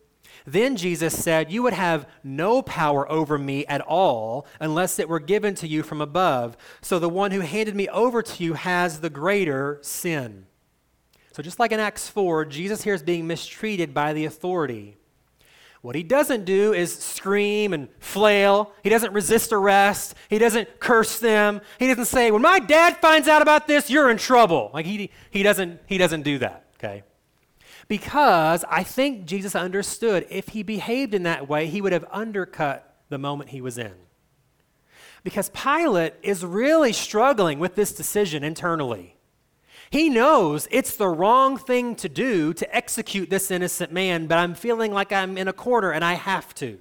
Then 0.45 0.75
Jesus 0.75 1.21
said, 1.21 1.51
You 1.51 1.63
would 1.63 1.73
have 1.73 2.07
no 2.23 2.61
power 2.61 3.09
over 3.11 3.37
me 3.37 3.65
at 3.65 3.81
all 3.81 4.47
unless 4.59 4.99
it 4.99 5.09
were 5.09 5.19
given 5.19 5.55
to 5.55 5.67
you 5.67 5.83
from 5.83 6.01
above. 6.01 6.57
So 6.81 6.99
the 6.99 7.09
one 7.09 7.31
who 7.31 7.41
handed 7.41 7.75
me 7.75 7.87
over 7.89 8.21
to 8.21 8.43
you 8.43 8.53
has 8.53 8.99
the 8.99 9.09
greater 9.09 9.79
sin. 9.81 10.45
So 11.33 11.43
just 11.43 11.59
like 11.59 11.71
in 11.71 11.79
Acts 11.79 12.09
4, 12.09 12.45
Jesus 12.45 12.83
here 12.83 12.95
is 12.95 13.03
being 13.03 13.27
mistreated 13.27 13.93
by 13.93 14.13
the 14.13 14.25
authority. 14.25 14.97
What 15.81 15.95
he 15.95 16.03
doesn't 16.03 16.45
do 16.45 16.73
is 16.73 16.97
scream 16.97 17.73
and 17.73 17.87
flail. 17.99 18.73
He 18.83 18.89
doesn't 18.89 19.13
resist 19.13 19.53
arrest. 19.53 20.15
He 20.29 20.39
doesn't 20.39 20.79
curse 20.79 21.19
them. 21.19 21.61
He 21.79 21.87
doesn't 21.87 22.05
say, 22.05 22.31
"When 22.31 22.41
my 22.41 22.59
dad 22.59 22.97
finds 22.97 23.27
out 23.27 23.41
about 23.41 23.67
this, 23.67 23.89
you're 23.89 24.09
in 24.09 24.17
trouble." 24.17 24.71
Like 24.73 24.85
he 24.85 25.11
he 25.29 25.43
doesn't 25.43 25.79
he 25.85 25.97
doesn't 25.97 26.23
do 26.23 26.39
that, 26.39 26.65
okay? 26.75 27.03
Because 27.87 28.65
I 28.69 28.83
think 28.83 29.25
Jesus 29.25 29.55
understood 29.55 30.25
if 30.29 30.49
he 30.49 30.63
behaved 30.63 31.13
in 31.13 31.23
that 31.23 31.47
way, 31.47 31.67
he 31.67 31.81
would 31.81 31.93
have 31.93 32.05
undercut 32.11 32.97
the 33.09 33.17
moment 33.17 33.51
he 33.51 33.61
was 33.61 33.77
in. 33.77 33.93
Because 35.23 35.49
Pilate 35.49 36.13
is 36.21 36.45
really 36.45 36.93
struggling 36.93 37.59
with 37.59 37.75
this 37.75 37.93
decision 37.93 38.43
internally. 38.43 39.15
He 39.89 40.09
knows 40.09 40.67
it's 40.69 40.95
the 40.95 41.07
wrong 41.07 41.57
thing 41.57 41.95
to 41.95 42.09
do 42.09 42.53
to 42.53 42.75
execute 42.75 43.29
this 43.29 43.49
innocent 43.51 43.91
man, 43.91 44.27
but 44.27 44.37
I'm 44.37 44.53
feeling 44.53 44.91
like 44.91 45.13
I'm 45.13 45.37
in 45.37 45.47
a 45.47 45.53
corner 45.53 45.91
and 45.91 46.03
I 46.03 46.13
have 46.13 46.53
to. 46.55 46.79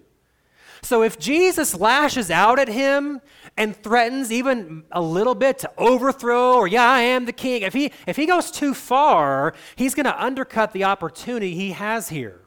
So 0.87 1.03
if 1.03 1.19
Jesus 1.19 1.75
lashes 1.75 2.31
out 2.31 2.61
at 2.61 2.69
him 2.69 3.21
and 3.57 3.75
threatens 3.75 4.31
even 4.31 4.85
a 4.93 5.03
little 5.03 5.35
bit 5.35 5.59
to 5.59 5.71
overthrow 5.77 6.55
or 6.55 6.69
yeah, 6.69 6.89
I 6.89 7.01
am 7.01 7.25
the 7.25 7.33
king, 7.33 7.63
if 7.63 7.73
he 7.73 7.91
if 8.07 8.15
he 8.15 8.25
goes 8.25 8.53
too 8.53 8.73
far, 8.73 9.53
he's 9.75 9.97
going 9.97 10.05
to 10.05 10.25
undercut 10.25 10.73
the 10.73 10.85
opportunity 10.85 11.57
he 11.57 11.73
has 11.73 12.11
here. 12.11 12.43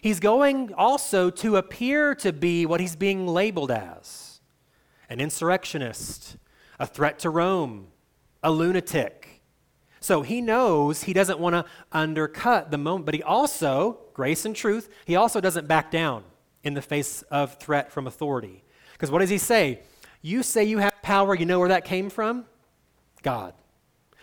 He's 0.00 0.20
going 0.20 0.72
also 0.72 1.28
to 1.28 1.56
appear 1.56 2.14
to 2.14 2.32
be 2.32 2.64
what 2.64 2.80
he's 2.80 2.96
being 2.96 3.26
labeled 3.26 3.70
as 3.70 4.40
an 5.10 5.20
insurrectionist, 5.20 6.38
a 6.78 6.86
threat 6.86 7.18
to 7.18 7.28
Rome, 7.28 7.88
a 8.42 8.50
lunatic. 8.50 9.42
So 10.00 10.22
he 10.22 10.40
knows 10.40 11.02
he 11.02 11.12
doesn't 11.12 11.38
want 11.38 11.52
to 11.56 11.66
undercut 11.92 12.70
the 12.70 12.78
moment, 12.78 13.04
but 13.04 13.14
he 13.14 13.22
also, 13.22 13.98
grace 14.14 14.46
and 14.46 14.56
truth, 14.56 14.88
he 15.04 15.14
also 15.14 15.42
doesn't 15.42 15.68
back 15.68 15.90
down 15.90 16.24
in 16.62 16.74
the 16.74 16.82
face 16.82 17.22
of 17.30 17.54
threat 17.56 17.90
from 17.90 18.06
authority. 18.06 18.62
Because 18.92 19.10
what 19.10 19.20
does 19.20 19.30
he 19.30 19.38
say? 19.38 19.80
You 20.22 20.42
say 20.42 20.64
you 20.64 20.78
have 20.78 20.92
power, 21.02 21.34
you 21.34 21.46
know 21.46 21.58
where 21.58 21.68
that 21.68 21.84
came 21.84 22.10
from? 22.10 22.44
God. 23.22 23.54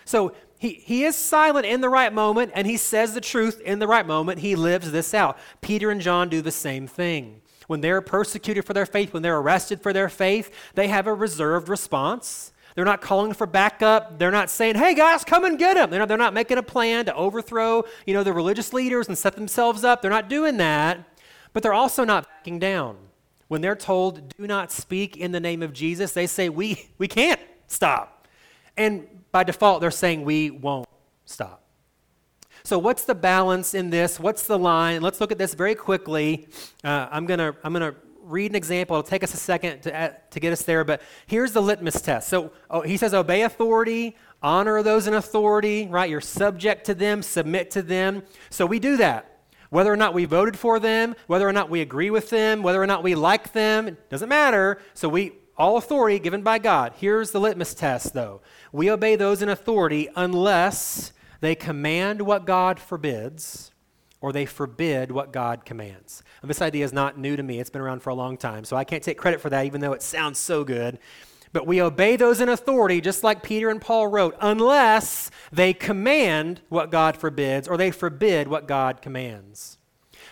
So 0.06 0.34
he, 0.60 0.70
he 0.70 1.04
is 1.04 1.16
silent 1.16 1.66
in 1.66 1.82
the 1.82 1.90
right 1.90 2.14
moment 2.14 2.52
and 2.56 2.66
he 2.66 2.78
says 2.78 3.14
the 3.14 3.22
truth 3.22 3.60
in 3.62 3.80
the 3.80 3.88
right 3.88 4.06
moment. 4.06 4.40
He 4.40 4.56
lives 4.56 4.92
this 4.92 5.14
out. 5.14 5.38
Peter 5.62 5.92
and 5.92 6.02
John 6.02 6.30
do 6.30 6.42
the 6.42 6.52
same 6.52 6.88
thing. 6.88 7.42
When 7.68 7.82
they're 7.82 8.02
persecuted 8.02 8.66
for 8.66 8.74
their 8.74 8.86
faith, 8.86 9.14
when 9.14 9.24
they're 9.24 9.38
arrested 9.38 9.82
for 9.82 9.92
their 9.92 10.10
faith, 10.10 10.52
they 10.76 10.88
have 10.88 11.06
a 11.06 11.14
reserved 11.14 11.68
response. 11.68 12.54
They're 12.76 12.86
not 12.86 13.02
calling 13.02 13.34
for 13.34 13.46
backup. 13.46 14.20
They're 14.20 14.32
not 14.32 14.50
saying, 14.50 14.76
hey 14.76 14.94
guys, 14.94 15.24
come 15.24 15.44
and 15.44 15.58
get 15.58 15.74
them. 15.74 15.90
They're 15.90 16.00
not, 16.00 16.08
they're 16.08 16.18
not 16.18 16.34
making 16.34 16.60
a 16.60 16.64
plan 16.64 17.06
to 17.06 17.16
overthrow, 17.16 17.84
you 18.06 18.14
know, 18.14 18.24
the 18.24 18.34
religious 18.34 18.72
leaders 18.72 19.08
and 19.08 19.18
set 19.18 19.36
themselves 19.36 19.84
up. 19.84 20.02
They're 20.02 20.12
not 20.12 20.30
doing 20.30 20.58
that. 20.58 21.00
But 21.58 21.64
they're 21.64 21.74
also 21.74 22.04
not 22.04 22.28
backing 22.28 22.60
down. 22.60 22.98
When 23.48 23.62
they're 23.62 23.76
told, 23.76 24.36
do 24.38 24.46
not 24.46 24.72
speak 24.72 25.18
in 25.18 25.32
the 25.32 25.40
name 25.40 25.64
of 25.64 25.74
Jesus, 25.74 26.12
they 26.12 26.28
say, 26.28 26.50
we, 26.50 26.88
we 27.00 27.08
can't 27.08 27.42
stop. 27.66 28.28
And 28.78 29.08
by 29.32 29.44
default, 29.44 29.82
they're 29.82 29.90
saying, 29.90 30.24
we 30.24 30.52
won't 30.52 30.88
stop. 31.26 31.64
So, 32.62 32.78
what's 32.78 33.06
the 33.06 33.16
balance 33.16 33.74
in 33.74 33.90
this? 33.90 34.20
What's 34.20 34.44
the 34.44 34.60
line? 34.60 35.02
Let's 35.02 35.20
look 35.20 35.32
at 35.32 35.40
this 35.40 35.56
very 35.56 35.74
quickly. 35.74 36.48
Uh, 36.84 37.08
I'm 37.10 37.26
going 37.26 37.40
to 37.40 37.56
I'm 37.64 37.74
gonna 37.74 37.96
read 38.22 38.52
an 38.52 38.56
example. 38.56 38.96
It'll 38.96 39.10
take 39.10 39.24
us 39.24 39.34
a 39.34 39.38
second 39.38 39.82
to, 39.82 40.00
uh, 40.00 40.14
to 40.30 40.40
get 40.40 40.54
us 40.54 40.62
there, 40.62 40.84
but 40.84 41.02
here's 41.26 41.54
the 41.54 41.62
litmus 41.64 42.00
test. 42.02 42.30
So, 42.30 42.52
oh, 42.70 42.82
he 42.82 42.98
says, 42.98 43.16
obey 43.16 43.42
authority, 43.42 44.16
honor 44.44 44.84
those 44.84 45.08
in 45.08 45.16
authority, 45.16 45.88
right? 45.88 46.08
You're 46.08 46.22
subject 46.22 46.86
to 46.86 46.94
them, 46.94 47.24
submit 47.24 47.72
to 47.72 47.82
them. 47.82 48.22
So, 48.52 48.68
we 48.68 48.78
do 48.78 48.98
that. 48.98 49.37
Whether 49.70 49.92
or 49.92 49.98
not 49.98 50.14
we 50.14 50.26
voted 50.26 50.58
for 50.58 50.80
them, 50.80 51.16
whether 51.28 51.48
or 51.48 51.54
not 51.54 51.70
we 51.70 51.82
agree 51.82 52.10
with 52.10 52.30
them, 52.30 52.64
whether 52.64 52.82
or 52.82 52.88
not 52.88 53.04
we 53.04 53.16
like 53.16 53.54
them, 53.54 53.88
it 53.88 54.10
doesn't 54.10 54.30
matter. 54.30 54.80
So 54.94 55.10
we 55.10 55.34
all 55.58 55.78
authority 55.78 56.20
given 56.20 56.44
by 56.44 56.60
God. 56.60 56.94
Here's 56.98 57.32
the 57.32 57.40
litmus 57.40 57.74
test 57.74 58.14
though. 58.14 58.42
We 58.72 58.92
obey 58.92 59.16
those 59.16 59.42
in 59.42 59.50
authority 59.50 60.08
unless 60.16 61.12
they 61.42 61.56
command 61.56 62.22
what 62.22 62.46
God 62.46 62.80
forbids 62.80 63.72
or 64.22 64.32
they 64.32 64.46
forbid 64.46 65.12
what 65.12 65.32
God 65.32 65.66
commands. 65.66 66.24
And 66.42 66.50
this 66.50 66.62
idea 66.62 66.86
is 66.86 66.94
not 66.94 67.18
new 67.18 67.36
to 67.36 67.44
me. 67.44 67.60
It's 67.60 67.70
been 67.70 67.82
around 67.82 68.02
for 68.02 68.10
a 68.10 68.16
long 68.16 68.38
time. 68.38 68.64
So 68.66 68.76
I 68.76 68.84
can't 68.84 69.04
take 69.04 69.18
credit 69.18 69.42
for 69.42 69.50
that 69.50 69.66
even 69.66 69.82
though 69.82 69.94
it 69.94 70.02
sounds 70.02 70.40
so 70.40 70.64
good. 70.64 71.00
But 71.54 71.68
we 71.68 71.82
obey 71.82 72.16
those 72.16 72.42
in 72.42 72.50
authority, 72.50 73.02
just 73.02 73.24
like 73.24 73.44
Peter 73.44 73.70
and 73.70 73.82
Paul 73.82 74.08
wrote, 74.08 74.36
unless 74.42 75.32
they 75.52 75.74
command 75.74 76.62
what 76.70 76.92
God 76.92 77.18
forbids 77.18 77.68
or 77.68 77.78
they 77.78 77.92
forbid 77.92 78.48
what 78.48 78.68
God 78.68 79.02
commands. 79.02 79.78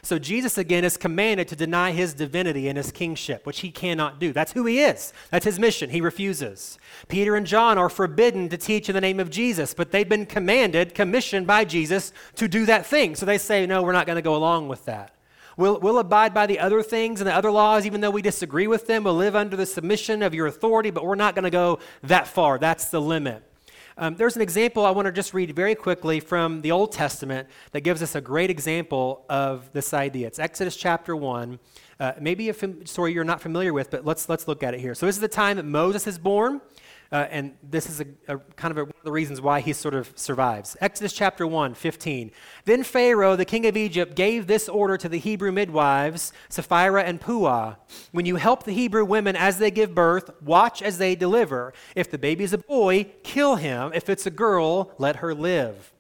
So 0.01 0.19
Jesus 0.19 0.57
again 0.59 0.83
is 0.83 0.97
commanded 0.97 1.47
to 1.47 1.55
deny 1.55 1.91
his 1.91 2.13
divinity 2.13 2.67
and 2.67 2.77
his 2.77 2.91
kingship, 2.91 3.43
which 3.47 3.61
he 3.61 3.71
cannot 3.71 4.19
do. 4.19 4.31
That's 4.33 4.51
who 4.51 4.65
he 4.67 4.81
is. 4.81 5.13
That's 5.31 5.45
his 5.45 5.57
mission. 5.57 5.89
He 5.89 5.99
refuses. 5.99 6.77
Peter 7.07 7.35
and 7.35 7.47
John 7.47 7.79
are 7.79 7.89
forbidden 7.89 8.47
to 8.49 8.57
teach 8.57 8.87
in 8.87 8.93
the 8.93 9.01
name 9.01 9.19
of 9.19 9.31
Jesus, 9.31 9.73
but 9.73 9.89
they've 9.89 10.07
been 10.07 10.27
commanded, 10.27 10.93
commissioned 10.93 11.47
by 11.47 11.65
Jesus 11.65 12.13
to 12.35 12.47
do 12.47 12.67
that 12.67 12.85
thing. 12.85 13.15
So 13.15 13.25
they 13.25 13.39
say, 13.39 13.65
no, 13.65 13.81
we're 13.81 13.93
not 13.93 14.05
going 14.05 14.17
to 14.17 14.21
go 14.21 14.35
along 14.35 14.67
with 14.67 14.85
that. 14.85 15.14
We'll, 15.57 15.79
we'll 15.79 15.99
abide 15.99 16.33
by 16.33 16.47
the 16.47 16.59
other 16.59 16.83
things 16.83 17.21
and 17.21 17.27
the 17.27 17.33
other 17.33 17.51
laws, 17.51 17.85
even 17.85 18.01
though 18.01 18.11
we 18.11 18.21
disagree 18.21 18.67
with 18.67 18.87
them. 18.87 19.05
We'll 19.05 19.15
live 19.15 19.35
under 19.35 19.55
the 19.55 19.65
submission 19.65 20.21
of 20.21 20.33
your 20.33 20.47
authority, 20.47 20.89
but 20.89 21.05
we're 21.05 21.15
not 21.15 21.33
going 21.33 21.43
to 21.43 21.49
go 21.49 21.79
that 22.03 22.27
far. 22.27 22.57
That's 22.59 22.85
the 22.85 22.99
limit. 22.99 23.43
Um, 23.97 24.15
there's 24.15 24.35
an 24.35 24.41
example 24.41 24.85
I 24.85 24.91
want 24.91 25.05
to 25.05 25.11
just 25.13 25.33
read 25.33 25.55
very 25.55 25.73
quickly 25.73 26.19
from 26.19 26.61
the 26.61 26.71
Old 26.71 26.91
Testament 26.91 27.47
that 27.71 27.81
gives 27.81 28.03
us 28.03 28.13
a 28.13 28.19
great 28.19 28.49
example 28.49 29.23
of 29.29 29.71
this 29.71 29.93
idea. 29.93 30.27
It's 30.27 30.39
Exodus 30.39 30.75
chapter 30.75 31.15
1. 31.15 31.57
Uh, 31.97 32.11
maybe 32.19 32.49
a 32.49 32.53
fam- 32.53 32.85
story 32.85 33.13
you're 33.13 33.23
not 33.23 33.39
familiar 33.39 33.71
with, 33.71 33.89
but 33.89 34.03
let's, 34.03 34.27
let's 34.27 34.49
look 34.49 34.63
at 34.63 34.73
it 34.73 34.81
here. 34.81 34.93
So, 34.95 35.05
this 35.05 35.15
is 35.15 35.21
the 35.21 35.29
time 35.29 35.55
that 35.55 35.63
Moses 35.63 36.07
is 36.07 36.19
born. 36.19 36.59
Uh, 37.11 37.27
and 37.29 37.55
this 37.61 37.89
is 37.89 38.01
a, 38.01 38.05
a 38.27 38.37
kind 38.55 38.71
of 38.71 38.77
a, 38.77 38.83
one 38.83 38.93
of 38.97 39.03
the 39.03 39.11
reasons 39.11 39.39
why 39.39 39.59
he 39.59 39.73
sort 39.73 39.93
of 39.93 40.11
survives. 40.15 40.75
Exodus 40.81 41.13
chapter 41.13 41.45
1, 41.45 41.73
15. 41.73 42.31
Then 42.65 42.83
Pharaoh, 42.83 43.35
the 43.35 43.45
king 43.45 43.65
of 43.65 43.77
Egypt, 43.77 44.15
gave 44.15 44.47
this 44.47 44.67
order 44.67 44.97
to 44.97 45.07
the 45.07 45.19
Hebrew 45.19 45.51
midwives, 45.51 46.33
Shiphrah 46.49 47.03
and 47.03 47.21
Puah 47.21 47.75
When 48.11 48.25
you 48.25 48.37
help 48.37 48.63
the 48.63 48.73
Hebrew 48.73 49.05
women 49.05 49.35
as 49.35 49.57
they 49.57 49.71
give 49.71 49.93
birth, 49.93 50.29
watch 50.41 50.81
as 50.81 50.97
they 50.97 51.15
deliver. 51.15 51.73
If 51.95 52.09
the 52.09 52.17
baby 52.17 52.43
is 52.43 52.53
a 52.53 52.57
boy, 52.57 53.05
kill 53.23 53.55
him. 53.55 53.91
If 53.93 54.09
it's 54.09 54.25
a 54.25 54.31
girl, 54.31 54.91
let 54.97 55.17
her 55.17 55.33
live. 55.33 55.93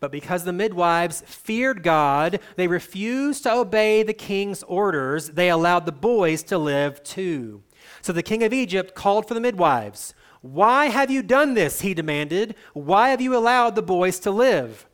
But 0.00 0.12
because 0.12 0.44
the 0.44 0.52
midwives 0.52 1.22
feared 1.26 1.82
God, 1.82 2.40
they 2.56 2.66
refused 2.66 3.42
to 3.42 3.52
obey 3.52 4.02
the 4.02 4.14
king's 4.14 4.62
orders. 4.62 5.28
They 5.28 5.50
allowed 5.50 5.84
the 5.84 5.92
boys 5.92 6.42
to 6.44 6.58
live 6.58 7.02
too. 7.02 7.62
So 8.00 8.12
the 8.12 8.22
king 8.22 8.42
of 8.42 8.52
Egypt 8.52 8.94
called 8.94 9.28
for 9.28 9.34
the 9.34 9.40
midwives. 9.40 10.14
Why 10.42 10.86
have 10.86 11.10
you 11.10 11.22
done 11.22 11.54
this? 11.54 11.82
He 11.82 11.94
demanded. 11.94 12.54
Why 12.72 13.10
have 13.10 13.20
you 13.20 13.36
allowed 13.36 13.74
the 13.74 13.82
boys 13.82 14.18
to 14.20 14.30
live? 14.30 14.86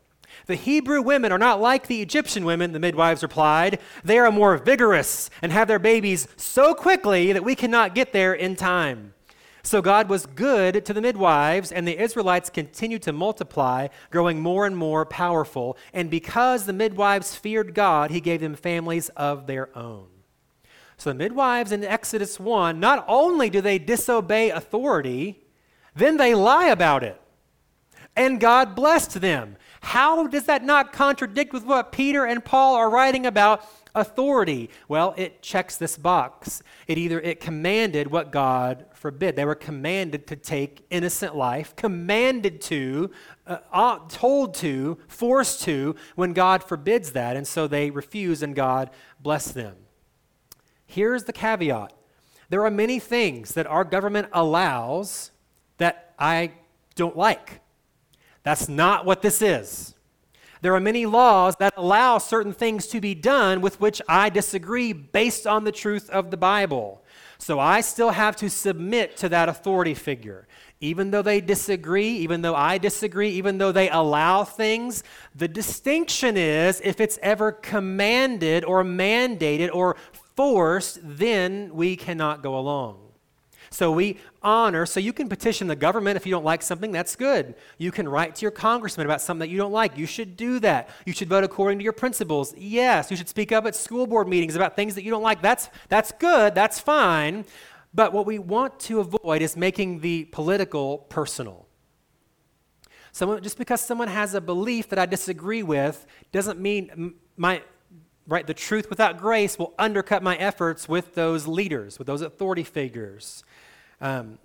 The 0.47 0.55
Hebrew 0.55 1.03
women 1.03 1.33
are 1.33 1.39
not 1.39 1.61
like 1.61 1.87
the 1.87 2.03
Egyptian 2.03 2.45
women, 2.45 2.73
the 2.73 2.79
midwives 2.79 3.23
replied. 3.23 3.81
They 4.05 4.19
are 4.19 4.31
more 4.31 4.57
vigorous 4.59 5.31
and 5.43 5.53
have 5.53 5.69
their 5.69 5.79
babies 5.79 6.29
so 6.37 6.75
quickly 6.75 7.33
that 7.33 7.45
we 7.45 7.55
cannot 7.55 7.95
get 7.95 8.13
there 8.13 8.35
in 8.35 8.55
time. 8.55 9.15
So 9.63 9.83
God 9.83 10.09
was 10.09 10.27
good 10.27 10.85
to 10.85 10.93
the 10.93 11.01
midwives, 11.01 11.73
and 11.73 11.89
the 11.89 12.01
Israelites 12.01 12.51
continued 12.51 13.03
to 13.03 13.13
multiply, 13.13 13.89
growing 14.13 14.41
more 14.41 14.65
and 14.65 14.77
more 14.77 15.05
powerful. 15.05 15.77
And 15.93 16.09
because 16.09 16.67
the 16.67 16.73
midwives 16.73 17.35
feared 17.35 17.75
God, 17.75 18.13
he 18.13 18.21
gave 18.21 18.41
them 18.41 18.55
families 18.55 19.09
of 19.11 19.49
their 19.49 19.77
own. 19.77 20.07
So 20.99 21.11
the 21.11 21.15
midwives 21.15 21.73
in 21.73 21.85
Exodus 21.85 22.41
1, 22.41 22.81
not 22.81 23.05
only 23.07 23.51
do 23.51 23.61
they 23.61 23.79
disobey 23.79 24.51
authority, 24.51 25.43
then 25.95 26.17
they 26.17 26.35
lie 26.35 26.69
about 26.69 27.03
it. 27.03 27.21
And 28.17 28.41
God 28.41 28.75
blessed 28.75 29.21
them. 29.21 29.57
How 29.83 30.27
does 30.27 30.45
that 30.45 30.65
not 30.65 30.93
contradict 30.93 31.53
with 31.53 31.65
what 31.65 31.93
Peter 31.93 32.25
and 32.25 32.43
Paul 32.43 32.75
are 32.77 32.89
writing 32.89 33.27
about 33.27 33.63
authority? 33.95 34.71
Well, 34.89 35.13
it 35.19 35.43
checks 35.43 35.77
this 35.77 35.99
box. 35.99 36.63
It 36.87 36.97
either 36.97 37.21
it 37.21 37.41
commanded 37.41 38.11
what 38.11 38.33
God 38.33 38.87
forbid. 38.95 39.37
They 39.37 39.45
were 39.45 39.55
commanded 39.55 40.27
to 40.29 40.37
take 40.37 40.87
innocent 40.89 41.37
life, 41.37 41.77
commanded 41.77 42.63
to, 42.63 43.11
uh, 43.47 43.59
uh 43.71 43.99
told 44.09 44.55
to, 44.57 44.99
forced 45.09 45.63
to 45.63 45.95
when 46.15 46.33
God 46.33 46.65
forbids 46.65 47.13
that, 47.13 47.37
and 47.37 47.47
so 47.47 47.69
they 47.69 47.91
refuse 47.91 48.43
and 48.43 48.57
God 48.57 48.91
bless 49.21 49.53
them. 49.53 49.77
Here's 50.97 51.25
the 51.25 51.33
caveat 51.35 51.93
there 52.49 52.65
are 52.65 52.71
many 52.71 52.99
things 52.99 53.53
that 53.53 53.67
our 53.67 53.85
government 53.85 54.29
allows 54.33 55.31
that 55.77 56.15
I 56.19 56.53
don't 56.95 57.19
like. 57.19 57.61
That's 58.45 58.67
not 58.67 59.05
what 59.05 59.21
this 59.21 59.43
is. 59.43 59.95
There 60.63 60.75
are 60.75 60.81
many 60.81 61.05
laws 61.05 61.57
that 61.57 61.75
allow 61.77 62.17
certain 62.17 62.55
things 62.55 62.87
to 62.87 63.01
be 63.03 63.15
done 63.15 63.61
with 63.61 63.79
which 63.79 64.01
I 64.09 64.31
disagree 64.31 64.95
based 64.95 65.47
on 65.47 65.65
the 65.65 65.71
truth 65.71 66.09
of 66.09 66.31
the 66.31 66.39
Bible. 66.39 67.05
So 67.37 67.61
I 67.61 67.83
still 67.83 68.13
have 68.13 68.35
to 68.37 68.49
submit 68.49 69.19
to 69.19 69.29
that 69.29 69.51
authority 69.51 69.93
figure. 69.93 70.49
Even 70.81 71.11
though 71.11 71.21
they 71.21 71.43
disagree, 71.43 72.09
even 72.09 72.41
though 72.41 72.55
I 72.55 72.79
disagree, 72.79 73.31
even 73.33 73.59
though 73.59 73.73
they 73.73 73.91
allow 73.91 74.45
things, 74.45 75.03
the 75.35 75.49
distinction 75.49 76.39
is 76.39 76.81
if 76.83 77.01
it's 77.03 77.19
ever 77.21 77.53
commanded 77.53 78.65
or 78.65 78.83
mandated 78.83 79.69
or 79.75 79.97
forced, 80.37 80.99
then 81.03 81.75
we 81.75 81.97
cannot 81.97 82.43
go 82.43 82.59
along. 82.59 82.99
So 83.71 83.91
we 83.91 84.19
honor, 84.43 84.87
so 84.87 85.01
you 85.01 85.13
can 85.13 85.29
petition 85.29 85.67
the 85.67 85.77
government 85.77 86.17
if 86.17 86.25
you 86.25 86.31
don't 86.31 86.45
like 86.45 86.63
something, 86.63 86.93
that's 86.93 87.17
good. 87.17 87.55
You 87.79 87.91
can 87.91 88.09
write 88.09 88.37
to 88.37 88.43
your 88.43 88.51
congressman 88.51 89.07
about 89.07 89.21
something 89.21 89.41
that 89.41 89.49
you 89.49 89.59
don't 89.59 89.73
like. 89.73 89.99
You 89.99 90.07
should 90.07 90.37
do 90.37 90.61
that. 90.61 90.89
You 91.05 91.13
should 91.13 91.29
vote 91.29 91.43
according 91.43 91.79
to 91.79 91.85
your 91.85 91.93
principles. 91.93 92.55
Yes, 92.57 93.11
you 93.11 93.17
should 93.17 93.29
speak 93.29 93.51
up 93.51 93.67
at 93.67 93.75
school 93.75 94.07
board 94.07 94.29
meetings 94.29 94.55
about 94.55 94.77
things 94.77 94.95
that 94.95 95.03
you 95.03 95.11
don't 95.11 95.23
like. 95.23 95.43
That's, 95.43 95.69
that's 95.89 96.13
good, 96.13 96.55
that's 96.55 96.79
fine. 96.79 97.45
But 97.93 98.13
what 98.13 98.27
we 98.27 98.39
want 98.39 98.79
to 98.81 99.01
avoid 99.01 99.43
is 99.43 99.57
making 99.57 100.01
the 100.01 100.27
political 100.27 100.99
personal. 100.99 101.67
Someone, 103.13 103.43
just 103.43 103.57
because 103.57 103.81
someone 103.81 104.09
has 104.09 104.35
a 104.35 104.41
belief 104.41 104.91
that 104.91 104.99
I 104.99 105.07
disagree 105.07 105.63
with 105.63 106.07
doesn't 106.33 106.61
mean 106.61 107.15
my, 107.37 107.63
right, 108.27 108.47
the 108.47 108.55
truth 108.55 108.91
without 108.91 109.19
grace 109.19 109.59
will 109.59 109.75
undercut 109.79 110.23
my 110.23 110.37
efforts 110.37 110.89
with 110.89 111.15
those 111.15 111.47
leaders, 111.47 111.99
with 111.99 112.07
those 112.07 112.23
authority 112.23 112.65
figures. 112.65 113.45
Um, 114.01 114.39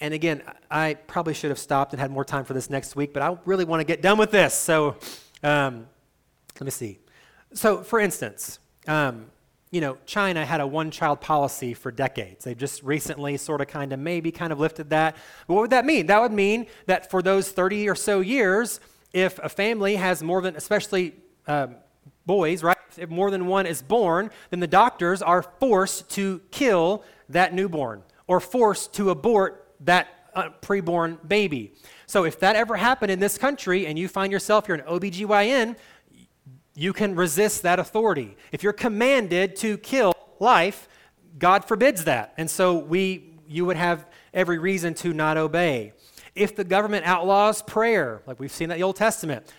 and 0.00 0.14
again, 0.14 0.42
I 0.70 0.94
probably 0.94 1.34
should 1.34 1.50
have 1.50 1.58
stopped 1.58 1.92
and 1.92 2.00
had 2.00 2.10
more 2.10 2.24
time 2.24 2.44
for 2.44 2.54
this 2.54 2.70
next 2.70 2.96
week, 2.96 3.12
but 3.12 3.22
I 3.22 3.36
really 3.44 3.64
want 3.64 3.80
to 3.80 3.84
get 3.84 4.02
done 4.02 4.18
with 4.18 4.30
this. 4.30 4.54
So 4.54 4.96
um, 5.42 5.86
let 6.58 6.64
me 6.64 6.70
see. 6.70 6.98
So, 7.52 7.82
for 7.82 8.00
instance, 8.00 8.58
um, 8.88 9.26
you 9.70 9.80
know, 9.80 9.98
China 10.06 10.44
had 10.44 10.60
a 10.60 10.66
one 10.66 10.90
child 10.90 11.20
policy 11.20 11.74
for 11.74 11.92
decades. 11.92 12.44
They've 12.44 12.56
just 12.56 12.82
recently 12.82 13.36
sort 13.36 13.60
of 13.60 13.68
kind 13.68 13.92
of 13.92 14.00
maybe 14.00 14.32
kind 14.32 14.52
of 14.52 14.58
lifted 14.58 14.90
that. 14.90 15.16
But 15.46 15.54
what 15.54 15.60
would 15.62 15.70
that 15.70 15.84
mean? 15.84 16.06
That 16.06 16.20
would 16.20 16.32
mean 16.32 16.66
that 16.86 17.10
for 17.10 17.22
those 17.22 17.50
30 17.50 17.88
or 17.88 17.94
so 17.94 18.20
years, 18.20 18.80
if 19.12 19.38
a 19.38 19.48
family 19.48 19.96
has 19.96 20.22
more 20.22 20.40
than, 20.42 20.56
especially 20.56 21.14
um, 21.46 21.76
boys, 22.30 22.62
right? 22.62 22.78
If 22.96 23.10
more 23.10 23.28
than 23.32 23.48
one 23.48 23.66
is 23.66 23.82
born, 23.82 24.30
then 24.50 24.60
the 24.60 24.68
doctors 24.68 25.20
are 25.20 25.42
forced 25.42 26.08
to 26.10 26.40
kill 26.52 27.02
that 27.28 27.52
newborn 27.52 28.04
or 28.28 28.38
forced 28.38 28.94
to 28.94 29.10
abort 29.10 29.74
that 29.80 30.30
uh, 30.36 30.50
preborn 30.62 31.18
baby. 31.26 31.72
So 32.06 32.24
if 32.24 32.38
that 32.38 32.54
ever 32.54 32.76
happened 32.76 33.10
in 33.10 33.18
this 33.18 33.36
country 33.36 33.88
and 33.88 33.98
you 33.98 34.06
find 34.06 34.30
yourself 34.30 34.68
you're 34.68 34.76
an 34.76 34.84
OBGYN, 34.84 35.74
you 36.76 36.92
can 36.92 37.16
resist 37.16 37.62
that 37.62 37.80
authority. 37.80 38.36
If 38.52 38.62
you're 38.62 38.72
commanded 38.72 39.56
to 39.56 39.76
kill 39.78 40.12
life, 40.38 40.86
God 41.36 41.64
forbids 41.64 42.04
that. 42.04 42.32
And 42.36 42.48
so 42.48 42.78
we 42.78 43.40
you 43.48 43.64
would 43.64 43.76
have 43.76 44.06
every 44.32 44.58
reason 44.58 44.94
to 45.02 45.12
not 45.12 45.36
obey. 45.36 45.94
If 46.36 46.54
the 46.54 46.62
government 46.62 47.06
outlaws 47.06 47.60
prayer, 47.60 48.22
like 48.24 48.38
we've 48.38 48.52
seen 48.52 48.70
in 48.70 48.78
the 48.78 48.84
Old 48.84 48.94
Testament, 48.94 49.52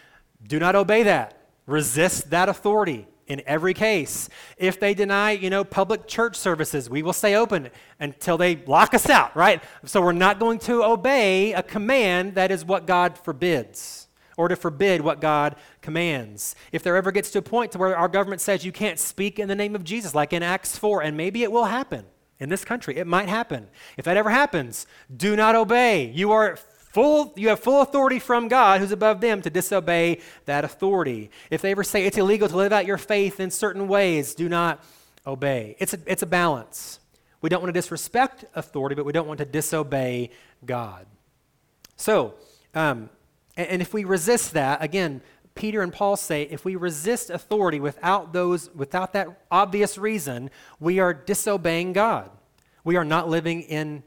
do 0.47 0.57
not 0.57 0.77
obey 0.77 1.03
that. 1.03 1.40
Resist 1.65 2.29
that 2.31 2.49
authority 2.49 3.07
in 3.27 3.41
every 3.45 3.73
case. 3.73 4.27
If 4.57 4.79
they 4.79 4.93
deny, 4.93 5.31
you 5.31 5.49
know, 5.49 5.63
public 5.63 6.05
church 6.05 6.35
services, 6.35 6.89
we 6.89 7.01
will 7.01 7.13
stay 7.13 7.35
open 7.35 7.69
until 7.99 8.37
they 8.37 8.57
lock 8.65 8.93
us 8.93 9.09
out, 9.09 9.35
right? 9.35 9.63
So 9.85 10.01
we're 10.01 10.11
not 10.11 10.37
going 10.37 10.59
to 10.59 10.83
obey 10.83 11.53
a 11.53 11.63
command 11.63 12.35
that 12.35 12.51
is 12.51 12.65
what 12.65 12.85
God 12.85 13.17
forbids 13.17 14.07
or 14.37 14.47
to 14.47 14.55
forbid 14.55 15.01
what 15.01 15.21
God 15.21 15.55
commands. 15.81 16.55
If 16.71 16.83
there 16.83 16.97
ever 16.97 17.11
gets 17.11 17.29
to 17.31 17.39
a 17.39 17.41
point 17.41 17.71
to 17.71 17.77
where 17.77 17.95
our 17.95 18.09
government 18.09 18.41
says 18.41 18.65
you 18.65 18.71
can't 18.71 18.99
speak 18.99 19.39
in 19.39 19.47
the 19.47 19.55
name 19.55 19.75
of 19.75 19.83
Jesus 19.83 20.13
like 20.13 20.33
in 20.33 20.43
Acts 20.43 20.77
4 20.77 21.03
and 21.03 21.15
maybe 21.15 21.43
it 21.43 21.51
will 21.51 21.65
happen 21.65 22.05
in 22.39 22.49
this 22.49 22.65
country. 22.65 22.97
It 22.97 23.07
might 23.07 23.29
happen. 23.29 23.67
If 23.97 24.05
that 24.05 24.17
ever 24.17 24.29
happens, 24.31 24.87
do 25.15 25.35
not 25.35 25.55
obey. 25.55 26.11
You 26.11 26.31
are 26.31 26.57
Full, 26.91 27.33
you 27.37 27.49
have 27.49 27.61
full 27.61 27.81
authority 27.81 28.19
from 28.19 28.49
God, 28.49 28.81
who's 28.81 28.91
above 28.91 29.21
them, 29.21 29.41
to 29.43 29.49
disobey 29.49 30.19
that 30.45 30.65
authority. 30.65 31.31
If 31.49 31.61
they 31.61 31.71
ever 31.71 31.85
say 31.85 32.05
it's 32.05 32.17
illegal 32.17 32.49
to 32.49 32.57
live 32.57 32.73
out 32.73 32.85
your 32.85 32.97
faith 32.97 33.39
in 33.39 33.49
certain 33.49 33.87
ways, 33.87 34.35
do 34.35 34.49
not 34.49 34.83
obey. 35.25 35.77
It's 35.79 35.93
a, 35.93 35.99
it's 36.05 36.21
a 36.21 36.25
balance. 36.25 36.99
We 37.41 37.49
don't 37.49 37.61
want 37.61 37.73
to 37.73 37.77
disrespect 37.79 38.43
authority, 38.55 38.95
but 38.95 39.05
we 39.05 39.13
don't 39.13 39.27
want 39.27 39.37
to 39.37 39.45
disobey 39.45 40.31
God. 40.65 41.05
So, 41.95 42.33
um, 42.75 43.09
and, 43.55 43.67
and 43.69 43.81
if 43.81 43.93
we 43.93 44.03
resist 44.03 44.53
that, 44.53 44.83
again, 44.83 45.21
Peter 45.55 45.81
and 45.81 45.93
Paul 45.93 46.17
say 46.17 46.43
if 46.43 46.65
we 46.65 46.75
resist 46.75 47.29
authority 47.29 47.79
without 47.79 48.33
those 48.33 48.73
without 48.73 49.13
that 49.13 49.27
obvious 49.49 49.97
reason, 49.97 50.49
we 50.79 50.99
are 50.99 51.13
disobeying 51.13 51.93
God. 51.93 52.29
We 52.83 52.95
are 52.97 53.05
not 53.05 53.29
living 53.29 53.61
in 53.61 54.03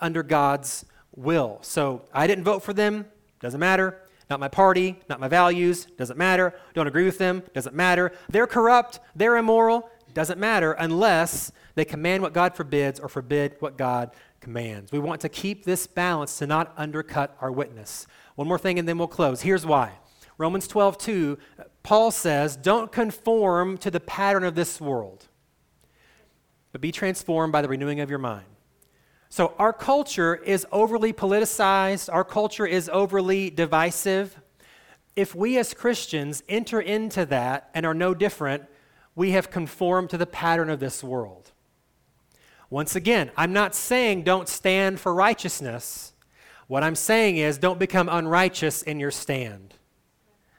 under 0.00 0.22
God's 0.22 0.84
will. 1.16 1.58
So 1.62 2.02
I 2.12 2.26
didn't 2.26 2.44
vote 2.44 2.62
for 2.62 2.72
them, 2.72 3.06
doesn't 3.40 3.60
matter. 3.60 4.00
Not 4.28 4.40
my 4.40 4.48
party, 4.48 4.98
not 5.08 5.20
my 5.20 5.28
values, 5.28 5.86
doesn't 5.96 6.18
matter. 6.18 6.52
Don't 6.74 6.86
agree 6.86 7.04
with 7.04 7.18
them, 7.18 7.42
doesn't 7.54 7.74
matter. 7.74 8.12
They're 8.28 8.46
corrupt, 8.46 9.00
they're 9.14 9.36
immoral, 9.36 9.88
doesn't 10.14 10.40
matter 10.40 10.72
unless 10.72 11.52
they 11.74 11.84
command 11.84 12.22
what 12.22 12.32
God 12.32 12.56
forbids 12.56 12.98
or 12.98 13.08
forbid 13.08 13.56
what 13.60 13.76
God 13.76 14.12
commands. 14.40 14.90
We 14.90 14.98
want 14.98 15.20
to 15.20 15.28
keep 15.28 15.64
this 15.64 15.86
balance 15.86 16.38
to 16.38 16.46
not 16.46 16.72
undercut 16.76 17.36
our 17.40 17.52
witness. 17.52 18.06
One 18.34 18.48
more 18.48 18.58
thing 18.58 18.78
and 18.78 18.88
then 18.88 18.98
we'll 18.98 19.08
close. 19.08 19.42
Here's 19.42 19.66
why. 19.66 19.92
Romans 20.38 20.66
12, 20.68 20.98
2, 20.98 21.38
Paul 21.82 22.10
says, 22.10 22.56
Don't 22.56 22.90
conform 22.92 23.78
to 23.78 23.90
the 23.90 24.00
pattern 24.00 24.44
of 24.44 24.54
this 24.54 24.80
world, 24.80 25.26
but 26.72 26.80
be 26.80 26.92
transformed 26.92 27.52
by 27.52 27.62
the 27.62 27.68
renewing 27.68 28.00
of 28.00 28.10
your 28.10 28.18
mind. 28.18 28.46
So, 29.36 29.52
our 29.58 29.74
culture 29.74 30.34
is 30.34 30.66
overly 30.72 31.12
politicized, 31.12 32.10
our 32.10 32.24
culture 32.24 32.64
is 32.64 32.88
overly 32.88 33.50
divisive. 33.50 34.34
If 35.14 35.34
we 35.34 35.58
as 35.58 35.74
Christians 35.74 36.42
enter 36.48 36.80
into 36.80 37.26
that 37.26 37.68
and 37.74 37.84
are 37.84 37.92
no 37.92 38.14
different, 38.14 38.64
we 39.14 39.32
have 39.32 39.50
conformed 39.50 40.08
to 40.08 40.16
the 40.16 40.24
pattern 40.24 40.70
of 40.70 40.80
this 40.80 41.04
world. 41.04 41.52
Once 42.70 42.96
again, 42.96 43.30
I'm 43.36 43.52
not 43.52 43.74
saying 43.74 44.22
don't 44.22 44.48
stand 44.48 45.00
for 45.00 45.12
righteousness. 45.12 46.14
What 46.66 46.82
I'm 46.82 46.96
saying 46.96 47.36
is 47.36 47.58
don't 47.58 47.78
become 47.78 48.08
unrighteous 48.08 48.80
in 48.80 48.98
your 48.98 49.10
stand. 49.10 49.74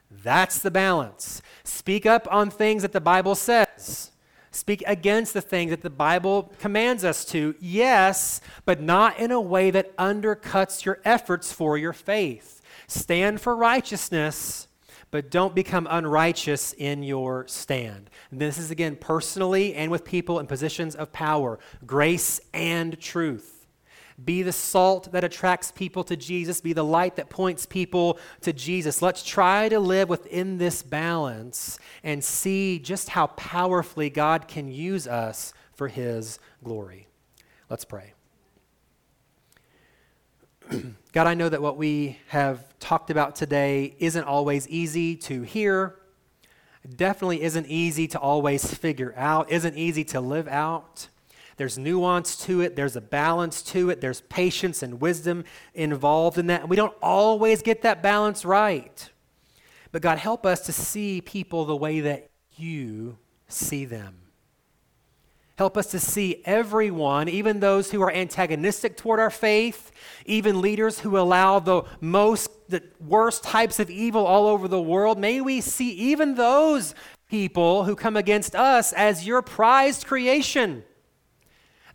That's 0.08 0.60
the 0.60 0.70
balance. 0.70 1.42
Speak 1.64 2.06
up 2.06 2.28
on 2.30 2.48
things 2.48 2.82
that 2.82 2.92
the 2.92 3.00
Bible 3.00 3.34
says. 3.34 4.12
Speak 4.50 4.82
against 4.86 5.34
the 5.34 5.40
things 5.40 5.70
that 5.70 5.82
the 5.82 5.90
Bible 5.90 6.52
commands 6.58 7.04
us 7.04 7.24
to, 7.26 7.54
yes, 7.60 8.40
but 8.64 8.80
not 8.80 9.18
in 9.18 9.30
a 9.30 9.40
way 9.40 9.70
that 9.70 9.96
undercuts 9.96 10.84
your 10.84 11.00
efforts 11.04 11.52
for 11.52 11.76
your 11.76 11.92
faith. 11.92 12.62
Stand 12.86 13.40
for 13.40 13.54
righteousness, 13.54 14.68
but 15.10 15.30
don't 15.30 15.54
become 15.54 15.86
unrighteous 15.90 16.72
in 16.72 17.02
your 17.02 17.46
stand. 17.46 18.08
And 18.30 18.40
this 18.40 18.58
is 18.58 18.70
again 18.70 18.96
personally 18.96 19.74
and 19.74 19.90
with 19.90 20.04
people 20.04 20.38
in 20.38 20.46
positions 20.46 20.94
of 20.94 21.12
power, 21.12 21.58
grace 21.86 22.40
and 22.54 22.98
truth. 22.98 23.57
Be 24.24 24.42
the 24.42 24.52
salt 24.52 25.12
that 25.12 25.22
attracts 25.22 25.70
people 25.70 26.02
to 26.04 26.16
Jesus. 26.16 26.60
Be 26.60 26.72
the 26.72 26.84
light 26.84 27.16
that 27.16 27.30
points 27.30 27.66
people 27.66 28.18
to 28.40 28.52
Jesus. 28.52 29.00
Let's 29.00 29.22
try 29.22 29.68
to 29.68 29.78
live 29.78 30.08
within 30.08 30.58
this 30.58 30.82
balance 30.82 31.78
and 32.02 32.22
see 32.22 32.80
just 32.80 33.10
how 33.10 33.28
powerfully 33.28 34.10
God 34.10 34.48
can 34.48 34.68
use 34.68 35.06
us 35.06 35.52
for 35.72 35.86
His 35.86 36.40
glory. 36.64 37.06
Let's 37.70 37.84
pray. 37.84 38.14
God, 41.12 41.26
I 41.26 41.34
know 41.34 41.48
that 41.48 41.62
what 41.62 41.76
we 41.76 42.18
have 42.28 42.76
talked 42.80 43.10
about 43.10 43.36
today 43.36 43.94
isn't 44.00 44.24
always 44.24 44.68
easy 44.68 45.14
to 45.16 45.42
hear, 45.42 45.94
definitely 46.96 47.42
isn't 47.42 47.66
easy 47.66 48.08
to 48.08 48.18
always 48.18 48.74
figure 48.74 49.14
out, 49.16 49.50
isn't 49.50 49.76
easy 49.76 50.04
to 50.04 50.20
live 50.20 50.48
out. 50.48 51.08
There's 51.58 51.76
nuance 51.76 52.36
to 52.46 52.60
it, 52.60 52.76
there's 52.76 52.96
a 52.96 53.00
balance 53.00 53.62
to 53.64 53.90
it, 53.90 54.00
there's 54.00 54.22
patience 54.22 54.82
and 54.82 55.00
wisdom 55.00 55.44
involved 55.74 56.38
in 56.38 56.46
that. 56.46 56.62
And 56.62 56.70
we 56.70 56.76
don't 56.76 56.94
always 57.02 57.60
get 57.62 57.82
that 57.82 58.02
balance 58.02 58.44
right. 58.44 59.10
But 59.90 60.00
God, 60.00 60.18
help 60.18 60.46
us 60.46 60.60
to 60.66 60.72
see 60.72 61.20
people 61.20 61.64
the 61.64 61.76
way 61.76 62.00
that 62.00 62.30
you 62.56 63.18
see 63.48 63.84
them. 63.84 64.20
Help 65.56 65.76
us 65.76 65.88
to 65.90 65.98
see 65.98 66.40
everyone, 66.44 67.28
even 67.28 67.58
those 67.58 67.90
who 67.90 68.00
are 68.00 68.12
antagonistic 68.12 68.96
toward 68.96 69.18
our 69.18 69.30
faith, 69.30 69.90
even 70.24 70.60
leaders 70.60 71.00
who 71.00 71.18
allow 71.18 71.58
the 71.58 71.82
most, 72.00 72.48
the 72.68 72.84
worst 73.00 73.42
types 73.42 73.80
of 73.80 73.90
evil 73.90 74.24
all 74.24 74.46
over 74.46 74.68
the 74.68 74.80
world. 74.80 75.18
May 75.18 75.40
we 75.40 75.60
see 75.60 75.90
even 75.90 76.36
those 76.36 76.94
people 77.28 77.82
who 77.82 77.96
come 77.96 78.16
against 78.16 78.54
us 78.54 78.92
as 78.92 79.26
your 79.26 79.42
prized 79.42 80.06
creation. 80.06 80.84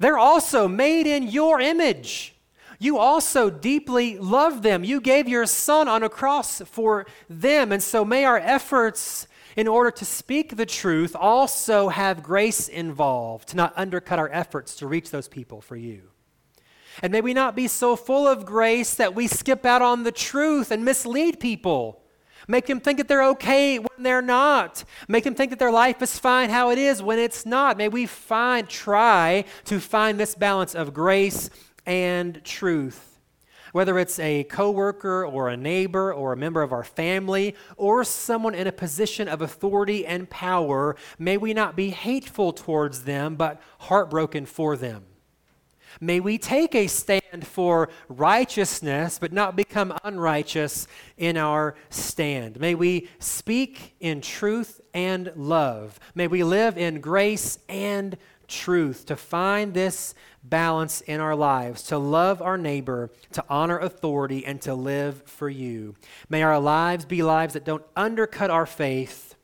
They're 0.04 0.18
also 0.18 0.68
made 0.68 1.08
in 1.08 1.30
your 1.30 1.62
image. 1.62 2.36
you 2.78 2.98
also 2.98 3.50
deeply 3.50 4.18
love 4.18 4.62
them. 4.62 4.84
You 4.84 5.00
gave 5.00 5.30
your 5.30 5.46
son 5.46 5.88
on 5.88 6.04
a 6.04 6.10
cross 6.10 6.62
for 6.66 7.06
them. 7.30 7.72
And 7.72 7.82
so 7.82 8.04
may 8.04 8.26
our 8.26 8.38
efforts 8.38 9.30
in 9.56 9.66
order 9.66 9.92
to 9.92 10.04
speak 10.04 10.58
the 10.58 10.66
truth 10.66 11.16
also 11.18 11.88
have 11.88 12.22
grace 12.22 12.68
involved, 12.68 13.48
to 13.50 13.56
not 13.56 13.72
undercut 13.78 14.20
our 14.20 14.30
efforts 14.34 14.76
to 14.76 14.88
reach 14.88 15.10
those 15.10 15.30
people 15.30 15.62
for 15.62 15.78
you. 15.78 16.10
And 17.02 17.14
may 17.14 17.22
we 17.22 17.34
not 17.34 17.56
be 17.56 17.70
so 17.70 17.96
full 17.96 18.28
of 18.28 18.46
grace 18.46 18.96
that 18.96 19.16
we 19.16 19.28
skip 19.28 19.66
out 19.66 19.82
on 19.82 20.04
the 20.04 20.12
truth 20.12 20.70
and 20.70 20.84
mislead 20.84 21.40
people. 21.40 22.03
Make 22.48 22.66
them 22.66 22.80
think 22.80 22.98
that 22.98 23.08
they're 23.08 23.28
okay 23.30 23.80
when 23.80 24.04
they're 24.04 24.22
not. 24.22 24.84
Make 25.08 25.24
them 25.24 25.36
think 25.36 25.50
that 25.52 25.60
their 25.60 25.72
life 25.72 26.02
is 26.02 26.20
fine 26.20 26.50
how 26.50 26.70
it 26.72 26.78
is 26.78 27.02
when 27.02 27.20
it's 27.20 27.46
not. 27.46 27.78
May 27.78 27.88
we 27.88 28.06
find, 28.06 28.68
try 28.68 29.46
to 29.66 29.80
find 29.80 30.20
this 30.20 30.36
balance 30.36 30.76
of 30.76 30.94
grace 30.94 31.50
and 31.86 32.44
truth. 32.44 33.20
Whether 33.72 33.98
it's 33.98 34.20
a 34.20 34.44
coworker 34.44 35.26
or 35.26 35.50
a 35.50 35.58
neighbor 35.58 36.14
or 36.14 36.32
a 36.32 36.38
member 36.38 36.62
of 36.62 36.72
our 36.72 36.84
family 36.84 37.56
or 37.76 38.04
someone 38.04 38.54
in 38.54 38.68
a 38.68 38.72
position 38.72 39.28
of 39.28 39.42
authority 39.42 40.06
and 40.06 40.30
power, 40.30 40.96
may 41.18 41.38
we 41.38 41.56
not 41.56 41.76
be 41.76 41.90
hateful 41.90 42.54
towards 42.54 43.06
them, 43.06 43.36
but 43.36 43.60
heartbroken 43.80 44.46
for 44.46 44.78
them. 44.78 45.06
May 46.00 46.20
we 46.20 46.38
take 46.38 46.76
a 46.76 46.88
stand 46.88 47.46
for 47.46 47.90
righteousness, 48.08 49.20
but 49.20 49.34
not 49.34 49.56
become 49.56 49.98
unrighteous 50.04 50.88
in 51.18 51.38
our 51.38 51.76
stand. 51.90 52.60
May 52.60 52.76
we 52.76 53.10
speak 53.20 53.96
in 54.00 54.22
truth 54.22 54.82
and 54.94 55.32
love. 55.36 56.00
May 56.16 56.28
we 56.28 56.44
live 56.44 56.78
in 56.78 57.02
grace 57.02 57.60
and 57.68 58.18
truth 58.48 59.06
to 59.08 59.16
find 59.16 59.74
this 59.74 60.14
balance 60.44 61.02
in 61.02 61.20
our 61.20 61.36
lives, 61.36 61.84
to 61.84 61.98
love 61.98 62.42
our 62.42 62.58
neighbor, 62.58 63.10
to 63.32 63.44
honor 63.50 63.80
authority, 63.80 64.46
and 64.46 64.62
to 64.62 64.74
live 64.74 65.24
for 65.24 65.50
you. 65.50 65.96
May 66.30 66.44
our 66.44 66.60
lives 66.60 67.06
be 67.06 67.24
lives 67.24 67.54
that 67.54 67.66
don't 67.66 67.86
undercut 67.96 68.52
our 68.52 68.66
faith, 68.66 69.36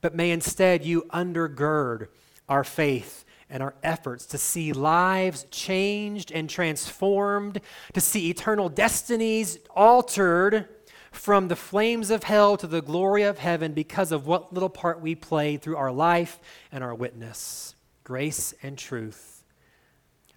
but 0.00 0.14
may 0.14 0.30
instead 0.30 0.84
you 0.84 1.02
undergird 1.10 2.08
our 2.48 2.64
faith 2.64 3.24
and 3.50 3.62
our 3.62 3.74
efforts 3.82 4.26
to 4.26 4.38
see 4.38 4.72
lives 4.72 5.44
changed 5.50 6.30
and 6.30 6.48
transformed, 6.48 7.60
to 7.92 8.00
see 8.00 8.30
eternal 8.30 8.68
destinies 8.68 9.58
altered 9.70 10.68
from 11.12 11.48
the 11.48 11.56
flames 11.56 12.10
of 12.10 12.22
hell 12.22 12.56
to 12.56 12.66
the 12.66 12.82
glory 12.82 13.24
of 13.24 13.38
heaven 13.38 13.72
because 13.72 14.12
of 14.12 14.26
what 14.26 14.52
little 14.52 14.68
part 14.68 15.00
we 15.00 15.14
play 15.14 15.56
through 15.56 15.76
our 15.76 15.92
life 15.92 16.38
and 16.70 16.84
our 16.84 16.94
witness. 16.94 17.74
Grace 18.04 18.54
and 18.62 18.78
truth 18.78 19.44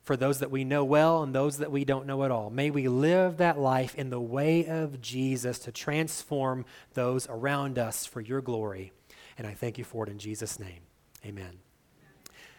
for 0.04 0.18
those 0.18 0.40
that 0.40 0.52
we 0.52 0.64
know 0.64 0.84
well 0.84 1.24
and 1.24 1.34
those 1.34 1.58
that 1.60 1.72
we 1.72 1.86
don't 1.86 2.06
know 2.06 2.24
at 2.24 2.32
all. 2.32 2.50
May 2.50 2.70
we 2.70 2.88
live 2.88 3.38
that 3.38 3.58
life 3.58 3.96
in 3.96 4.10
the 4.10 4.20
way 4.20 4.68
of 4.68 5.02
Jesus 5.02 5.60
to 5.60 5.72
transform 5.72 6.66
those 6.94 7.28
around 7.30 7.80
us 7.80 8.06
for 8.06 8.20
your 8.20 8.42
glory. 8.42 8.92
And 9.38 9.48
I 9.48 9.54
thank 9.54 9.78
you 9.78 9.84
for 9.84 10.04
it 10.04 10.10
in 10.10 10.20
Jesus' 10.20 10.60
name. 10.60 10.82
Amen. 11.26 11.73